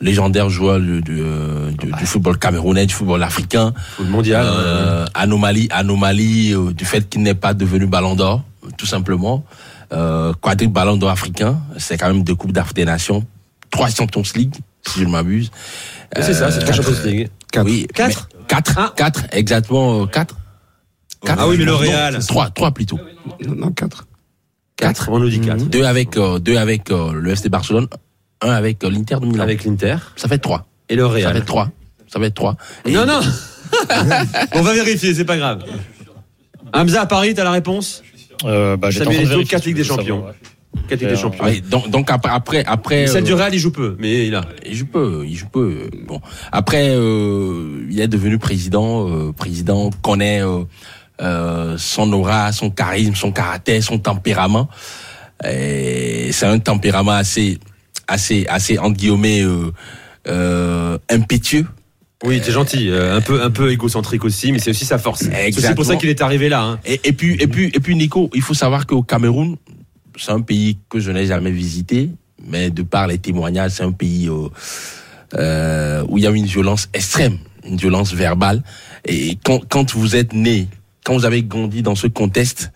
[0.00, 3.72] légendaire joueur du, du, euh, du- du football camerounais, du football africain.
[4.00, 4.46] mondial.
[4.48, 8.42] Euh, anomalie, anomalie euh, du fait qu'il n'est pas devenu Ballon d'Or,
[8.78, 9.44] tout simplement.
[9.92, 13.26] Euh, quadruple Ballon d'Or africain, c'est quand même deux coupes d'Afrique des Nations,
[13.70, 14.54] trois Champions League,
[14.86, 15.50] si je ne m'abuse.
[16.16, 17.28] C'est ça, c'est trois quatre- Champions League.
[17.64, 20.36] Oui, Quatre Quatre, quatre, exactement, euh, quatre.
[21.24, 21.38] Quatre.
[21.42, 22.18] Ah oui, mais le Non, Real.
[22.26, 22.98] Trois, trois plutôt.
[23.46, 24.06] Non, quatre.
[24.76, 25.08] Quatre.
[25.10, 25.64] On nous dit quatre.
[25.68, 27.86] Deux avec, euh, deux avec euh, le FC Barcelone,
[28.42, 29.42] un avec euh, l'Inter de Milan.
[29.44, 29.96] Avec l'Inter.
[30.16, 30.66] Ça fait trois.
[30.88, 31.34] Et le Ça Real.
[31.34, 31.70] fait trois.
[32.08, 32.56] Ça fait trois.
[32.84, 33.20] Et- Non, non
[34.54, 35.64] On va vérifier, c'est pas grave.
[36.72, 38.02] Hamza, à Paris, t'as la réponse
[38.44, 40.16] Euh, bah, train de Eto'o, vérifier 4 Ligues des Champions.
[40.16, 40.82] savoir, ouais.
[40.88, 41.44] 4 Ligues des Euh, Champions.
[41.44, 43.06] Oui, donc, donc après, après, après.
[43.06, 44.40] Celle euh, du Real, il joue peu, mais il a.
[44.66, 45.88] Il joue peu, il joue peu.
[46.06, 46.20] Bon,
[46.50, 49.08] après, euh, il est devenu président.
[49.08, 50.64] Euh, président connaît euh,
[51.20, 54.68] euh, son aura, son charisme, son caractère, son tempérament.
[55.48, 57.58] Et C'est un tempérament assez,
[58.10, 59.70] assez, assez entre guillemets euh,
[60.28, 61.66] euh, impétueux.
[62.22, 62.90] Oui, t'es gentil.
[62.90, 65.24] euh, un peu, un peu égocentrique aussi, mais c'est aussi sa force.
[65.60, 66.62] C'est pour ça qu'il est arrivé là.
[66.62, 66.78] hein.
[66.84, 69.56] Et, et puis, et puis, et puis, Nico, il faut savoir qu'au Cameroun,
[70.18, 72.10] c'est un pays que je n'ai jamais visité,
[72.46, 74.48] mais de par les témoignages, c'est un pays euh,
[75.38, 78.62] euh, où il y a une violence extrême, une violence verbale.
[79.06, 80.68] Et quand, quand vous êtes né,
[81.04, 82.70] quand vous avez grandi dans ce contexte,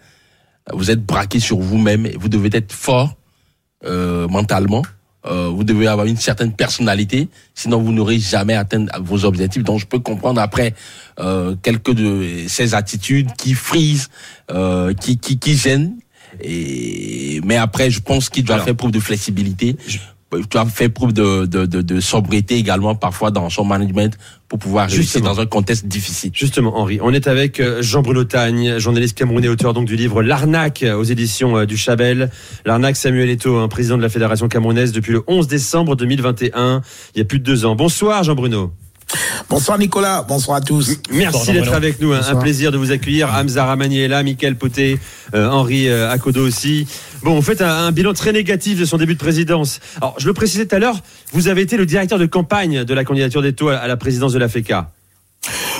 [0.72, 2.06] vous êtes braqué sur vous-même.
[2.06, 3.14] et Vous devez être fort
[4.30, 4.82] mentalement.
[5.26, 9.62] Euh, vous devez avoir une certaine personnalité, sinon vous n'aurez jamais atteint vos objectifs.
[9.62, 10.74] Donc je peux comprendre après
[11.18, 14.08] euh, quelques de ces attitudes qui frisent,
[14.50, 15.94] euh, qui, qui, qui gênent.
[16.42, 19.76] Et mais après, je pense qu'il doit Alors, faire preuve de flexibilité.
[20.38, 24.16] Il doit faire preuve de, de, de, de sobriété également parfois dans son management
[24.48, 25.34] pour pouvoir réussir Justement.
[25.34, 26.30] dans un contexte difficile.
[26.34, 30.82] Justement, Henri, on est avec euh, Jean-Bruno Tagne, journaliste camerounais, auteur donc du livre L'arnaque
[30.82, 32.30] euh, aux éditions euh, du Chabel.
[32.64, 36.82] L'arnaque Samuel Eto'o, un président de la Fédération camerounaise depuis le 11 décembre 2021,
[37.14, 37.74] il y a plus de deux ans.
[37.74, 38.72] Bonsoir Jean-Bruno.
[39.48, 40.98] Bonsoir Nicolas, bonsoir à tous.
[41.10, 42.12] Merci d'être avec nous.
[42.12, 42.20] hein.
[42.28, 43.32] Un plaisir de vous accueillir.
[43.34, 44.98] Hamza Ramani est là, Michael Poté,
[45.34, 46.86] euh, Henri euh, Akodo aussi.
[47.22, 49.80] Bon, vous faites un, un bilan très négatif de son début de présidence.
[50.00, 50.98] Alors, je le précisais tout à l'heure,
[51.32, 54.38] vous avez été le directeur de campagne de la candidature d'Eto à la présidence de
[54.38, 54.90] la FECA.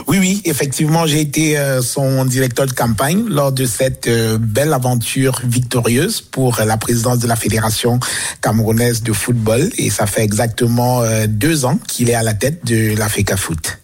[0.07, 4.73] Oui, oui, effectivement, j'ai été euh, son directeur de campagne lors de cette euh, belle
[4.75, 7.99] aventure victorieuse pour la présidence de la Fédération
[8.43, 9.71] camerounaise de football.
[9.79, 13.37] Et ça fait exactement euh, deux ans qu'il est à la tête de la FECA
[13.37, 13.79] Foot.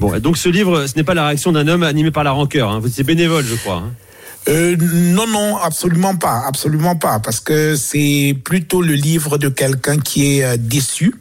[0.00, 2.30] Bon, et donc ce livre, ce n'est pas la réaction d'un homme animé par la
[2.30, 2.70] rancœur.
[2.70, 2.78] Hein.
[2.80, 3.82] Vous étiez bénévole, je crois.
[3.86, 3.92] hein.
[4.48, 9.98] Euh, non, non, absolument pas, absolument pas, parce que c'est plutôt le livre de quelqu'un
[9.98, 11.14] qui est euh, déçu,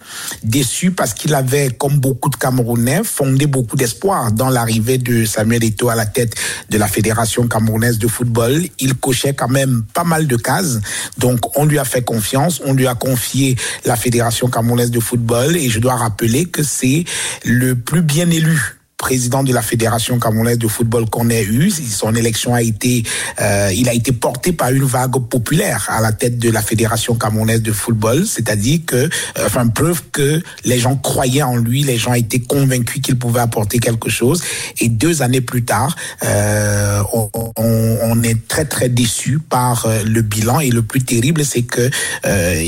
[0.43, 5.65] déçu parce qu'il avait, comme beaucoup de Camerounais, fondé beaucoup d'espoir dans l'arrivée de Samuel
[5.65, 6.35] Eto'o à la tête
[6.69, 8.63] de la Fédération camerounaise de football.
[8.79, 10.79] Il cochait quand même pas mal de cases,
[11.17, 15.57] donc on lui a fait confiance, on lui a confié la Fédération camerounaise de football,
[15.57, 17.03] et je dois rappeler que c'est
[17.43, 21.69] le plus bien élu président de la fédération camerounaise de football qu'on ait eu.
[21.69, 23.03] Son élection a été,
[23.39, 27.15] euh, il a été porté par une vague populaire à la tête de la fédération
[27.15, 29.09] camerounaise de football, c'est-à-dire que, euh,
[29.45, 33.77] enfin, preuve que les gens croyaient en lui, les gens étaient convaincus qu'il pouvait apporter
[33.79, 34.41] quelque chose.
[34.79, 40.01] Et deux années plus tard, euh, on, on- on est très très déçu par euh,
[40.03, 40.59] le bilan.
[40.59, 41.89] Et le plus terrible, c'est que
[42.25, 42.63] euh,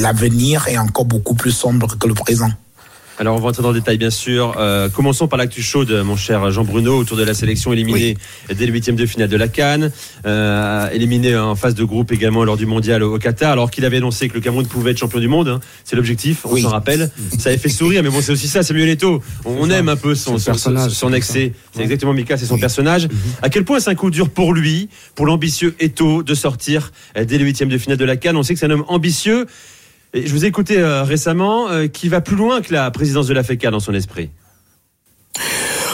[0.00, 2.50] l'avenir est encore beaucoup plus sombre que le présent.
[3.16, 4.54] Alors, on va entrer dans le détail, bien sûr.
[4.58, 8.16] Euh, commençons par l'actu chaude, mon cher Jean-Bruno, autour de la sélection éliminée
[8.52, 9.92] dès le huitième de finale de la Cannes,
[10.26, 13.98] euh, éliminé en phase de groupe également lors du mondial au Qatar, alors qu'il avait
[13.98, 15.46] annoncé que le Cameroun pouvait être champion du monde.
[15.48, 15.60] hein.
[15.84, 17.08] C'est l'objectif, on s'en rappelle.
[17.38, 19.22] Ça avait fait sourire, mais bon, c'est aussi ça, Samuel Eto'o.
[19.44, 21.52] On, on aime un peu son, son, personnage, son excès.
[21.72, 22.60] C'est exactement Mika, c'est son Oui.
[22.60, 23.04] personnage.
[23.04, 23.10] Mhm.
[23.42, 27.24] À quel point c'est un coup dur pour lui, pour l'ambitieux Eto'o, de sortir euh,
[27.24, 28.36] dès le huitième de finale de la Cannes?
[28.36, 29.46] On sait que c'est un homme ambitieux.
[30.14, 33.34] Je vous ai écouté euh, récemment, euh, qui va plus loin que la présidence de
[33.34, 34.30] la FECA dans son esprit.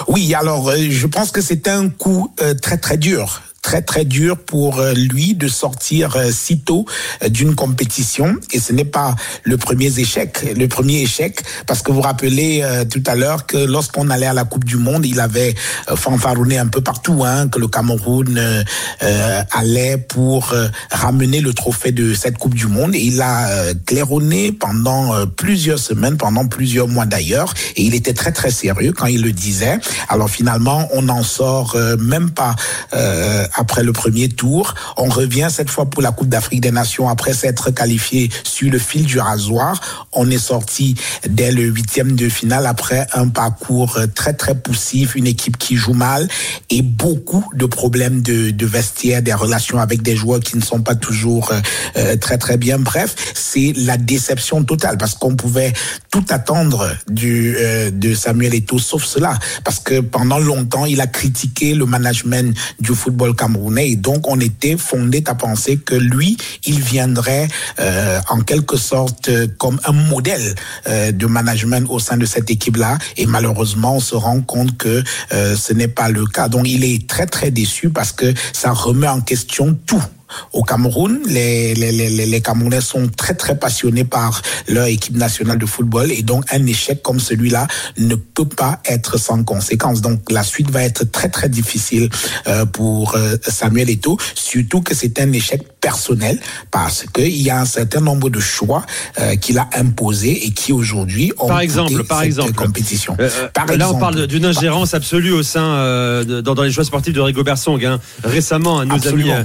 [0.09, 4.37] Oui, alors euh, je pense que c'est un coup très très dur très très dur
[4.39, 6.87] pour euh, lui de sortir euh, si tôt
[7.23, 8.37] euh, d'une compétition.
[8.53, 13.03] Et ce n'est pas le premier échec le premier échec parce que vous rappelez tout
[13.07, 15.55] à l'heure que lorsqu'on allait à la Coupe du monde il avait
[15.95, 20.55] fanfaronné un peu partout hein, que le Cameroun euh, allait pour
[20.91, 22.95] ramener le trophée de cette Coupe du monde.
[22.95, 27.55] Et il a claironné pendant plusieurs semaines pendant plusieurs mois d'ailleurs.
[27.77, 29.79] Et il était très très sérieux quand il le disait.
[30.09, 32.55] Alors finalement on n'en sort même pas
[32.95, 34.75] euh, après le premier tour.
[34.97, 38.79] On revient cette fois pour la Coupe d'Afrique des Nations après s'être qualifié sur le
[38.79, 39.81] fil du rasoir.
[40.13, 40.95] On est sorti
[41.29, 45.95] dès le huitième de finale après un parcours très très poussif, une équipe qui joue
[45.95, 46.29] mal
[46.69, 50.83] et beaucoup de problèmes de, de vestiaire, des relations avec des joueurs qui ne sont
[50.83, 51.61] pas toujours euh,
[51.97, 52.79] euh, très très bien.
[52.79, 55.73] Bref, c'est la déception totale parce qu'on pouvait
[56.11, 61.07] tout attendre du euh, de Samuel Eto'o sauf cela parce que pendant longtemps il a
[61.07, 63.97] critiqué le management du football camerounais.
[63.97, 66.37] Donc on était fondé à penser que lui
[66.67, 70.55] il viendrait euh, en quelque sorte euh, comme un modèle
[70.89, 74.77] euh, de management au sein de cette équipe là et malheureusement on se rend compte
[74.77, 76.49] que ce n'est pas le cas.
[76.49, 80.03] Donc il est très très déçu parce que ça remet en question tout
[80.53, 81.21] au Cameroun.
[81.27, 86.11] Les, les, les, les Camerounais sont très très passionnés par leur équipe nationale de football
[86.13, 87.67] et donc un échec comme celui-là
[87.99, 90.01] ne peut pas être sans conséquence.
[90.01, 92.09] Donc la suite va être très très difficile
[92.47, 96.39] euh, pour euh, Samuel Eto'o, surtout que c'est un échec personnel
[96.71, 98.85] parce qu'il y a un certain nombre de choix
[99.19, 102.53] euh, qu'il a imposés et qui aujourd'hui ont Par exemple, par cette exemple.
[102.53, 103.17] compétition.
[103.19, 104.01] Euh, Par là, on exemple.
[104.01, 107.83] parle d'une ingérence absolue au sein dans, dans les choix sportifs de Rigobert Song.
[107.85, 107.99] hein.
[108.25, 109.33] Récemment, un nos Absolument.
[109.35, 109.45] amis euh,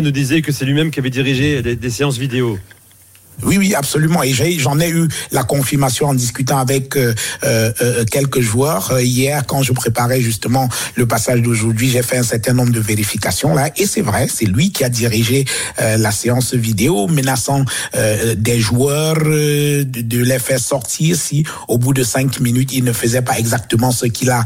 [0.00, 2.58] nous disait que c'est lui-même qui avait dirigé des séances vidéo.
[3.42, 4.22] Oui, oui, absolument.
[4.22, 7.14] Et j'en ai eu la confirmation en discutant avec euh,
[7.44, 8.92] euh, euh, quelques joueurs.
[8.92, 12.80] Euh, hier, quand je préparais justement le passage d'aujourd'hui, j'ai fait un certain nombre de
[12.80, 13.70] vérifications là.
[13.76, 15.44] Et c'est vrai, c'est lui qui a dirigé
[15.80, 17.64] euh, la séance vidéo, menaçant
[18.36, 22.92] des joueurs de, de les faire sortir si au bout de cinq minutes, ils ne
[22.92, 24.44] faisaient pas exactement ce qu'il a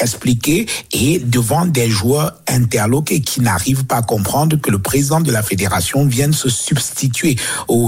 [0.00, 0.66] expliqué.
[0.92, 5.42] Et devant des joueurs interloqués qui n'arrivent pas à comprendre que le président de la
[5.42, 7.36] fédération vienne se substituer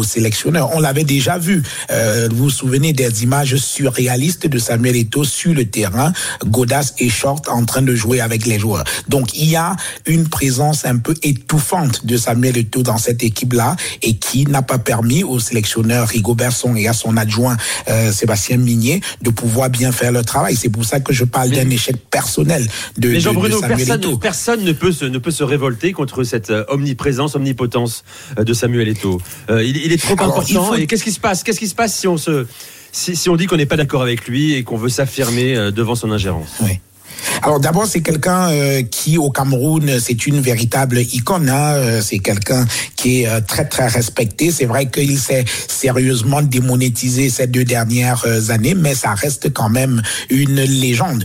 [0.02, 0.70] au sélectionneur.
[0.74, 1.62] On l'avait déjà vu.
[1.90, 6.12] Euh, vous vous souvenez des images surréalistes de Samuel Eto'o sur le terrain,
[6.44, 8.84] Godas et Short en train de jouer avec les joueurs.
[9.08, 9.76] Donc il y a
[10.06, 14.78] une présence un peu étouffante de Samuel Eto'o dans cette équipe-là et qui n'a pas
[14.78, 17.56] permis au sélectionneur Rigobert Song et à son adjoint
[17.88, 20.56] euh, Sébastien Minier de pouvoir bien faire leur travail.
[20.56, 22.66] C'est pour ça que je parle d'un échec personnel
[22.98, 24.18] de, Mais de- Jean-Bruno, de Samuel personne, Eto'o.
[24.18, 28.02] personne ne, peut se, ne peut se révolter contre cette euh, omniprésence, omnipotence
[28.36, 29.20] de Samuel Eto'o.
[29.50, 30.64] Euh, il, il est trop Alors, important.
[30.64, 32.46] faut- Et qu'est-ce qui se passe Qu'est-ce qui se passe si on se
[32.92, 35.70] si, si on dit qu'on n'est pas d'accord avec lui et qu'on veut s'affirmer euh,
[35.70, 36.50] devant son ingérence?
[36.60, 36.78] Oui.
[37.42, 41.48] Alors d'abord, c'est quelqu'un euh, qui au Cameroun, c'est une véritable icône.
[41.48, 44.52] Hein, euh, c'est quelqu'un qui est euh, très très respecté.
[44.52, 50.02] C'est vrai qu'il s'est sérieusement démonétisé ces deux dernières années, mais ça reste quand même
[50.30, 51.24] une légende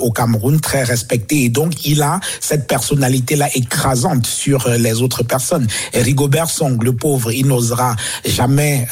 [0.00, 1.44] au Cameroun, très respecté.
[1.44, 5.66] Et donc il a cette personnalité-là écrasante sur les autres personnes.
[5.94, 8.86] Rigobert Song, le pauvre, il n'osera jamais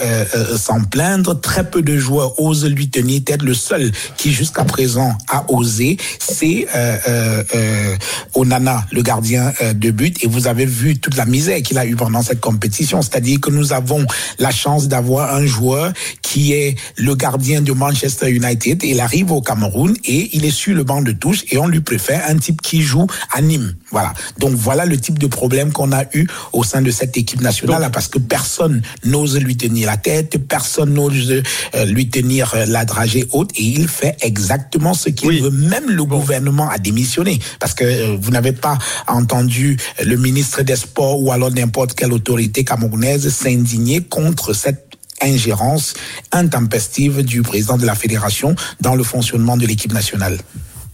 [0.56, 1.38] s'en plaindre.
[1.40, 3.42] Très peu de joueurs osent lui tenir tête.
[3.42, 5.96] Le seul qui jusqu'à présent a osé,
[6.32, 7.96] c'est euh, euh, euh,
[8.34, 10.22] Onana, le gardien euh, de but.
[10.24, 13.02] Et vous avez vu toute la misère qu'il a eue pendant cette compétition.
[13.02, 14.06] C'est-à-dire que nous avons
[14.38, 18.82] la chance d'avoir un joueur qui est le gardien de Manchester United.
[18.82, 21.80] Il arrive au Cameroun et il est sur le banc de touche et on lui
[21.80, 23.74] préfère un type qui joue à Nîmes.
[23.92, 24.14] Voilà.
[24.38, 27.82] Donc voilà le type de problème qu'on a eu au sein de cette équipe nationale
[27.82, 31.42] là, parce que personne n'ose lui tenir la tête, personne n'ose
[31.74, 35.50] euh, lui tenir euh, la dragée haute et il fait exactement ce qu'il veut.
[35.50, 40.76] Même le gouvernement a démissionné parce que euh, vous n'avez pas entendu le ministre des
[40.76, 45.94] Sports ou alors n'importe quelle autorité camerounaise s'indigner contre cette ingérence
[46.32, 50.38] intempestive du président de la fédération dans le fonctionnement de l'équipe nationale.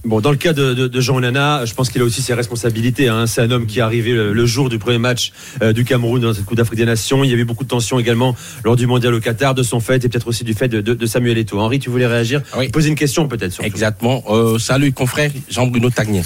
[0.09, 2.33] Bon, dans le cas de, de, de Jean Onana, je pense qu'il a aussi ses
[2.33, 3.09] responsabilités.
[3.09, 3.27] Hein.
[3.27, 6.23] C'est un homme qui est arrivé le, le jour du premier match euh, du Cameroun
[6.23, 7.25] dans cette Coupe d'Afrique des Nations.
[7.25, 8.35] Il y avait beaucoup de tensions également
[8.65, 10.95] lors du mondial au Qatar, de son fait et peut-être aussi du fait de, de,
[10.95, 11.61] de Samuel Eto'o.
[11.61, 12.41] Henri, tu voulais réagir?
[12.73, 13.67] Poser une question peut-être surtout.
[13.69, 14.25] Exactement.
[14.31, 16.23] Euh, salut confrère Jean-Bruno Tagnier.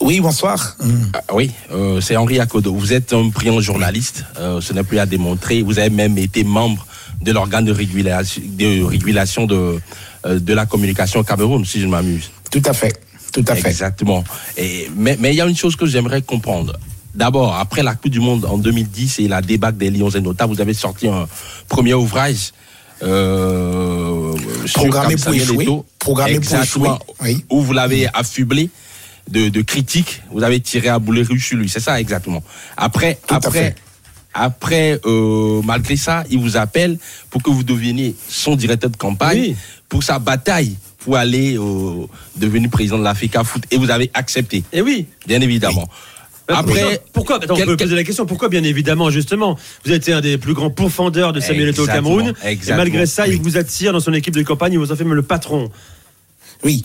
[0.00, 0.78] Oui, bonsoir.
[1.12, 2.72] Ah, oui, euh, c'est Henri Akodo.
[2.74, 5.60] Vous êtes un brillant journaliste, euh, ce n'est plus à démontrer.
[5.60, 6.86] Vous avez même été membre
[7.20, 9.78] de l'organe de régulation de, régulation de,
[10.24, 12.30] euh, de la communication au Cameroun, si je ne m'amuse.
[12.52, 13.00] Tout à fait.
[13.32, 13.70] Tout à fait.
[13.70, 14.22] Exactement.
[14.56, 16.78] Et, mais mais il y a une chose que j'aimerais comprendre.
[17.14, 20.46] D'abord, après la Coupe du Monde en 2010 et la débâcle des Lions et Nota,
[20.46, 21.26] vous avez sorti un
[21.68, 22.52] premier ouvrage.
[23.02, 24.34] Euh,
[24.64, 25.66] sur Programmé pour échouer.
[25.98, 26.98] Programmé pour Exactement.
[26.98, 27.34] échouer.
[27.34, 27.44] Oui.
[27.50, 28.70] Où vous l'avez affublé
[29.28, 30.22] de, de critiques.
[30.30, 31.68] Vous avez tiré à boulet rouge sur lui.
[31.68, 32.42] C'est ça exactement.
[32.76, 33.34] Après, Tout
[34.34, 36.98] après, euh, malgré ça, il vous appelle
[37.28, 39.54] pour que vous deveniez son directeur de campagne
[39.88, 43.64] pour sa bataille pour aller euh, devenir président de l'Africa Foot.
[43.70, 44.58] Et vous avez accepté.
[44.72, 45.06] Et Eh oui.
[45.26, 45.88] Bien évidemment.
[46.48, 50.20] Après, pourquoi attends, on peut poser la question pourquoi bien évidemment justement vous êtes un
[50.20, 53.40] des plus grands pourfendeurs de Samuel Eto'o au Exactement, Cameroun et exactement, malgré ça il
[53.40, 55.70] vous attire dans son équipe de campagne il vous en fait même le patron
[56.64, 56.82] Oui.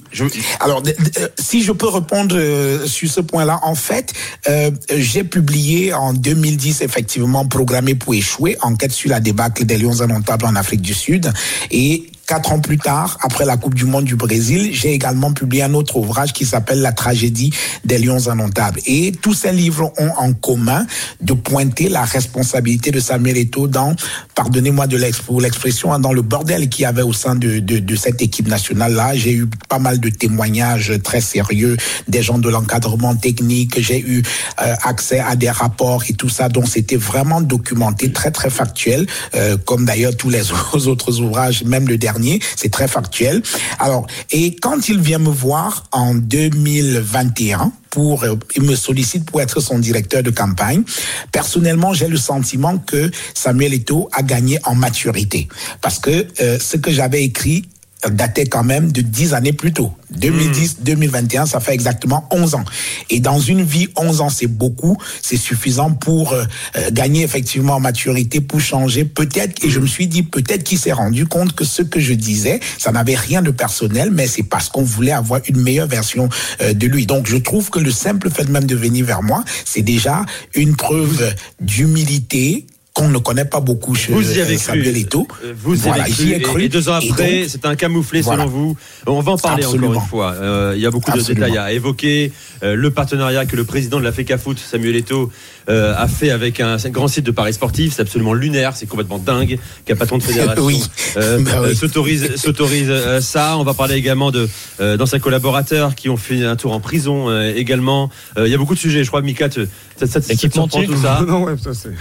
[0.60, 4.14] Alors, de- de- euh, si je peux répondre euh, sur ce point-là, en fait,
[4.48, 10.02] euh, j'ai publié en 2010 effectivement programmé pour échouer, enquête sur la débâcle des Lions
[10.02, 11.32] indomptables en Afrique du Sud,
[11.72, 15.64] et Quatre ans plus tard, après la Coupe du Monde du Brésil, j'ai également publié
[15.64, 17.54] un autre ouvrage qui s'appelle La tragédie
[17.86, 18.82] des Lions indomptables.
[18.86, 20.86] Et tous ces livres ont en commun
[21.22, 23.96] de pointer la responsabilité de Samuel Eto'o dans,
[24.36, 28.50] pardonnez-moi de l'expression, hein, dans le bordel qu'il y avait au sein de cette équipe
[28.50, 29.16] nationale-là.
[29.16, 31.78] J'ai eu pas mal de témoignages très sérieux
[32.10, 33.80] des gens de l'encadrement technique.
[33.80, 34.22] J'ai eu
[34.62, 36.50] euh, accès à des rapports et tout ça.
[36.50, 40.52] Donc c'était vraiment documenté, très très factuel, euh, comme d'ailleurs tous les
[40.88, 42.17] autres ouvrages, même le dernier,
[42.56, 43.42] c'est très factuel.
[43.80, 48.26] Alors, et quand il vient me voir en 2021, pour,
[48.56, 50.84] il me sollicite pour être son directeur de campagne.
[51.32, 55.48] Personnellement, j'ai le sentiment que Samuel Eto'o a gagné en maturité.
[55.82, 57.66] Parce que euh, ce que j'avais écrit
[58.10, 59.92] datait quand même de dix années plus tôt.
[60.12, 62.64] 2010, 2021, ça fait exactement 11 ans.
[63.10, 64.98] Et dans une vie, 11 ans, c'est beaucoup.
[65.22, 66.46] C'est suffisant pour euh,
[66.78, 69.04] euh, gagner effectivement en maturité, pour changer.
[69.04, 72.14] Peut-être, et je me suis dit, peut-être qu'il s'est rendu compte que ce que je
[72.14, 76.30] disais, ça n'avait rien de personnel, mais c'est parce qu'on voulait avoir une meilleure version
[76.62, 77.06] euh, de lui.
[77.06, 80.76] Donc, je trouve que le simple fait même de venir vers moi, c'est déjà une
[80.76, 82.66] preuve d'humilité
[82.98, 85.02] qu'on ne connaît pas beaucoup chez Vous y avez euh, Samuel cru.
[85.02, 85.28] Eto'o.
[85.46, 86.64] Euh, Vous y Voilà, avez j'y ai cru.
[86.64, 88.42] Et, deux ans après, c'est un camouflé voilà.
[88.44, 88.78] selon vous.
[89.06, 89.90] On va en parler Absolument.
[89.92, 90.34] encore une fois.
[90.34, 92.32] Euh, il y a beaucoup de détails à évoquer.
[92.64, 95.32] Euh, le partenariat que le président de la FECA Foot, Samuel Eto'o,
[95.70, 97.94] euh, a fait avec un, un grand site de paris sportif.
[97.96, 100.82] C'est absolument lunaire, c'est complètement dingue qu'un patron de fédération Oui.
[101.16, 101.22] Bah
[101.62, 101.70] oui.
[101.72, 103.58] euh, s'autorise s'autorise euh, ça.
[103.58, 104.50] On va parler également de
[104.80, 108.10] euh, d'anciens collaborateurs qui ont fait un tour en prison euh, également.
[108.40, 109.04] Euh, Il y a beaucoup de sujets.
[109.04, 109.68] Je crois, Mika, te-
[110.06, 111.22] surprend tout ça.
[111.28, 111.92] Non, ouais, ça, c'est-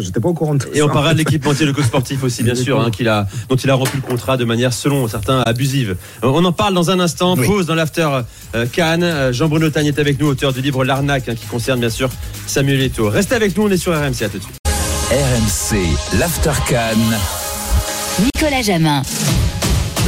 [0.00, 2.54] j'étais pas au courant de tout Et on parlera de l'équipementier, le co-sportif aussi, bien
[2.54, 5.96] sûr, hein, qu'il a, dont il a rompu le contrat de manière, selon certains, abusive.
[6.22, 7.36] Euh, On en parle dans un instant.
[7.36, 8.08] Pause dans l'after
[8.54, 9.02] euh, Cannes.
[9.02, 12.08] Euh, Jean-Bruno Tagne est avec nous, auteur du livre L'arnaque, hein, qui concerne bien sûr
[12.46, 13.08] Samuel Eto'o.
[13.10, 14.22] Restez avec nous, on est sur RMC.
[14.24, 14.56] À tout de suite.
[15.10, 17.18] RMC, l'After Cannes.
[18.22, 19.02] Nicolas Jamin.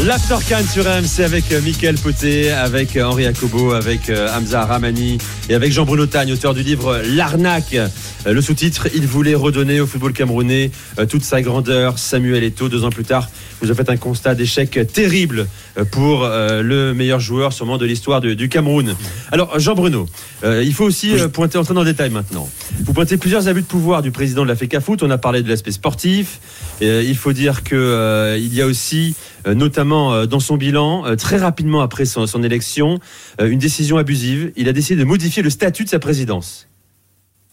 [0.01, 4.64] L'After Cannes sur RMC avec euh, Mickaël Poté, avec euh, Henri Jacobo, avec euh, Hamza
[4.64, 7.77] Ramani et avec Jean-Bruno Tagne, auteur du livre L'arnaque.
[8.24, 10.70] Le sous-titre, il voulait redonner au football camerounais
[11.09, 11.98] toute sa grandeur.
[11.98, 13.28] Samuel Eto'o, deux ans plus tard,
[13.60, 15.48] vous avez fait un constat d'échec terrible
[15.90, 18.94] pour le meilleur joueur sûrement de l'histoire du, Cameroun.
[19.32, 20.06] Alors Jean-Bruno,
[20.44, 22.48] il faut aussi pointer, entrer dans le détail maintenant.
[22.85, 25.02] Vous pointez plusieurs abus de pouvoir du président de la FECA Foot.
[25.02, 26.39] On a parlé de l'aspect sportif.
[26.81, 29.14] Il faut dire que euh, il y a aussi,
[29.47, 32.98] notamment euh, dans son bilan, euh, très rapidement après son, élection,
[33.40, 34.52] euh, une décision abusive.
[34.56, 36.69] Il a décidé de modifier le statut de sa présidence.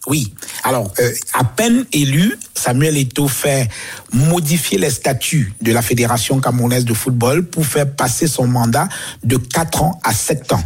[0.07, 0.34] Oui.
[0.64, 3.68] Alors, euh, à peine élu, Samuel Eto'o fait
[4.14, 8.88] modifier les statuts de la Fédération camerounaise de football pour faire passer son mandat
[9.24, 10.64] de 4 ans à 7 ans.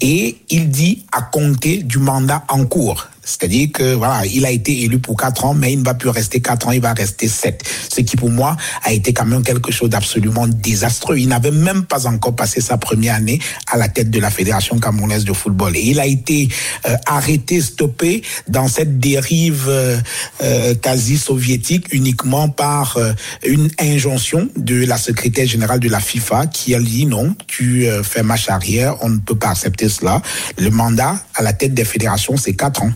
[0.00, 3.08] Et il dit à compter du mandat en cours.
[3.26, 6.08] C'est-à-dire que voilà, il a été élu pour 4 ans, mais il ne va plus
[6.08, 7.62] rester 4 ans, il va rester 7.
[7.88, 11.18] Ce qui pour moi a été quand même quelque chose d'absolument désastreux.
[11.18, 13.40] Il n'avait même pas encore passé sa première année
[13.70, 15.76] à la tête de la Fédération camerounaise de football.
[15.76, 16.48] Et il a été
[16.86, 19.98] euh, arrêté, stoppé dans cette dérive euh,
[20.42, 22.98] euh, quasi soviétique uniquement par
[23.44, 28.22] une injonction de la secrétaire générale de la FIFA qui a dit non, tu fais
[28.22, 30.22] marche arrière, on ne peut pas accepter cela.
[30.58, 32.90] Le mandat à la tête des fédérations, c'est 4 ans.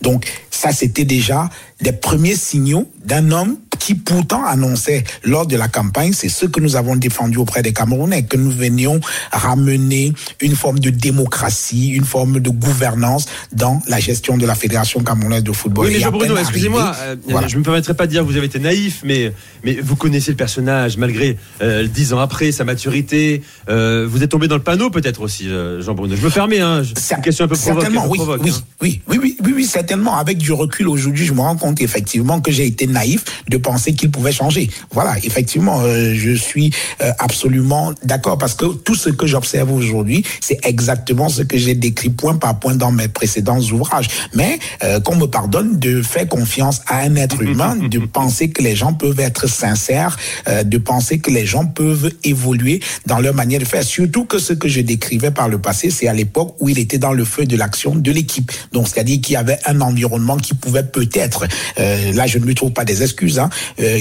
[0.00, 1.48] Donc ça, c'était déjà
[1.80, 6.60] des premiers signaux d'un homme qui pourtant annonçait lors de la campagne, c'est ce que
[6.60, 9.00] nous avons défendu auprès des Camerounais, que nous venions
[9.32, 10.12] ramener
[10.42, 15.42] une forme de démocratie, une forme de gouvernance dans la gestion de la Fédération camerounaise
[15.42, 15.86] de football.
[15.86, 17.48] Oui, mais Jean-Bruno, peine excusez-moi, euh, voilà.
[17.48, 19.32] je ne me permettrai pas de dire que vous avez été naïf, mais,
[19.64, 23.42] mais vous connaissez le personnage, malgré euh, dix ans après, sa maturité.
[23.70, 26.16] euh, vous êtes tombé dans le panneau peut-être aussi, euh, Jean-Bruno.
[26.16, 27.80] Je me permets, hein, je- une question un peu provoque.
[27.82, 28.62] Certainement, oui, provoque, oui, hein.
[28.82, 30.16] oui, oui, oui, oui, oui, certainement.
[30.18, 33.94] Avec du recul aujourd'hui, je me rends compte effectivement que j'ai été naïf de penser
[33.94, 34.70] qu'il pouvait changer.
[34.92, 36.72] Voilà, effectivement, euh, je suis
[37.02, 41.74] euh, absolument d'accord parce que tout ce que j'observe aujourd'hui, c'est exactement ce que j'ai
[41.74, 44.08] décrit point par point dans mes précédents ouvrages.
[44.34, 48.62] Mais euh, qu'on me pardonne de faire confiance à un être humain, de penser que
[48.62, 50.16] les gens peuvent être sincères,
[50.64, 53.82] de penser que les gens peuvent évoluer dans leur manière de faire.
[53.82, 56.98] Surtout que ce que je décrivais par le passé, c'est à l'époque où il était
[56.98, 58.50] dans le feu de l'action de l'équipe.
[58.72, 61.46] Donc, c'est-à-dire qu'il y avait un environnement qui pouvait peut-être,
[61.78, 63.50] euh, là je ne lui trouve pas des excuses, hein,
[63.80, 63.98] euh,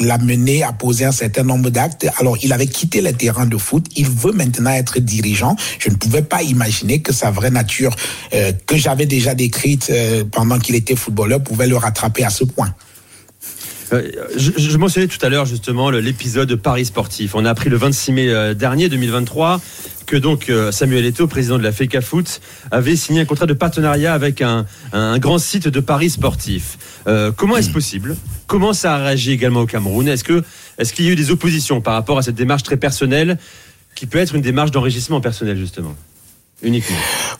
[0.00, 2.06] l'amener à poser un certain nombre d'actes.
[2.18, 5.56] Alors, il avait quitté les terrains de foot, il veut maintenant être dirigeant.
[5.78, 7.94] Je ne pouvais pas imaginer que sa vraie nature,
[8.34, 9.92] euh, que j'avais déjà décrite
[10.32, 12.74] pendant qu'il était footballeur, pouvait le rattraper à ce point.
[13.92, 17.34] Euh, je, mentionnais tout à l'heure justement l'épisode Paris Sportif.
[17.34, 19.60] On a appris le 26 mai euh, dernier 2023
[20.06, 22.40] que donc euh, Samuel Eto'o, président de la FECA Foot,
[22.70, 26.78] avait signé un contrat de partenariat avec un, un grand site de Paris Sportif.
[27.36, 28.16] Comment est-ce possible?
[28.46, 30.06] Comment ça a réagi également au Cameroun?
[30.08, 30.44] Est-ce que
[30.76, 33.38] est-ce qu'il y a eu des oppositions par rapport à cette démarche très personnelle
[33.94, 35.96] qui peut être une démarche d'enrichissement personnel justement?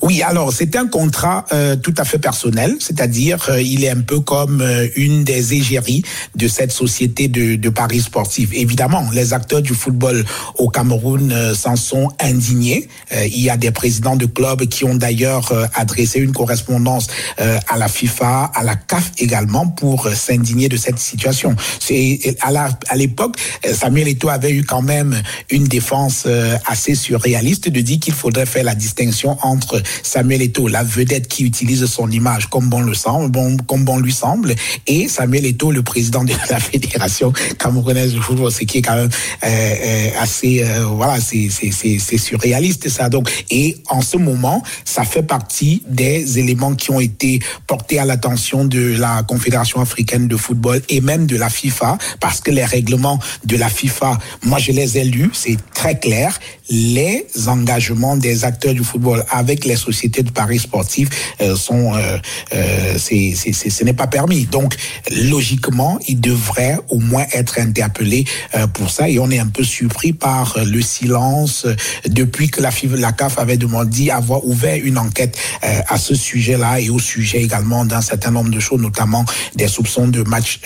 [0.00, 4.00] Oui, alors c'est un contrat euh, tout à fait personnel, c'est-à-dire euh, il est un
[4.00, 6.04] peu comme euh, une des égéries
[6.36, 8.50] de cette société de, de paris sportif.
[8.52, 10.24] Évidemment, les acteurs du football
[10.56, 12.88] au Cameroun euh, s'en sont indignés.
[13.12, 17.08] Euh, il y a des présidents de clubs qui ont d'ailleurs euh, adressé une correspondance
[17.38, 21.56] à la FIFA, à la CAF également pour s'indigner de cette situation.
[21.80, 23.36] C'est à à l'époque,
[23.66, 25.20] euh, Samuel Eto'o avait eu quand même
[25.50, 26.26] une défense
[26.66, 29.07] assez surréaliste de dire qu'il faudrait faire la distinction
[29.42, 33.98] entre Samuel Eto'o, la vedette qui utilise son image comme bon le semble, comme bon
[33.98, 34.54] lui semble,
[34.86, 38.96] et Samuel Eto'o, le président de la fédération camerounaise de football, ce qui est quand
[38.96, 39.10] même
[39.44, 43.08] euh, euh, assez, euh, voilà, c'est surréaliste ça.
[43.08, 48.04] Donc, et en ce moment, ça fait partie des éléments qui ont été portés à
[48.04, 52.64] l'attention de la Confédération africaine de football et même de la FIFA, parce que les
[52.64, 56.38] règlements de la FIFA, moi je les ai lus, c'est très clair.
[56.70, 58.97] Les engagements des acteurs du football
[59.30, 61.08] avec les sociétés de paris sportifs
[61.40, 62.18] euh, sont, euh,
[62.54, 64.44] euh, c'est, c'est, c'est- ce n'est pas permis.
[64.46, 64.74] Donc,
[65.10, 69.08] logiquement, ils devraient au moins être interpellés euh, pour ça.
[69.08, 71.66] Et on est un peu surpris par le silence
[72.06, 76.90] depuis que la, la CAF avait demandé avoir ouvert une enquête à ce sujet-là et
[76.90, 80.60] au sujet également d'un certain nombre de choses, notamment des soupçons de matchs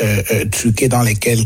[0.51, 1.43] truqués dans lesquels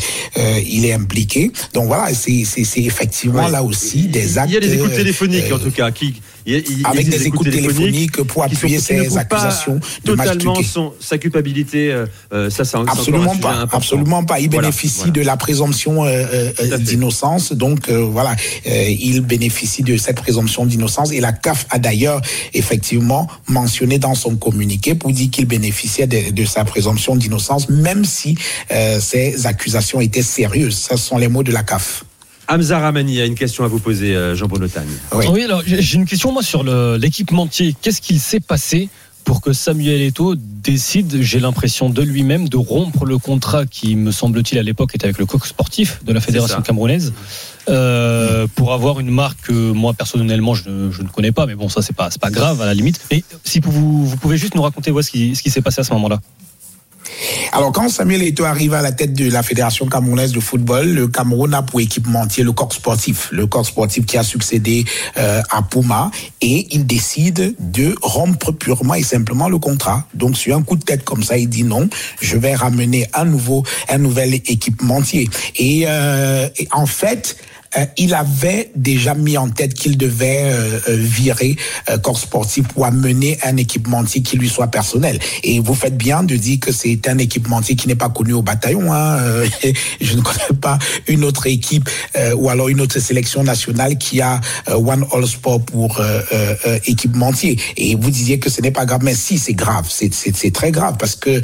[0.67, 1.51] il est impliqué.
[1.75, 3.51] Donc voilà, c'est, c'est, c'est effectivement Ouais.
[3.51, 4.51] là aussi des actes.
[4.51, 6.15] Il y a des écoutes téléphoniques euh, en tout cas qui
[6.47, 11.91] il il avec des écoutes téléphoniques pour appuyer ces accusations de totalement son, sa culpabilité.
[11.93, 13.77] euh, euh, ça, un- un Absolument pas, important.
[13.77, 14.39] absolument pas.
[14.41, 15.13] Il Voilà, bénéficie voilà.
[15.13, 21.13] de la présomption euh, d'innocence, donc euh, voilà, il bénéficie de cette présomption d'innocence.
[21.13, 22.21] Et la CAF a d'ailleurs
[22.55, 28.05] effectivement mentionné dans son communiqué pour dire qu'il bénéficiait de, de sa présomption d'innocence, même
[28.05, 28.37] si
[29.01, 30.77] ces accusations étaient sérieuses.
[30.91, 32.05] Ce sont les mots de la CAF.
[32.49, 34.87] Hamza Ramani a une question à vous poser, euh, Jean-Bruno Tagne.
[35.33, 36.63] Oui, alors j'ai une question moi sur
[36.99, 37.75] l'équipementier.
[37.81, 38.89] Qu'est-ce qu'il s'est passé
[39.25, 44.13] pour que Samuel Eto'o décide, j'ai l'impression de lui-même, de rompre le contrat qui, me
[44.13, 47.13] semble-t-il, à l'époque était avec le coq sportif de la fédération camerounaise,
[47.69, 51.57] euh, pour avoir une marque que moi personnellement je, ne- je ne connais pas, mais
[51.57, 53.01] bon ça c'est pas c'est pas grave à la limite.
[53.11, 55.81] Et si vous, vous pouvez juste nous raconter ouais, ce qui, ce qui s'est passé
[55.81, 56.21] à ce moment-là.
[57.53, 61.09] Alors, quand Samuel Eto'o arrive à la tête de la Fédération camerounaise de football, le
[61.09, 64.85] Cameroun a pour équipementier le corps sportif, le corps sportif qui a succédé
[65.17, 66.11] euh, à Puma,
[66.41, 70.07] et il décide de rompre purement et simplement le contrat.
[70.15, 71.89] Donc, sur un coup de tête comme ça, il dit non,
[72.21, 75.29] je vais ramener un nouveau, un nouvel équipementier.
[75.57, 77.37] Et, euh, et en fait,
[77.77, 81.57] euh, il avait déjà mis en tête qu'il devait euh, euh, virer
[82.03, 85.19] corps sportif pour amener un équipementier qui lui soit personnel.
[85.43, 88.43] Et vous faites bien de dire que c'est un équipementier qui n'est pas connu au
[88.43, 88.93] bataillon.
[88.93, 89.19] Hein.
[90.01, 91.89] Je ne connais pas une autre équipe
[92.37, 96.01] ou alors une autre sélection nationale qui a One All Sport pour
[96.87, 97.59] équipementier.
[97.77, 100.97] Et vous disiez que ce n'est pas grave, mais si c'est grave, c'est- très grave
[100.99, 101.41] parce que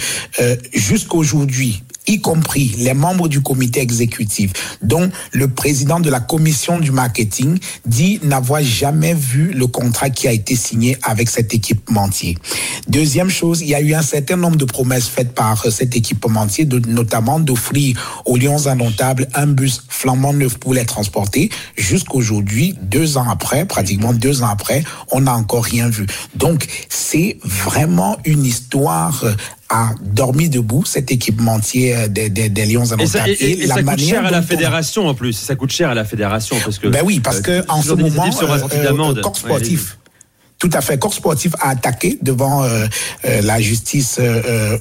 [0.73, 4.53] jusqu'aujourd'hui, y compris les membres du comité exécutif,
[4.83, 10.29] dont le président de la commission du marketing dit n'avoir jamais vu le contrat qui
[10.29, 12.39] a été signé avec cet équipementier.
[12.89, 15.97] Deuxième chose, il y a eu un certain nombre de promesses faites par euh, cet
[15.97, 21.51] équipementier, de, notamment d'offrir aux Lions indomptables un bus flambant neuf pour les transporter.
[21.77, 26.07] Jusqu'aujourd'hui, deux ans après, pratiquement deux ans après, on n'a encore rien vu.
[26.35, 29.25] Donc, c'est vraiment une histoire
[29.75, 33.99] à dormir debout, cet équipementier euh, des, des, des Lions Et ça, et- ça coûte
[34.01, 35.33] cher à la a- fédération en plus.
[35.33, 36.89] Ça coûte cher à la fédération parce que.
[36.89, 39.97] ben oui, parce euh, que en ce moment, euh, euh, corps Ouais, sportif,
[40.59, 42.87] tout à fait, corps sportif a attaqué devant euh,
[43.25, 44.77] euh, la justice euh,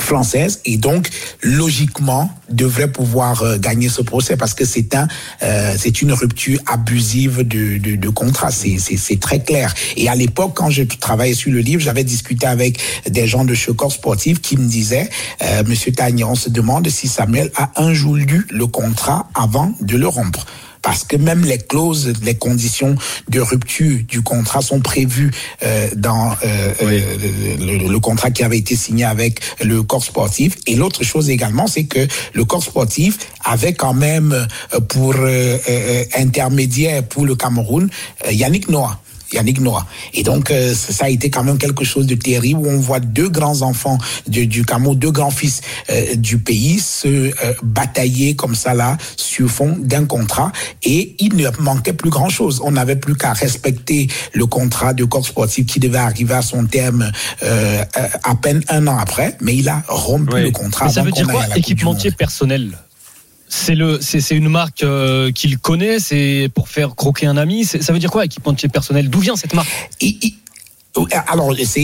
[0.00, 1.08] française et donc
[1.42, 5.08] logiquement devrait pouvoir euh, gagner ce procès parce que c'est un
[5.42, 8.50] euh, c'est une rupture abusive de, de, contrat.
[8.50, 9.74] C'est très clair.
[9.96, 13.54] Et à l'époque quand je travaillais sur le livre j'avais discuté avec des gens de
[13.54, 15.08] chez corps sportif qui me disaient
[15.42, 19.72] euh, Monsieur Tagné on se demande si Samuel a un jour lu le contrat avant
[19.80, 20.46] de le rompre
[20.88, 22.96] parce que même les clauses, les conditions
[23.28, 25.30] de rupture du contrat sont prévues
[25.62, 30.56] euh, dans euh, euh, le, contrat qui avait été signé avec le corps sportif.
[30.66, 34.48] Et l'autre chose également, c'est que le corps sportif avait quand même
[34.88, 37.90] pour euh, intermédiaire pour le Cameroun
[38.30, 38.98] Yannick Noah.
[39.32, 39.86] Yannick Noah.
[40.14, 43.00] Et donc, euh, ça a été quand même quelque chose de terrible où on voit
[43.00, 45.60] deux grands enfants du, du Cameroun, deux grands fils
[45.90, 47.32] euh, du pays se euh,
[47.62, 50.52] batailler comme ça là sur fond d'un contrat
[50.82, 52.60] et il ne manquait plus grand chose.
[52.64, 56.66] On n'avait plus qu'à respecter le contrat de corps sportif qui devait arriver à son
[56.66, 57.10] terme
[57.42, 57.84] euh,
[58.24, 60.86] à peine un an après, mais il a rompu le contrat.
[60.86, 61.44] Mais ça veut dire quoi?
[61.56, 62.78] Équipementier personnel?
[63.48, 67.64] C'est le, c'est, une marque euh, qu'il connaît, c'est pour faire croquer un ami.
[67.64, 69.08] Ça veut dire quoi, équipementier personnel?
[69.08, 69.68] D'où vient cette marque?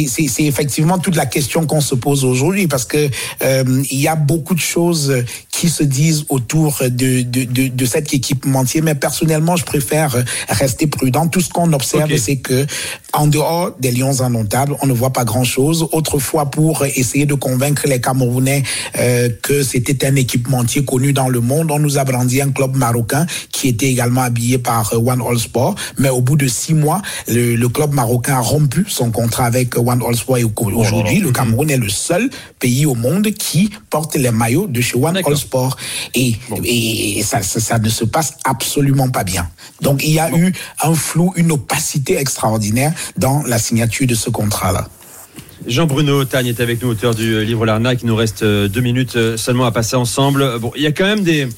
[0.08, 3.08] C'est- c'est effectivement toute la question qu'on se pose aujourd'hui parce que
[3.42, 7.84] euh, il y a beaucoup de choses qui se disent autour de, de, de, de
[7.86, 10.16] cet équipementier, mais personnellement, je préfère
[10.48, 11.28] rester prudent.
[11.28, 12.66] Tout ce qu'on observe, c'est que
[13.12, 15.86] en dehors des lions indomptables, on ne voit pas grand-chose.
[15.92, 18.62] Autrefois, pour essayer de convaincre les Camerounais
[18.98, 22.76] euh, que c'était un équipementier connu dans le monde, on nous a brandi un club
[22.76, 25.74] marocain qui était également habillé par euh, One All Sport.
[25.98, 29.76] Mais au bout de six mois, le, le club marocain a rompu son contrat avec
[29.76, 30.38] One All Sport.
[30.56, 34.96] Aujourd'hui, le Cameroun est le seul pays au monde qui porte les maillots de chez
[34.96, 35.76] One All Sport.
[36.14, 39.48] Et, et ça, ça, ça ne se passe absolument pas bien.
[39.80, 40.52] Donc, il y a eu
[40.82, 44.88] un flou, une opacité extraordinaire dans la signature de ce contrat-là.
[45.66, 48.00] Jean-Bruno Tagne est avec nous, auteur du livre L'arnaque.
[48.02, 50.58] Il nous reste euh, deux minutes euh, seulement à passer ensemble.
[50.58, 51.48] Bon, il y a quand même des,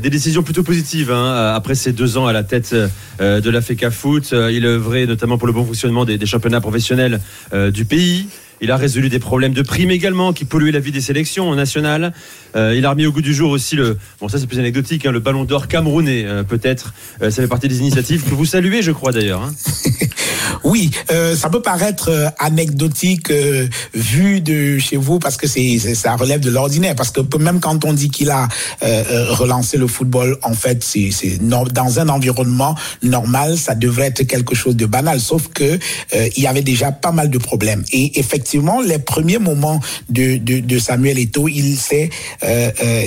[0.00, 2.74] des décisions plutôt positives hein, après ces deux ans à la tête
[3.20, 4.30] euh, de la FECA Foot.
[4.32, 7.20] Euh, Il œuvrait notamment pour le bon fonctionnement des, des championnats professionnels
[7.52, 8.28] euh, du pays.
[8.60, 12.12] Il a résolu des problèmes de primes également qui polluaient la vie des sélections nationales.
[12.56, 15.06] Euh, il a remis au goût du jour aussi le, bon ça c'est plus anecdotique,
[15.06, 16.92] hein, le ballon d'or camerounais euh, peut-être.
[17.22, 19.42] Euh, ça fait partie des initiatives que vous saluez, je crois d'ailleurs.
[19.42, 19.52] hein.
[20.64, 25.78] Oui, euh, ça peut paraître euh, anecdotique euh, vu de chez vous parce que c'est
[25.78, 26.94] ça relève de l'ordinaire.
[26.94, 28.48] Parce que même quand on dit qu'il a
[28.82, 31.10] euh, euh, relancé le football, en fait, c'est
[31.40, 35.20] dans un environnement normal, ça devrait être quelque chose de banal.
[35.20, 37.84] Sauf que euh, il y avait déjà pas mal de problèmes.
[37.92, 42.10] Et effectivement, les premiers moments de, de, de Samuel Eto'o, il s'est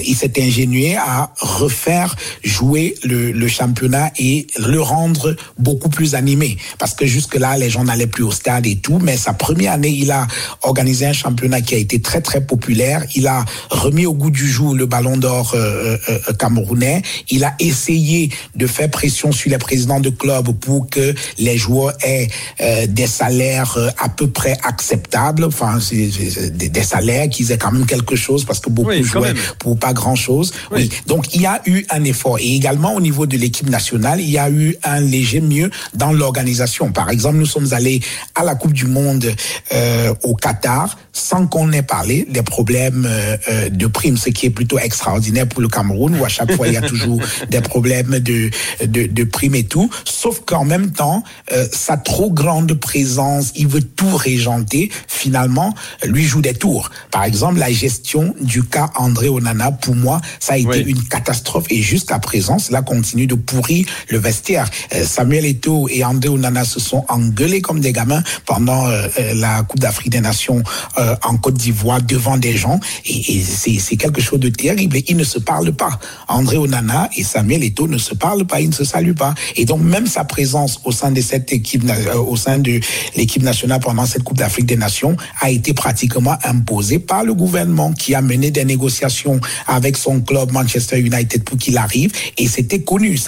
[0.05, 6.57] il s'est ingénié à refaire jouer le, le championnat et le rendre beaucoup plus animé.
[6.77, 8.99] Parce que jusque-là, les gens n'allaient plus au stade et tout.
[9.01, 10.27] Mais sa première année, il a
[10.63, 13.03] organisé un championnat qui a été très, très populaire.
[13.15, 17.01] Il a remis au goût du jour le ballon d'or euh, euh, euh, camerounais.
[17.29, 21.93] Il a essayé de faire pression sur les présidents de clubs pour que les joueurs
[22.03, 22.27] aient
[22.61, 25.43] euh, des salaires à peu près acceptables.
[25.45, 29.03] Enfin, c'est des, des salaires qu'ils aient quand même quelque chose parce que beaucoup Oui,
[29.03, 30.51] jouaient pour pas grand-chose.
[30.71, 30.89] Oui.
[31.07, 32.37] Donc, il y a eu un effort.
[32.39, 36.11] Et également, au niveau de l'équipe nationale, il y a eu un léger mieux dans
[36.11, 36.91] l'organisation.
[36.91, 38.01] Par exemple, nous sommes allés
[38.35, 39.31] à la Coupe du Monde
[39.73, 44.45] euh, au Qatar sans qu'on ait parlé des problèmes euh, euh, de primes, ce qui
[44.45, 47.19] est plutôt extraordinaire pour le Cameroun, où à chaque fois, il y a toujours
[47.49, 48.49] des problèmes de,
[48.85, 49.89] de, de primes et tout.
[50.05, 55.73] Sauf qu'en même temps, euh, sa trop grande présence, il veut tout régenter, finalement,
[56.05, 56.89] lui joue des tours.
[57.11, 60.83] Par exemple, la gestion du cas André Onana, pour moi, ça a été Oui.
[60.87, 61.65] une catastrophe.
[61.69, 64.69] Et jusqu'à présent, cela continue de pourrir le vestiaire.
[65.03, 69.63] Samuel Eto'o et André Onana se sont engueulés comme des gamins pendant euh, euh, la
[69.63, 70.63] Coupe d'Afrique des Nations
[70.97, 72.79] euh, en Côte d'Ivoire devant des gens.
[73.05, 74.97] Et, c'est quelque chose de terrible.
[74.97, 75.99] Et ils ne se parlent pas.
[76.27, 79.33] André Onana et Samuel Eto'o ne se parlent pas, ils ne se saluent pas.
[79.55, 81.83] Et donc même sa présence au sein de cette équipe,
[82.15, 82.79] au sein de
[83.15, 87.93] l'équipe nationale pendant cette Coupe d'Afrique des Nations a été pratiquement imposée par le gouvernement
[87.93, 92.11] qui a mené des négociations avec son club Manchester United pour qu'il arrive.
[92.37, 93.19] Et c'était connu.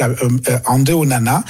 [0.66, 1.44] André Onana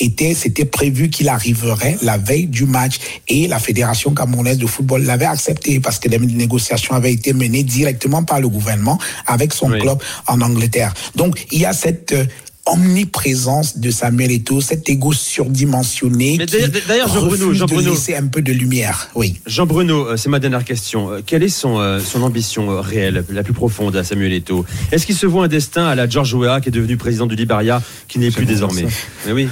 [0.00, 2.96] était, c'était prévu qu'il arriverait la veille du match
[3.28, 7.62] et la Fédération camerounaise de football l'avait accepté parce que les négociations avaient été menées
[7.62, 10.94] directement par le gouvernement avec son club en Angleterre.
[11.14, 12.24] Donc, il y a cette euh,
[12.72, 16.38] omniprésence de Samuel Eto'o, cet égo surdimensionné
[16.86, 17.90] d'ailleurs- refuse Jean-Bruno.
[17.90, 19.10] de laisser un peu de lumière.
[19.14, 19.40] Oui.
[19.46, 21.10] Jean Bruno, euh, c'est ma dernière question.
[21.10, 24.64] Euh, Quelle est son, euh, son ambition réelle, la plus profonde à Samuel Eto'o?
[24.92, 27.34] Est-ce qu'il se voit un destin à la George Weah, qui est devenu président du
[27.36, 28.86] Liberia, qui n'est plus désormais?
[29.26, 29.48] Mais oui.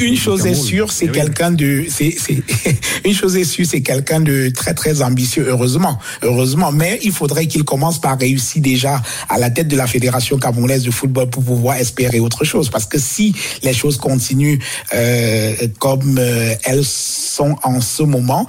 [0.00, 2.42] Une chose est sûre, c'est quelqu'un de, c'est, c'est,
[3.04, 5.46] une chose est sûre, c'est quelqu'un de très très ambitieux.
[5.48, 9.86] Heureusement, heureusement, mais il faudrait qu'il commence par réussir déjà à la tête de la
[9.86, 12.70] fédération camerounaise de football pour pouvoir espérer autre chose.
[12.70, 14.58] Parce que si les choses continuent
[14.94, 18.46] euh, comme euh, elles sont en ce moment,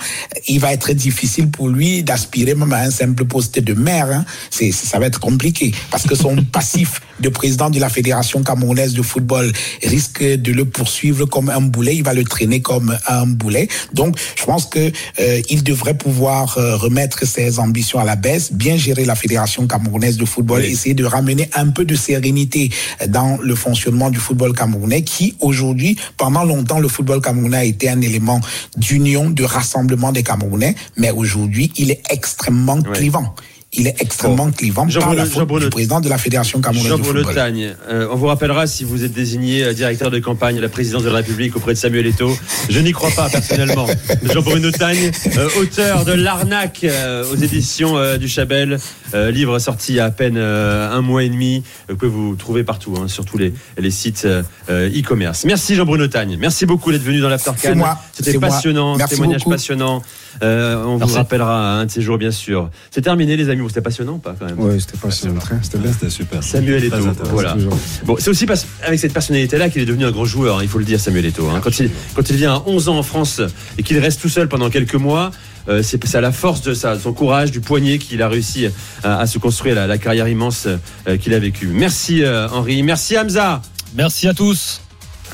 [0.48, 4.10] il va être difficile pour lui d'aspirer même à un simple poste de maire.
[4.12, 4.26] hein.
[4.50, 8.94] C'est, ça va être compliqué parce que son passif de président de la fédération camerounaise
[8.94, 9.52] de football
[9.84, 13.68] risque de le poursuivre comme un boulet, il va le traîner comme un boulet.
[13.94, 18.54] Donc, je pense que euh, il devrait pouvoir euh, remettre ses ambitions à la baisse,
[18.54, 22.70] bien gérer la fédération camerounaise de football, essayer de ramener un peu de sérénité
[23.08, 27.90] dans le fonctionnement du football camerounais, qui aujourd'hui, pendant longtemps, le football camerounais a été
[27.90, 28.40] un élément
[28.78, 33.36] d'union, de rassemblement des Camerounais, mais aujourd'hui, il est extrêmement clivant
[33.78, 37.20] il est extrêmement clivant par la faute du président de la Fédération camerounaise de Jean-Bruno
[37.20, 37.36] football.
[37.36, 40.70] Tagne, euh, on vous rappellera si vous êtes désigné euh, directeur de campagne à la
[40.70, 42.36] présidence de la République auprès de Samuel Eto'o.
[42.70, 43.86] Je n'y crois pas personnellement.
[44.24, 48.80] Jean-Bruno Tagne, euh, auteur de L'arnaque euh, aux éditions euh, du Chabel,
[49.14, 52.06] euh, livre sorti il y a à peine euh, un mois et demi, euh, que
[52.06, 54.28] vous trouvez partout, hein, sur tous les, les sites
[54.70, 55.46] e-commerce.
[55.46, 56.38] Merci Jean-Bruno Tagne.
[56.40, 57.76] Merci beaucoup d'être venu dans l'After C'est Can.
[57.78, 59.52] moi, C'était passionnant, témoignage beaucoup.
[59.52, 60.02] passionnant.
[60.44, 61.12] Euh, on Merci.
[61.14, 62.70] vous rappellera un de ces jours, bien sûr.
[62.92, 63.62] C'est terminé, les amis.
[63.68, 65.40] Bon, C'était passionnant ou pas quand même Ouais, c'était passionnant.
[65.42, 65.92] Très, c'était bien.
[65.92, 66.42] C'était super.
[66.42, 67.14] Samuel intéressant.
[67.32, 67.58] voilà.
[68.06, 70.70] Bon, c'est aussi parce- avec cette personnalité-là qu'il est devenu un grand joueur, hein, il
[70.70, 71.50] faut le dire, Samuel Eto'o.
[71.50, 71.60] hein.
[71.62, 73.42] Quand, il, quand il vient à 11 ans en France
[73.78, 75.32] et qu'il reste tout seul pendant quelques mois,
[75.68, 78.30] euh, c'est c'est à la force de, ça, de son courage, du poignet qu'il a
[78.30, 78.68] réussi
[79.04, 80.68] à, à se construire la, la carrière immense
[81.08, 81.68] euh, qu'il a vécue.
[81.68, 83.62] Merci euh, Henri, merci Hamza.
[83.96, 84.80] Merci à tous.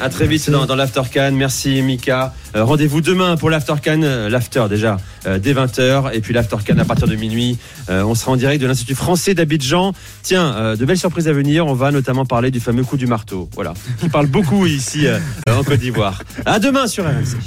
[0.02, 1.32] À très vite dans, dans l'After Can.
[1.34, 2.34] Merci Mika.
[2.56, 4.98] Euh, Rendez-vous demain pour l'After Can, euh, l'After déjà,
[5.28, 6.11] euh, dès 20h.
[6.14, 7.57] Et puis l'After Can à partir de minuit.
[7.90, 9.94] Euh, on sera en direct de l'Institut français d'Abidjan.
[10.24, 11.68] Tiens, euh, de belles surprises à venir.
[11.68, 13.49] On va notamment parler du fameux coup du marteau.
[13.53, 13.74] Voilà.
[13.99, 16.22] Qui parle beaucoup ici euh, en Côte d'Ivoire.
[16.45, 17.38] À demain sur RMC.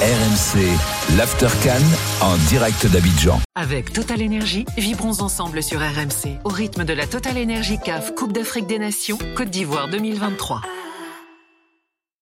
[0.00, 0.60] RMC,
[1.16, 1.82] l'After Cannes
[2.20, 3.40] en direct d'Abidjan.
[3.56, 8.32] Avec Total Énergie, vibrons ensemble sur RMC au rythme de la Total Énergie CAF Coupe
[8.32, 10.60] d'Afrique des Nations Côte d'Ivoire 2023.